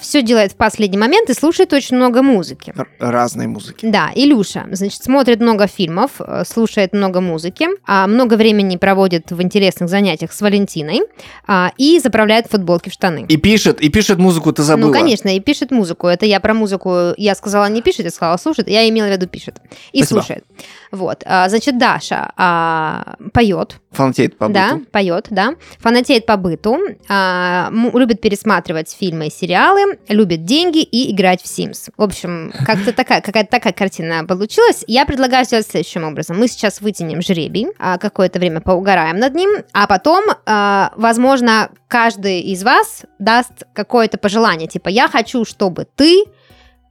все 0.00 0.22
делает 0.22 0.52
в 0.52 0.56
последний 0.56 0.98
момент 0.98 1.30
и 1.30 1.34
слушает 1.34 1.72
очень 1.72 1.96
много 1.96 2.22
музыки. 2.22 2.72
Р- 2.76 2.88
Разной 2.98 3.46
музыки. 3.46 3.86
Да, 3.86 4.10
Илюша, 4.14 4.64
значит, 4.72 5.02
смотрит 5.02 5.40
много 5.40 5.66
фильмов, 5.66 6.12
э, 6.20 6.44
слушает 6.46 6.92
много 6.92 7.20
музыки, 7.20 7.68
а, 7.86 8.06
много 8.06 8.34
времени 8.34 8.76
проводит 8.76 9.30
в 9.30 9.40
интересных 9.42 9.88
занятиях 9.88 10.32
с 10.32 10.40
Валентиной 10.40 11.02
а, 11.46 11.70
и 11.76 11.98
заправляет 11.98 12.46
футболки 12.46 12.88
в 12.88 12.92
штаны. 12.92 13.26
И 13.28 13.36
пишет, 13.42 13.80
и 13.80 13.88
пишет 13.90 14.18
музыку, 14.18 14.52
ты 14.52 14.62
забыла. 14.62 14.88
Ну, 14.88 14.92
конечно, 14.92 15.28
и 15.28 15.40
пишет 15.40 15.70
музыку. 15.70 16.06
Это 16.06 16.24
я 16.24 16.40
про 16.40 16.54
музыку, 16.54 17.12
я 17.16 17.34
сказала 17.34 17.68
не 17.68 17.82
пишет, 17.82 18.04
я 18.04 18.10
сказала 18.10 18.36
слушает, 18.38 18.68
я 18.68 18.88
имела 18.88 19.08
в 19.08 19.10
виду 19.10 19.26
пишет. 19.26 19.60
И 19.92 20.02
Спасибо. 20.02 20.20
слушает. 20.20 20.44
Вот, 20.90 21.22
а, 21.26 21.48
значит, 21.48 21.76
Даша 21.78 22.32
а, 22.36 23.16
поет, 23.32 23.81
Фонтеет 23.92 24.38
по 24.38 24.48
да, 24.48 24.74
быту. 24.74 24.86
поет, 24.90 25.26
да, 25.30 25.54
фанатеет 25.78 26.24
по 26.26 26.36
быту, 26.36 26.78
а, 27.08 27.70
любит 27.92 28.20
пересматривать 28.20 28.90
фильмы 28.98 29.26
и 29.26 29.30
сериалы, 29.30 29.98
любит 30.08 30.44
деньги 30.44 30.82
и 30.82 31.12
играть 31.14 31.42
в 31.42 31.44
Sims. 31.46 31.90
В 31.96 32.02
общем, 32.02 32.52
как-то 32.66 32.92
такая, 32.94 33.20
какая-то 33.20 33.50
такая 33.50 33.72
картина 33.72 34.24
получилась. 34.26 34.84
Я 34.86 35.04
предлагаю 35.04 35.44
сделать 35.44 35.66
следующим 35.66 36.04
образом. 36.04 36.38
Мы 36.38 36.48
сейчас 36.48 36.80
вытянем 36.80 37.20
жребий, 37.22 37.66
а, 37.78 37.98
какое-то 37.98 38.38
время 38.38 38.60
поугараем 38.60 39.18
над 39.18 39.34
ним, 39.34 39.50
а 39.72 39.86
потом, 39.86 40.24
а, 40.46 40.92
возможно, 40.96 41.70
каждый 41.88 42.40
из 42.40 42.62
вас 42.62 43.02
даст 43.18 43.52
какое-то 43.74 44.16
пожелание, 44.18 44.68
типа, 44.68 44.88
я 44.88 45.08
хочу, 45.08 45.44
чтобы 45.44 45.86
ты 45.96 46.24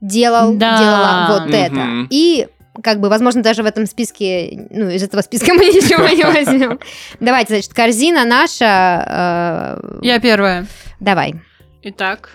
делал, 0.00 0.54
Да. 0.54 0.78
делала 0.78 1.26
вот 1.38 1.48
Мгм. 1.48 1.54
это. 1.54 2.06
И 2.10 2.48
как 2.82 3.00
бы, 3.00 3.08
возможно, 3.08 3.42
даже 3.42 3.62
в 3.62 3.66
этом 3.66 3.86
списке, 3.86 4.66
ну, 4.70 4.88
из 4.88 5.02
этого 5.02 5.20
списка 5.22 5.52
мы 5.54 5.64
ничего 5.66 6.06
не 6.08 6.24
возьмем. 6.24 6.78
Давайте, 7.20 7.54
значит, 7.54 7.74
корзина 7.74 8.24
наша. 8.24 9.78
э, 9.82 9.98
Я 10.02 10.18
первая. 10.20 10.66
Давай. 11.00 11.34
Итак, 11.82 12.30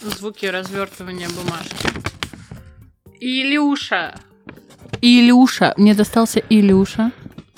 звуки 0.00 0.46
развертывания 0.46 1.28
бумажки. 1.28 1.88
Илюша. 3.20 4.14
Илюша. 5.00 5.74
Мне 5.76 5.94
достался 5.94 6.40
Илюша. 6.48 7.10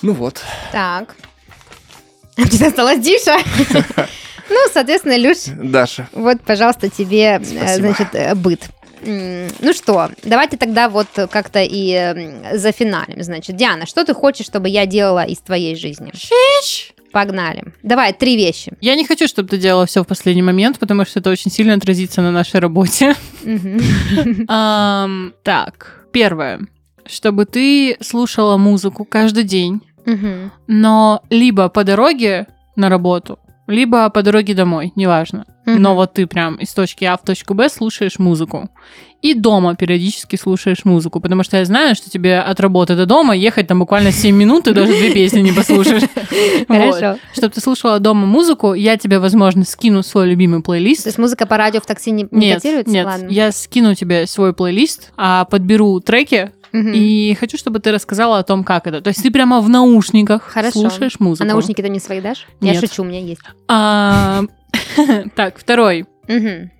Ну 0.02 0.12
вот. 0.14 0.42
Так. 0.72 1.14
А 2.38 2.42
Тебе 2.48 2.68
осталась 2.68 3.00
Диша? 3.00 3.36
Ну, 4.52 4.56
соответственно, 4.72 5.16
Люш, 5.16 5.36
Даша. 5.46 6.08
вот, 6.12 6.40
пожалуйста, 6.40 6.88
тебе, 6.88 7.38
э, 7.40 7.44
Спасибо. 7.44 7.78
значит, 7.86 8.08
э, 8.14 8.34
быт. 8.34 8.62
Ну 9.02 9.72
что, 9.72 10.10
давайте 10.24 10.56
тогда 10.56 10.88
вот 10.88 11.08
как-то 11.30 11.60
и 11.62 11.92
м, 11.92 12.58
зафиналим. 12.58 13.22
Значит, 13.22 13.56
Диана, 13.56 13.86
что 13.86 14.04
ты 14.04 14.14
хочешь, 14.14 14.46
чтобы 14.46 14.68
я 14.68 14.86
делала 14.86 15.24
из 15.24 15.38
твоей 15.38 15.74
жизни? 15.76 16.12
Шиш. 16.14 16.92
Погнали. 17.12 17.64
Давай, 17.82 18.12
три 18.12 18.36
вещи. 18.36 18.72
Я 18.80 18.94
не 18.94 19.04
хочу, 19.04 19.26
чтобы 19.26 19.48
ты 19.48 19.58
делала 19.58 19.84
все 19.84 20.04
в 20.04 20.06
последний 20.06 20.42
момент, 20.42 20.78
потому 20.78 21.04
что 21.04 21.18
это 21.18 21.30
очень 21.30 21.50
сильно 21.50 21.74
отразится 21.74 22.22
на 22.22 22.30
нашей 22.30 22.60
работе. 22.60 23.14
Так, 25.42 26.04
первое. 26.12 26.60
Чтобы 27.06 27.46
ты 27.46 27.96
слушала 28.00 28.56
музыку 28.56 29.04
каждый 29.04 29.44
день, 29.44 29.80
но 30.66 31.22
либо 31.30 31.68
по 31.68 31.82
дороге 31.84 32.46
на 32.76 32.88
работу, 32.88 33.38
либо 33.66 34.08
по 34.10 34.22
дороге 34.22 34.54
домой, 34.54 34.92
неважно. 34.96 35.44
Мгм. 35.72 35.82
Но 35.82 35.94
вот 35.94 36.14
ты 36.14 36.26
прям 36.26 36.56
из 36.56 36.72
точки 36.72 37.04
А 37.04 37.16
в 37.16 37.22
точку 37.22 37.54
Б 37.54 37.68
слушаешь 37.68 38.18
музыку. 38.18 38.68
И 39.22 39.34
дома 39.34 39.76
периодически 39.76 40.36
слушаешь 40.36 40.86
музыку, 40.86 41.20
потому 41.20 41.42
что 41.42 41.58
я 41.58 41.64
знаю, 41.66 41.94
что 41.94 42.08
тебе 42.08 42.38
от 42.38 42.58
работы 42.58 42.96
до 42.96 43.04
дома 43.04 43.36
ехать 43.36 43.66
там 43.66 43.78
буквально 43.78 44.12
7 44.12 44.34
минут, 44.34 44.66
и 44.66 44.72
даже 44.72 44.92
две 44.92 45.12
песни 45.14 45.40
не 45.40 45.52
послушаешь. 45.52 46.04
Хорошо. 46.68 47.18
Чтобы 47.34 47.50
ты 47.52 47.60
слушала 47.60 48.00
дома 48.00 48.26
музыку, 48.26 48.72
я 48.72 48.96
тебе, 48.96 49.18
возможно, 49.18 49.64
скину 49.64 50.02
свой 50.02 50.26
любимый 50.28 50.62
плейлист. 50.62 51.02
То 51.02 51.08
есть 51.08 51.18
музыка 51.18 51.44
по 51.46 51.58
радио 51.58 51.80
в 51.82 51.86
такси 51.86 52.10
не, 52.12 52.24
котируется? 52.24 52.90
нет, 52.92 53.30
я 53.30 53.52
скину 53.52 53.94
тебе 53.94 54.26
свой 54.26 54.54
плейлист, 54.54 55.12
а 55.18 55.44
подберу 55.44 56.00
треки, 56.00 56.52
Мгм. 56.72 56.92
и 56.94 57.34
хочу, 57.34 57.58
чтобы 57.58 57.80
ты 57.80 57.90
рассказала 57.92 58.38
о 58.38 58.42
том, 58.42 58.64
как 58.64 58.86
это. 58.86 59.00
То 59.00 59.08
есть 59.08 59.22
ты 59.22 59.30
прямо 59.30 59.60
в 59.60 59.68
наушниках 59.68 60.42
Хорошо. 60.44 60.80
слушаешь 60.80 61.18
музыку. 61.18 61.44
А 61.44 61.52
наушники 61.52 61.82
ты 61.82 61.90
мне 61.90 62.00
свои 62.00 62.20
дашь? 62.20 62.46
Я 62.60 62.72
Нет. 62.72 62.80
шучу, 62.80 63.02
у 63.02 63.04
меня 63.04 63.20
есть. 63.20 63.40
А, 63.68 64.42
Так, 65.34 65.58
второй. 65.58 66.06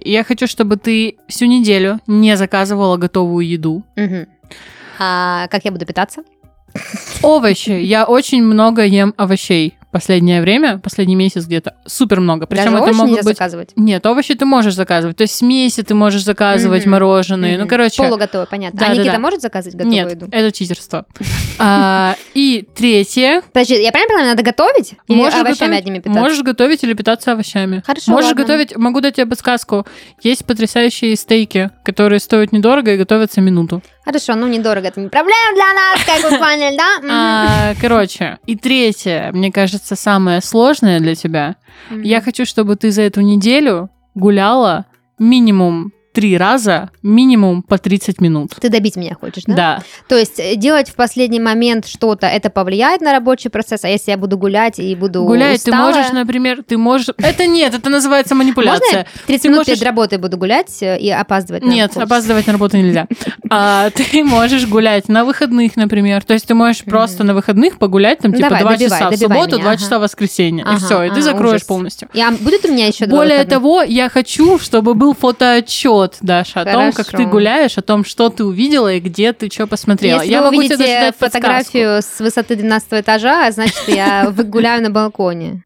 Я 0.01 0.25
хочу, 0.25 0.47
чтобы 0.47 0.77
ты 0.77 1.17
всю 1.29 1.47
неделю 1.47 1.99
не 2.07 2.37
заказывала 2.37 2.97
готовую 2.97 3.47
еду. 3.47 3.85
А 4.99 5.49
как 5.49 5.65
я 5.65 5.73
буду 5.73 5.87
питаться? 5.87 6.23
Овощи. 7.23 7.71
Я 7.71 8.05
очень 8.05 8.43
много 8.45 8.85
ем 8.85 9.15
овощей. 9.17 9.77
Последнее 9.91 10.41
время, 10.41 10.79
последний 10.79 11.17
месяц 11.17 11.47
где-то, 11.47 11.75
супер 11.87 12.21
много. 12.21 12.47
Причем 12.47 12.73
Даже 12.73 12.77
это 12.85 12.93
могут 12.93 13.25
быть... 13.25 13.37
заказывать? 13.37 13.71
Нет, 13.77 14.05
овощи 14.07 14.35
ты 14.35 14.45
можешь 14.45 14.75
заказывать. 14.75 15.17
То 15.17 15.23
есть 15.23 15.35
смеси 15.35 15.83
ты 15.83 15.95
можешь 15.95 16.25
заказывать, 16.25 16.83
Мгм. 16.83 16.93
мороженые. 16.93 17.55
Ну, 17.57 17.61
Мгм. 17.65 17.69
короче... 17.69 18.03
Полуготовое, 18.03 18.47
понятно. 18.47 18.79
Да, 18.79 18.87
а 18.87 18.89
да, 18.91 18.95
Никита 18.95 19.13
да. 19.13 19.19
может 19.19 19.41
заказывать 19.43 19.77
готовую 19.77 19.95
Нет, 19.95 20.11
еду? 20.13 20.29
это 20.31 20.53
читерство. 20.53 21.07
А, 21.63 22.17
И 22.35 22.67
третье. 22.75 23.43
Подожди, 23.53 23.75
я 23.83 23.91
правильно 23.93 24.15
понимаю, 24.15 24.29
надо 24.31 24.43
готовить? 24.43 24.95
Или 25.09 25.21
овощами 25.21 25.77
одними 25.77 25.99
питаться? 25.99 26.19
Можешь 26.21 26.43
готовить 26.43 26.83
или 26.85 26.95
питаться 26.95 27.33
овощами. 27.33 27.83
Хорошо, 27.85 28.11
Можешь 28.13 28.33
готовить, 28.35 28.77
могу 28.77 29.01
дать 29.03 29.17
тебе 29.17 29.27
подсказку. 29.27 29.87
Есть 30.23 30.47
потрясающие 30.47 31.15
стейки, 31.17 31.71
которые 31.85 32.21
стоят 32.21 32.53
недорого 32.53 32.95
и 32.95 32.97
готовятся 32.97 33.41
минуту. 33.43 33.83
Хорошо, 34.05 34.35
ну 34.35 34.49
недорого, 34.49 34.89
это 34.89 35.01
не 35.01 35.09
проблема 35.09 35.55
для 35.55 35.75
нас, 35.75 36.05
как 36.05 36.31
вы 36.31 36.39
поняли, 36.39 36.77
да? 36.77 37.01
А, 37.11 37.75
короче, 37.81 38.39
и 38.47 38.57
третье, 38.57 39.31
мне 39.33 39.53
кажется, 39.53 39.95
самое 39.95 40.41
сложное 40.41 41.01
для 41.01 41.15
тебя. 41.15 41.57
Я 41.91 42.21
хочу, 42.21 42.45
чтобы 42.45 42.77
ты 42.77 42.91
за 42.91 43.03
эту 43.03 43.21
неделю 43.21 43.91
гуляла 44.15 44.87
минимум 45.19 45.93
три 46.13 46.37
раза, 46.37 46.91
минимум 47.03 47.63
по 47.63 47.79
30 47.79 48.21
минут. 48.21 48.53
Ты 48.61 48.69
добить 48.69 48.97
меня 48.97 49.15
хочешь, 49.15 49.45
да? 49.47 49.55
Да. 49.55 49.83
То 50.09 50.17
есть 50.17 50.39
э, 50.39 50.57
делать 50.57 50.89
в 50.89 50.95
последний 50.95 51.41
момент 51.41 51.87
что-то, 51.87 52.27
это 52.27 52.51
повлияет 52.51 53.01
на 53.01 53.13
рабочий 53.13 53.49
процесс, 53.49 53.85
а 53.85 53.89
если 53.89 54.11
я 54.11 54.19
буду 54.19 54.37
гулять 54.37 54.79
и 54.79 54.95
буду 54.95 55.25
Гулять 55.25 55.63
ты 55.63 55.71
усталая- 55.71 55.95
можешь, 55.95 56.13
например, 56.13 56.63
ты 56.67 56.77
можешь... 56.77 57.09
Это 57.17 57.47
нет, 57.47 57.75
это 57.75 57.91
называется 57.91 58.35
манипуляция. 58.35 58.81
Можно 58.81 58.99
я 58.99 59.07
30 59.27 59.43
Ты 59.43 59.49
минут 59.49 59.59
можешь- 59.59 59.75
перед 59.75 59.83
работой 59.87 60.19
буду 60.19 60.37
гулять 60.37 60.83
э, 60.83 60.99
и 60.99 61.11
опаздывать 61.11 61.63
на 61.63 61.71
Нет, 61.71 61.93
курс? 61.93 62.07
опаздывать 62.07 62.47
на 62.47 62.53
работу 62.55 62.77
нельзя. 62.77 63.07
А, 63.49 63.91
ты 63.91 64.25
можешь 64.25 64.67
гулять 64.67 65.09
на 65.09 65.25
выходных, 65.25 65.77
например. 65.77 66.25
То 66.25 66.35
есть 66.35 66.47
ты 66.47 66.55
можешь 66.55 66.83
просто 66.85 67.25
на 67.25 67.35
выходных 67.35 67.79
погулять, 67.79 68.19
там, 68.19 68.33
типа, 68.33 68.49
давай, 68.49 68.63
два 68.63 68.73
добивай, 68.73 68.99
часа 68.99 69.11
в 69.11 69.17
субботу, 69.17 69.51
меня, 69.57 69.63
два 69.63 69.71
ага. 69.73 69.81
часа 69.81 69.99
в 69.99 70.03
воскресенье. 70.03 70.67
И 70.73 70.77
все, 70.77 71.03
и 71.05 71.11
ты 71.11 71.19
а, 71.19 71.23
закроешь 71.23 71.57
ужас. 71.57 71.67
полностью. 71.67 72.09
И, 72.13 72.21
а 72.21 72.31
будет 72.33 72.65
у 72.65 72.73
меня 72.73 72.87
еще 72.87 73.07
Более 73.07 73.45
того, 73.45 73.83
я 73.83 74.09
хочу, 74.09 74.59
чтобы 74.59 74.95
был 74.95 75.15
фотоотчет, 75.15 76.00
Даша, 76.21 76.61
о 76.61 76.65
том, 76.65 76.93
как 76.93 77.07
ты 77.09 77.25
гуляешь, 77.27 77.79
о 77.79 77.83
том, 77.83 78.05
что 78.05 78.29
ты 78.29 78.45
увидела 78.45 78.93
и 78.95 79.01
где 79.01 79.33
ты 79.33 79.51
что 79.51 79.67
посмотрела. 79.67 80.21
Если 80.21 80.33
я 80.33 80.41
вы 80.41 80.47
могу 80.51 80.63
тебе 80.63 80.75
увидите 80.77 80.91
даже 81.01 81.13
подсказку. 81.13 81.37
фотографию 81.37 82.03
с 82.03 82.21
высоты 82.21 82.57
12 82.57 82.89
этажа, 82.93 83.51
значит, 83.53 83.83
я 83.89 84.31
гуляю 84.37 84.83
на 84.83 84.91
балконе. 84.91 85.63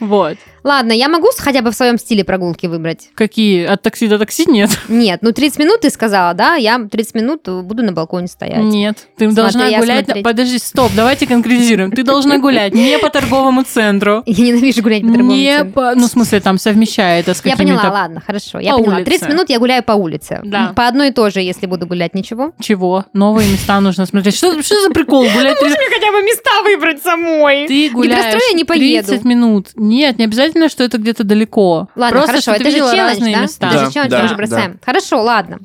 Вот. 0.00 0.36
Ладно, 0.64 0.92
я 0.92 1.08
могу 1.08 1.28
хотя 1.38 1.62
бы 1.62 1.70
в 1.70 1.74
своем 1.74 1.98
стиле 1.98 2.24
прогулки 2.24 2.66
выбрать? 2.66 3.08
Какие? 3.14 3.64
От 3.64 3.80
такси 3.82 4.08
до 4.08 4.18
такси? 4.18 4.44
Нет. 4.46 4.70
Нет, 4.88 5.20
ну 5.22 5.32
30 5.32 5.58
минут 5.60 5.80
ты 5.80 5.90
сказала, 5.90 6.34
да? 6.34 6.56
Я 6.56 6.78
30 6.78 7.14
минут 7.14 7.48
буду 7.48 7.82
на 7.82 7.92
балконе 7.92 8.26
стоять. 8.28 8.58
Нет. 8.64 8.98
Ты 9.16 9.26
Смотри, 9.30 9.34
должна 9.34 9.66
я 9.66 9.78
гулять... 9.80 10.04
смотреть. 10.04 10.24
Подожди, 10.24 10.58
стоп, 10.58 10.90
давайте 10.94 11.26
конкретизируем. 11.26 11.92
Ты 11.92 12.02
должна 12.02 12.38
гулять 12.38 12.74
не 12.74 12.98
по 12.98 13.08
торговому 13.08 13.62
центру, 13.62 14.22
Я 14.26 14.44
ненавижу 14.44 14.82
гулять 14.82 15.02
по 15.02 15.08
торговым 15.08 15.28
не 15.36 15.46
центрам. 15.46 15.72
по... 15.72 15.94
Ну, 15.94 16.06
в 16.06 16.10
смысле, 16.10 16.40
там 16.40 16.58
совмещая 16.58 17.20
это 17.20 17.34
с 17.34 17.44
Я 17.44 17.52
какими-то... 17.52 17.78
поняла, 17.80 17.92
ладно, 17.92 18.20
хорошо. 18.26 18.58
Я 18.58 18.72
по 18.72 18.78
поняла. 18.78 18.96
улице. 18.96 19.10
30 19.10 19.28
минут 19.28 19.48
я 19.50 19.58
гуляю 19.58 19.67
по 19.82 19.92
улице. 19.92 20.40
Да. 20.44 20.72
По 20.74 20.88
одной 20.88 21.08
и 21.08 21.12
той 21.12 21.30
же, 21.30 21.40
если 21.40 21.66
буду 21.66 21.86
гулять, 21.86 22.14
ничего. 22.14 22.52
Чего? 22.60 23.04
Новые 23.12 23.50
места 23.50 23.80
нужно 23.80 24.06
смотреть. 24.06 24.36
Что, 24.36 24.62
что 24.62 24.80
за 24.82 24.90
прикол? 24.90 25.22
Гулять 25.22 25.58
три- 25.58 25.68
хотя 25.70 26.12
бы 26.12 26.22
места 26.22 26.62
выбрать 26.64 27.02
самой. 27.02 27.66
Ты 27.68 27.90
гуляешь 27.90 28.42
я 28.50 28.56
не 28.56 28.64
поеду. 28.64 29.08
30 29.08 29.24
минут. 29.24 29.68
Нет, 29.76 30.18
не 30.18 30.24
обязательно, 30.24 30.68
что 30.68 30.84
это 30.84 30.98
где-то 30.98 31.24
далеко. 31.24 31.88
Ладно, 31.96 32.18
Просто, 32.20 32.42
хорошо, 32.42 32.52
это 32.52 32.70
же 32.70 32.78
челлендж, 32.78 33.18
да? 33.20 33.40
места. 33.42 33.66
Это 33.68 33.76
Да, 33.78 33.86
же 33.86 33.92
челлендж, 33.92 34.10
да, 34.10 34.22
мы 34.22 34.28
же 34.28 34.34
да. 34.34 34.36
бросаем. 34.36 34.80
Хорошо, 34.84 35.22
ладно. 35.22 35.58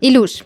Илюш, 0.00 0.42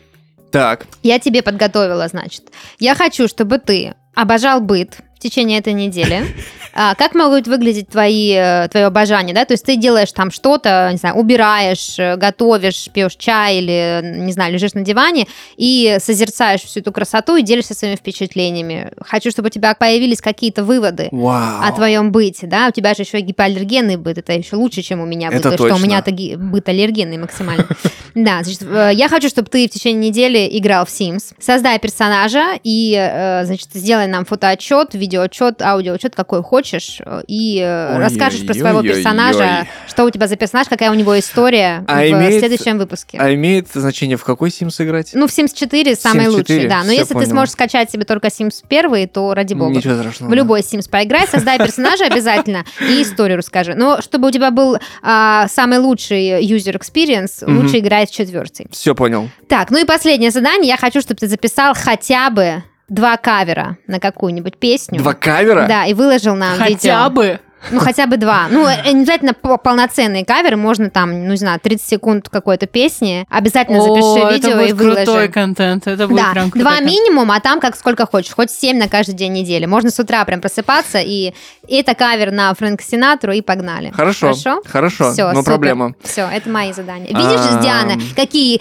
Так, 0.50 0.86
я 1.02 1.18
тебе 1.18 1.42
подготовила, 1.42 2.08
значит. 2.08 2.42
Я 2.78 2.94
хочу, 2.94 3.28
чтобы 3.28 3.58
ты 3.58 3.94
обожал 4.14 4.60
быт 4.60 4.98
в 5.20 5.22
течение 5.22 5.58
этой 5.58 5.74
недели. 5.74 6.24
А, 6.72 6.94
как 6.94 7.16
могут 7.16 7.48
выглядеть 7.48 7.88
твои, 7.88 8.32
э, 8.32 8.68
твое 8.70 8.86
обожание, 8.86 9.34
да? 9.34 9.44
То 9.44 9.54
есть 9.54 9.64
ты 9.64 9.74
делаешь 9.74 10.12
там 10.12 10.30
что-то, 10.30 10.88
не 10.92 10.98
знаю, 10.98 11.16
убираешь, 11.16 11.98
э, 11.98 12.14
готовишь, 12.14 12.88
пьешь 12.92 13.16
чай 13.16 13.58
или, 13.58 14.00
не 14.04 14.30
знаю, 14.30 14.52
лежишь 14.52 14.74
на 14.74 14.82
диване 14.82 15.26
и 15.56 15.96
созерцаешь 16.00 16.60
всю 16.60 16.78
эту 16.78 16.92
красоту 16.92 17.34
и 17.34 17.42
делишься 17.42 17.74
своими 17.74 17.96
впечатлениями. 17.96 18.92
Хочу, 19.00 19.32
чтобы 19.32 19.48
у 19.48 19.50
тебя 19.50 19.74
появились 19.74 20.20
какие-то 20.20 20.62
выводы 20.62 21.08
вау. 21.10 21.60
о 21.60 21.72
твоем 21.72 22.12
быте, 22.12 22.46
да, 22.46 22.68
у 22.68 22.70
тебя 22.70 22.94
же 22.94 23.02
еще 23.02 23.18
гипоаллергенный 23.18 23.96
быт, 23.96 24.18
это 24.18 24.32
еще 24.32 24.54
лучше, 24.54 24.82
чем 24.82 25.00
у 25.00 25.06
меня 25.06 25.30
быт, 25.30 25.40
Это 25.40 25.56
то, 25.56 25.66
что 25.66 25.74
у 25.74 25.78
меня-то 25.80 26.12
быт 26.12 26.68
аллергенный 26.68 27.18
максимально. 27.18 27.66
Да, 28.14 28.42
значит, 28.42 28.62
э, 28.62 28.90
я 28.94 29.08
хочу, 29.08 29.28
чтобы 29.28 29.48
ты 29.48 29.66
в 29.66 29.70
течение 29.70 30.08
недели 30.10 30.48
играл 30.58 30.84
в 30.86 30.88
Sims, 30.88 31.34
создай 31.38 31.78
персонажа 31.78 32.58
и, 32.64 32.94
э, 32.98 33.44
значит, 33.44 33.68
сделай 33.74 34.06
нам 34.06 34.24
фотоотчет, 34.24 34.94
видеоотчет, 34.94 35.62
аудиоотчет, 35.62 36.14
какой 36.14 36.42
хочешь, 36.42 37.00
э, 37.04 37.22
и 37.26 37.58
Ой, 37.60 37.98
расскажешь 37.98 38.44
про 38.46 38.54
ой, 38.54 38.58
своего 38.60 38.78
ой, 38.78 38.88
персонажа, 38.88 39.60
ой. 39.62 39.68
что 39.88 40.04
у 40.04 40.10
тебя 40.10 40.26
за 40.26 40.36
персонаж, 40.36 40.68
какая 40.68 40.90
у 40.90 40.94
него 40.94 41.18
история 41.18 41.84
А 41.86 42.00
в 42.02 42.08
имеет- 42.10 42.38
следующем 42.40 42.78
выпуске. 42.78 43.18
А 43.20 43.32
имеет 43.34 43.68
значение 43.72 44.16
в 44.16 44.24
какой 44.24 44.50
Sims 44.50 44.82
играть? 44.84 45.10
Ну, 45.14 45.26
в 45.26 45.30
Sims 45.30 45.54
4 45.54 45.94
самый 45.96 46.26
Sims 46.26 46.36
4, 46.38 46.54
лучший, 46.58 46.68
да. 46.68 46.82
Но 46.84 46.92
если 46.92 47.14
понял. 47.14 47.26
ты 47.26 47.30
сможешь 47.30 47.52
скачать 47.52 47.90
себе 47.90 48.04
только 48.04 48.28
Sims 48.28 48.62
1, 48.68 49.08
то 49.08 49.34
ради 49.34 49.54
бога. 49.54 49.76
Ничего 49.76 49.94
страшного. 49.94 50.30
В 50.30 50.34
любой 50.34 50.60
Sims 50.60 50.88
поиграй, 50.90 51.26
создай 51.26 51.58
персонажа 51.64 52.06
обязательно 52.06 52.64
и 52.80 53.02
историю 53.02 53.38
расскажи. 53.38 53.74
Но 53.74 54.00
чтобы 54.00 54.28
у 54.28 54.30
тебя 54.30 54.50
был 54.50 54.78
а, 55.02 55.46
самый 55.48 55.78
лучший 55.78 56.42
user 56.42 56.78
experience, 56.78 57.44
лучше 57.46 57.78
играй 57.78 57.99
в 58.08 58.12
четвертый. 58.12 58.66
Все 58.70 58.94
понял. 58.94 59.28
Так, 59.48 59.70
ну 59.70 59.78
и 59.78 59.84
последнее 59.84 60.30
задание. 60.30 60.68
Я 60.68 60.76
хочу, 60.76 61.00
чтобы 61.00 61.18
ты 61.18 61.28
записал 61.28 61.74
хотя 61.76 62.30
бы 62.30 62.62
два 62.88 63.16
кавера 63.16 63.76
на 63.86 64.00
какую-нибудь 64.00 64.56
песню. 64.58 64.98
Два 64.98 65.14
кавера? 65.14 65.66
Да, 65.68 65.86
и 65.86 65.94
выложил 65.94 66.34
нам 66.34 66.56
Хотя 66.58 66.68
видео. 67.08 67.10
бы. 67.10 67.40
Ну, 67.70 67.78
хотя 67.80 68.06
бы 68.06 68.16
два. 68.16 68.46
Ну, 68.50 68.66
э, 68.66 68.90
не 68.92 69.00
обязательно 69.02 69.34
по- 69.34 69.58
полноценные 69.58 70.24
каверы, 70.24 70.56
можно 70.56 70.88
там, 70.90 71.24
ну, 71.26 71.30
не 71.32 71.36
знаю, 71.36 71.60
30 71.60 71.86
секунд 71.86 72.28
какой-то 72.28 72.66
песни. 72.66 73.26
Обязательно 73.28 73.80
запиши 73.82 74.26
О, 74.26 74.32
видео 74.32 74.50
это 74.50 74.60
и 74.60 74.72
будет 74.72 74.76
выложи. 74.78 75.04
крутой 75.04 75.28
контент. 75.28 75.86
Это 75.86 76.08
будет 76.08 76.22
Да, 76.24 76.30
прям 76.32 76.50
крутой 76.50 76.62
два 76.62 76.70
контент. 76.76 76.90
минимум, 76.90 77.30
а 77.30 77.40
там 77.40 77.60
как 77.60 77.76
сколько 77.76 78.06
хочешь, 78.06 78.32
хоть 78.34 78.50
семь 78.50 78.78
на 78.78 78.88
каждый 78.88 79.12
день 79.14 79.32
недели. 79.32 79.66
Можно 79.66 79.90
с 79.90 79.98
утра 79.98 80.24
прям 80.24 80.40
просыпаться, 80.40 80.98
и 81.00 81.34
это 81.68 81.94
кавер 81.94 82.30
на 82.30 82.54
Фрэнк 82.54 82.80
Синатру, 82.80 83.32
и 83.32 83.42
погнали. 83.42 83.90
Хорошо, 83.90 84.28
Хорошо? 84.28 84.62
хорошо, 84.66 85.12
Все, 85.12 85.30
но 85.32 85.42
проблема. 85.42 85.94
Все, 86.02 86.22
это 86.32 86.48
мои 86.48 86.72
задания. 86.72 87.08
Видишь. 87.08 87.62
Диана, 87.62 87.94
какие 88.16 88.60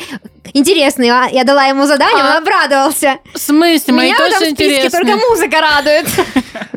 интересные. 0.54 1.12
а? 1.14 1.28
Я 1.32 1.44
дала 1.44 1.66
ему 1.66 1.86
задание, 1.86 2.24
А. 2.24 2.32
он 2.32 2.38
обрадовался. 2.44 3.18
В 3.34 3.38
смысле? 3.40 3.94
Мои 3.94 4.14
тоже 4.14 4.36
списке 4.36 4.50
интересны. 4.52 4.90
только 4.90 5.16
музыка 5.30 5.58
радует. 5.62 6.08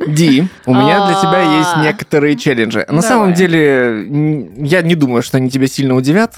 Ди, 0.07 0.47
у 0.67 0.75
меня 0.75 1.07
для 1.07 1.15
тебя 1.21 1.37
А. 1.37 1.59
есть 1.59 1.77
некоторые 1.79 2.12
челленджи. 2.37 2.81
На 2.81 2.87
Давай. 2.87 3.03
самом 3.03 3.35
деле, 3.35 4.07
я 4.59 4.83
не 4.83 4.95
думаю, 4.95 5.23
что 5.23 5.37
они 5.39 5.51
тебя 5.51 5.67
сильно 5.67 5.95
удивят. 5.95 6.37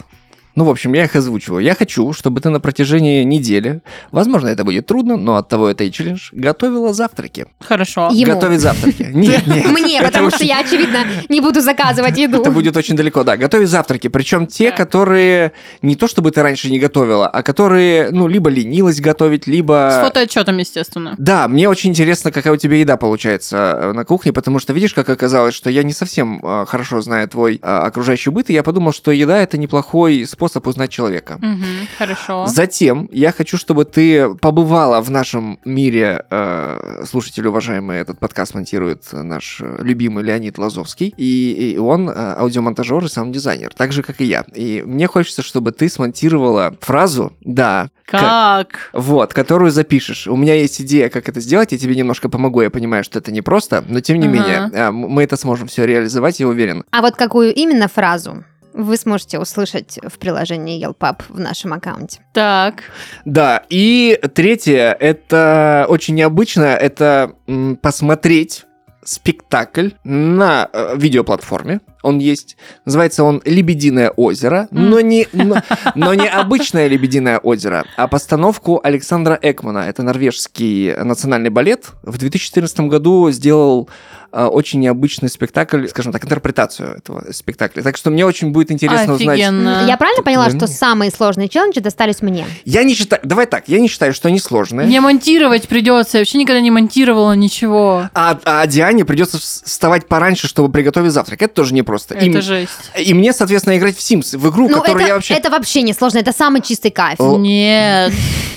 Ну, 0.55 0.65
в 0.65 0.71
общем, 0.71 0.93
я 0.95 1.05
их 1.05 1.17
озвучиваю. 1.17 1.63
Я 1.63 1.75
хочу, 1.75 2.13
чтобы 2.13 2.41
ты 2.41 2.49
на 2.49 2.61
протяжении 2.61 3.25
недели, 3.25 3.83
возможно, 4.13 4.49
это 4.49 4.65
будет 4.65 4.87
трудно, 4.87 5.17
но 5.17 5.37
от 5.37 5.49
того 5.49 5.69
это 5.69 5.83
и 5.85 5.91
челлендж, 5.91 6.29
готовила 6.33 6.95
завтраки. 6.95 7.47
Хорошо. 7.61 8.11
Ему. 8.13 8.35
Готовить 8.35 8.61
завтраки. 8.61 9.11
Нет, 9.13 9.47
нет. 9.47 9.67
Мне, 9.67 10.01
потому 10.01 10.31
что 10.31 10.45
я, 10.45 10.61
очевидно, 10.61 11.05
не 11.29 11.41
буду 11.41 11.61
заказывать 11.61 12.17
еду. 12.19 12.41
Это 12.41 12.53
будет 12.53 12.77
очень 12.77 12.95
далеко, 12.95 13.25
да. 13.25 13.37
Готовить 13.37 13.69
завтраки. 13.69 14.09
Причем 14.09 14.47
те, 14.47 14.71
которые 14.71 15.53
не 15.83 15.97
то 15.97 16.07
чтобы 16.07 16.31
ты 16.31 16.43
раньше 16.43 16.71
не 16.71 16.79
готовила, 16.79 17.27
а 17.27 17.43
которые, 17.43 18.11
ну, 18.11 18.29
либо 18.29 18.49
ленилась 18.49 19.01
готовить, 19.01 19.49
либо... 19.49 19.91
С 19.93 20.05
фотоотчетом, 20.05 20.59
естественно. 20.59 21.15
Да, 21.19 21.49
мне 21.49 21.69
очень 21.69 21.91
интересно, 21.91 22.31
какая 22.31 22.53
у 22.53 22.57
тебя 22.57 22.77
еда 22.77 22.97
получается 22.97 23.57
э, 23.57 23.93
на 23.93 24.05
кухне, 24.05 24.33
потому 24.33 24.61
что 24.61 24.73
видишь, 24.73 24.95
как 24.95 25.09
оказалось, 25.09 25.55
что 25.55 25.69
я 25.69 25.83
не 25.83 25.93
совсем 25.93 26.41
э, 26.43 26.65
хорошо 26.67 27.01
знаю 27.01 27.29
твой 27.29 27.57
э, 27.57 27.59
окружающий 27.61 28.31
быт, 28.31 28.51
и 28.51 28.53
я 28.53 28.63
подумал, 28.63 28.93
что 28.93 29.11
еда 29.11 29.39
это 29.39 29.59
неплохой 29.59 30.25
способ 30.27 30.44
узнать 30.67 30.91
человека. 30.91 31.39
Мгм, 31.41 31.65
Хорошо. 31.99 32.47
Затем 32.47 33.09
я 33.13 33.33
хочу, 33.33 33.57
чтобы 33.57 33.85
ты 33.85 34.35
побывала 34.37 35.01
в 35.01 35.11
нашем 35.11 35.59
мире. 35.65 36.25
Э, 36.31 37.05
слушатели, 37.09 37.47
уважаемые, 37.47 38.01
этот 38.01 38.19
подкаст 38.19 38.55
монтирует 38.55 39.05
наш 39.13 39.61
э, 39.61 39.77
любимый 39.81 40.25
Леонид 40.25 40.59
Лазовский, 40.59 41.13
и, 41.17 41.73
и 41.75 41.79
он 41.79 42.09
э, 42.09 42.13
аудиомонтажер 42.15 43.05
и 43.05 43.09
саунд-дизайнер, 43.09 43.73
так 43.75 43.93
же, 43.93 44.03
как 44.03 44.21
и 44.21 44.25
я. 44.25 44.45
И 44.55 44.83
мне 44.87 45.07
хочется, 45.07 45.43
чтобы 45.43 45.73
ты 45.73 45.89
смонтировала 45.89 46.77
фразу 46.81 47.33
«да». 47.43 47.89
как- 48.07 48.91
вот, 48.93 49.33
которую 49.33 49.71
запишешь. 49.71 50.27
У 50.29 50.37
меня 50.37 50.55
есть 50.55 50.81
идея, 50.83 51.09
как 51.09 51.29
это 51.29 51.41
сделать, 51.41 51.73
я 51.73 51.79
тебе 51.79 51.97
немножко 51.97 52.29
помогу, 52.29 52.61
я 52.61 52.69
понимаю, 52.71 53.03
что 53.03 53.19
это 53.19 53.33
непросто, 53.33 53.83
но 53.89 54.01
тем 54.01 54.21
не 54.21 54.27
Ага. 54.29 54.33
менее, 54.37 54.71
м- 54.89 54.95
мы 54.95 55.23
это 55.23 55.37
сможем 55.37 55.69
все 55.69 55.87
реализовать, 55.87 56.39
я 56.39 56.47
уверен. 56.49 56.85
А 56.91 57.01
вот 57.01 57.15
какую 57.17 57.55
именно 57.55 57.89
фразу 57.89 58.45
вы 58.75 58.97
сможете 58.97 59.39
услышать 59.39 59.99
в 60.03 60.19
приложении 60.19 60.85
Yelpub 60.85 61.23
в 61.29 61.41
нашем 61.41 61.73
аккаунте. 61.73 62.21
Так. 62.33 62.83
Да, 63.25 63.63
и 63.71 64.19
третье, 64.35 64.97
это 64.99 65.87
очень 65.89 66.17
необычно, 66.17 66.65
это 66.65 67.33
м, 67.47 67.77
посмотреть 67.77 68.65
спектакль 69.05 69.91
на 70.03 70.69
э, 70.73 70.95
видеоплатформе. 70.97 71.81
Он 72.03 72.19
есть, 72.19 72.57
называется 72.85 73.25
он 73.25 73.41
«Лебединое 73.45 74.11
озеро», 74.11 74.69
но 74.71 75.01
не, 75.01 75.29
но, 75.33 75.63
но 75.95 76.15
не 76.15 76.29
обычное 76.29 76.87
«Лебединое 76.89 77.39
озеро», 77.39 77.85
а 77.97 78.09
постановку 78.09 78.81
Александра 78.83 79.39
Экмана. 79.41 79.79
Это 79.79 80.03
норвежский 80.03 80.97
национальный 80.97 81.51
балет. 81.51 81.93
В 82.03 82.19
2014 82.19 82.81
году 82.81 83.31
сделал 83.31 83.89
очень 84.35 84.81
необычный 84.81 85.29
спектакль, 85.29 85.87
скажем 85.89 86.13
так, 86.13 86.25
интерпретацию 86.25 86.97
этого 86.97 87.33
спектакля. 87.33 87.83
Так 87.83 87.97
что 87.97 88.11
мне 88.11 88.27
очень 88.27 88.51
будет 88.51 88.71
интересно 88.71 89.15
узнать... 89.15 89.39
Офигенно. 89.39 89.85
Я 89.87 89.97
правильно 89.97 90.23
поняла, 90.23 90.49
Ну, 90.49 90.57
что 90.59 90.67
самые 90.67 91.11
сложные 91.11 91.49
челленджи 91.49 91.81
достались 91.81 92.23
мне? 92.23 92.47
Я 92.65 92.83
не 92.85 92.95
считаю... 92.95 93.21
Давай 93.25 93.47
так, 93.47 93.65
я 93.69 93.79
не 93.81 93.89
считаю, 93.89 94.13
что 94.13 94.29
они 94.29 94.39
сложные. 94.39 94.87
Мне 94.87 95.01
монтировать 95.01 95.69
придется. 95.69 96.19
Я 96.19 96.23
вообще 96.23 96.39
никогда 96.39 96.61
не 96.61 96.71
монтировала 96.71 97.33
ничего. 97.35 98.11
А, 98.15 98.39
а 98.45 98.67
Диане 98.67 99.05
придется 99.05 99.37
вс- 99.39 99.65
вставать 99.65 100.07
пораньше, 100.09 100.49
чтобы 100.49 100.71
приготовить 100.73 101.13
завтрак. 101.13 101.43
Это 101.43 101.55
тоже 101.55 101.75
непросто. 101.75 102.15
И, 102.15 102.29
Это 102.29 102.39
м- 102.39 102.43
жесть. 102.43 102.71
и 102.99 103.15
мне, 103.15 103.33
соответственно, 103.33 103.77
играть 103.77 103.97
в 103.97 104.01
Sims, 104.01 104.37
в 104.37 104.51
игру, 104.51 104.69
Ну, 104.69 104.81
которую 104.81 105.01
это, 105.01 105.09
я 105.09 105.15
вообще... 105.15 105.35
это 105.35 105.51
вообще 105.51 105.83
не 105.83 105.93
сложно, 105.93 106.19
это 106.19 106.33
самый 106.33 106.61
чистый 106.61 106.91
кайф. 106.91 107.21
О. 107.21 107.37
Нет. 107.39 108.13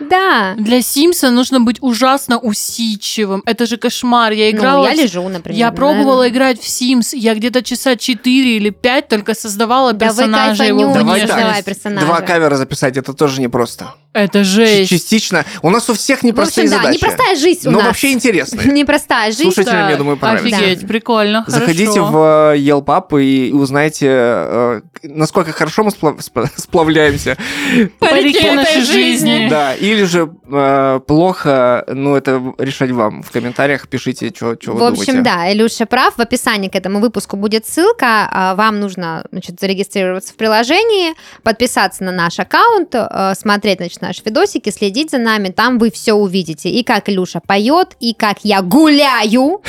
Да. 0.00 0.54
Для 0.58 0.82
Симса 0.82 1.30
нужно 1.30 1.60
быть 1.60 1.76
ужасно 1.80 2.38
усидчивым. 2.38 3.42
Это 3.46 3.66
же 3.66 3.76
кошмар. 3.76 4.32
Я 4.32 4.50
играла... 4.50 4.79
Ну, 4.80 4.88
я 4.88 4.94
лежу, 4.94 5.28
например. 5.28 5.58
Я 5.58 5.70
да. 5.70 5.76
пробовала 5.76 6.28
играть 6.28 6.60
в 6.60 6.66
Sims. 6.66 7.10
Я 7.12 7.34
где-то 7.34 7.62
часа 7.62 7.96
4 7.96 8.56
или 8.56 8.70
5 8.70 9.08
только 9.08 9.34
создавала 9.34 9.92
Да 9.92 10.06
вы 10.06 10.12
персонажа 10.16 10.64
его 10.64 10.92
Давай 10.92 11.26
так. 11.26 11.64
персонажа. 11.64 12.06
Два 12.06 12.20
кавера 12.20 12.56
записать, 12.56 12.96
это 12.96 13.12
тоже 13.12 13.40
непросто. 13.40 13.94
Это 14.12 14.42
жесть. 14.42 14.90
Частично. 14.90 15.44
У 15.62 15.70
нас 15.70 15.88
у 15.88 15.94
всех 15.94 16.20
В 16.20 16.22
непростые 16.24 16.64
общем, 16.64 16.76
да, 16.76 16.82
задачи. 16.82 16.96
непростая 16.96 17.36
жизнь 17.36 17.68
у 17.68 17.70
но 17.70 17.78
нас. 17.78 17.86
вообще 17.88 18.12
интересные. 18.12 18.66
Непростая 18.72 19.30
жизнь. 19.30 19.42
Слушайте, 19.44 19.70
Слушателям, 19.70 19.90
я 19.90 19.96
думаю, 19.96 20.16
понравится. 20.16 20.56
Офигеть, 20.56 20.88
прикольно, 20.88 21.44
Заходите 21.46 21.86
хорошо. 21.86 22.06
в 22.06 22.54
э, 22.54 22.58
Yelp 22.58 23.22
и 23.22 23.52
узнайте, 23.52 24.06
э, 24.10 24.80
насколько 25.02 25.52
хорошо 25.52 25.84
мы 25.84 25.90
сплав- 25.90 26.18
спла- 26.18 26.48
сплавляемся. 26.56 27.36
По 27.98 28.14
реке 28.14 28.52
нашей 28.52 28.82
жизни. 28.82 29.48
Да, 29.48 29.74
или 29.74 30.04
же 30.04 30.30
э, 30.50 31.00
плохо, 31.06 31.84
ну, 31.88 32.16
это 32.16 32.54
решать 32.58 32.90
вам. 32.90 33.22
В 33.22 33.30
комментариях 33.30 33.88
пишите, 33.88 34.28
что 34.34 34.56
вы 34.72 34.80
В 34.80 34.84
общем, 34.84 35.06
думаете. 35.06 35.22
да, 35.22 35.52
Илюша 35.52 35.86
прав. 35.86 36.16
В 36.16 36.20
описании 36.20 36.68
к 36.68 36.74
этому 36.74 37.00
выпуску 37.00 37.36
будет 37.36 37.66
ссылка. 37.66 38.28
А, 38.30 38.54
Вам 38.54 38.80
нужно 38.80 39.24
значит, 39.30 39.58
зарегистрироваться 39.60 40.32
в 40.32 40.36
приложении, 40.36 41.14
подписаться 41.42 42.04
на 42.04 42.12
наш 42.12 42.38
аккаунт, 42.38 42.94
э, 42.94 43.32
смотреть 43.36 43.78
значит, 43.78 44.00
наши 44.02 44.22
видосики, 44.24 44.70
следить 44.70 45.10
за 45.10 45.18
нами. 45.18 45.48
Там 45.48 45.78
вы 45.78 45.90
все 45.90 46.12
увидите. 46.14 46.68
И 46.68 46.82
как 46.82 47.08
Илюша 47.08 47.40
поет, 47.46 47.96
и 48.00 48.14
как 48.14 48.38
я 48.42 48.62
гуляю, 48.62 49.62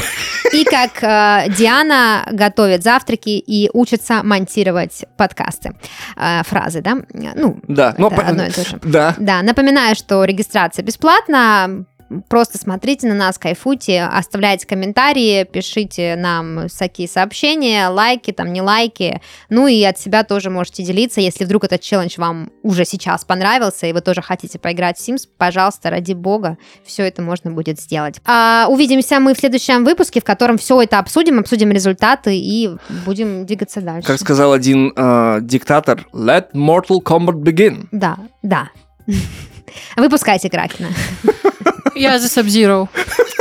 и 0.54 0.64
как 0.64 1.04
э, 1.04 1.50
Диана 1.58 2.28
готовит 2.32 2.84
завтраки 2.84 3.30
и 3.30 3.70
учится 3.74 4.22
монтировать 4.24 5.06
подкасты. 5.18 5.76
Э, 6.16 6.44
фразы, 6.44 6.82
да? 6.82 6.98
Ну, 7.14 7.60
Да, 7.68 7.96
но 7.98 8.08
одно 8.08 8.46
и 8.46 8.52
то 8.52 8.64
же. 8.64 8.80
Да. 8.92 9.16
Да, 9.18 9.42
напоминаю, 9.42 9.96
что 9.96 10.24
регистрация 10.26 10.84
бесплатна. 10.84 11.86
Просто 12.30 12.58
смотрите 12.58 13.08
на 13.08 13.16
нас, 13.16 13.38
кайфуйте, 13.38 14.04
оставляйте 14.04 14.68
комментарии, 14.68 15.44
пишите 15.44 16.16
нам 16.16 16.68
всякие 16.68 17.08
сообщения, 17.08 17.88
лайки, 17.88 18.32
там 18.32 18.52
не 18.54 18.62
лайки. 18.62 19.22
Ну 19.50 19.68
и 19.68 19.82
от 19.84 20.00
себя 20.00 20.24
тоже 20.24 20.50
можете 20.50 20.84
делиться, 20.84 21.22
если 21.22 21.46
вдруг 21.46 21.64
этот 21.64 21.82
челлендж 21.82 22.16
вам 22.18 22.52
уже 22.64 22.86
сейчас 22.86 23.26
понравился, 23.26 23.88
и 23.88 23.94
вы 23.94 24.02
тоже 24.02 24.22
хотите 24.22 24.60
поиграть 24.60 24.98
в 24.98 25.08
Sims, 25.08 25.28
пожалуйста, 25.38 25.90
ради 25.90 26.14
бога, 26.14 26.58
все 26.86 27.04
это 27.08 27.22
можно 27.22 27.52
будет 27.52 27.80
сделать. 27.80 28.20
А, 28.26 28.68
увидимся 28.70 29.20
мы 29.20 29.34
в 29.34 29.40
следующем 29.40 29.84
выпуске, 29.84 30.22
в 30.22 30.24
котором 30.24 30.58
все 30.58 30.82
это 30.82 31.00
обсудим, 31.00 31.40
обсудим 31.40 31.72
результаты 31.72 32.38
и 32.38 32.70
будем 33.06 33.46
двигаться 33.46 33.82
дальше. 33.82 34.08
Как 34.08 34.20
сказал 34.20 34.54
один 34.54 34.94
э, 34.96 35.40
диктатор, 35.42 36.06
let 36.14 36.52
Mortal 36.54 37.02
Kombat 37.04 37.42
begin. 37.44 37.88
Да, 37.92 38.18
да. 38.42 38.70
Выпускайте 39.98 40.50
Кракена. 40.50 40.90
Я 41.96 42.20
за 42.20 42.28
Sub-Zero. 42.28 42.88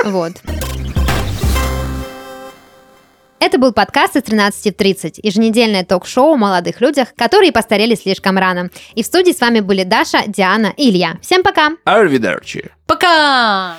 Вот. 0.05 0.32
Это 3.41 3.57
был 3.57 3.72
подкаст 3.72 4.16
из 4.16 4.22
13 4.24 4.74
в 4.74 4.76
30, 4.76 5.20
еженедельное 5.22 5.82
ток-шоу 5.82 6.34
о 6.34 6.36
молодых 6.36 6.82
людях, 6.82 7.09
которые 7.16 7.53
постарели 7.53 7.95
слишком 7.95 8.36
рано. 8.36 8.68
И 8.95 9.03
в 9.03 9.07
студии 9.07 9.32
с 9.32 9.41
вами 9.41 9.61
были 9.61 9.82
Даша, 9.82 10.24
Диана 10.26 10.74
и 10.76 10.91
Илья. 10.91 11.18
Всем 11.22 11.43
пока! 11.43 11.70
Arrivederci. 11.86 12.70
Пока! 12.86 13.76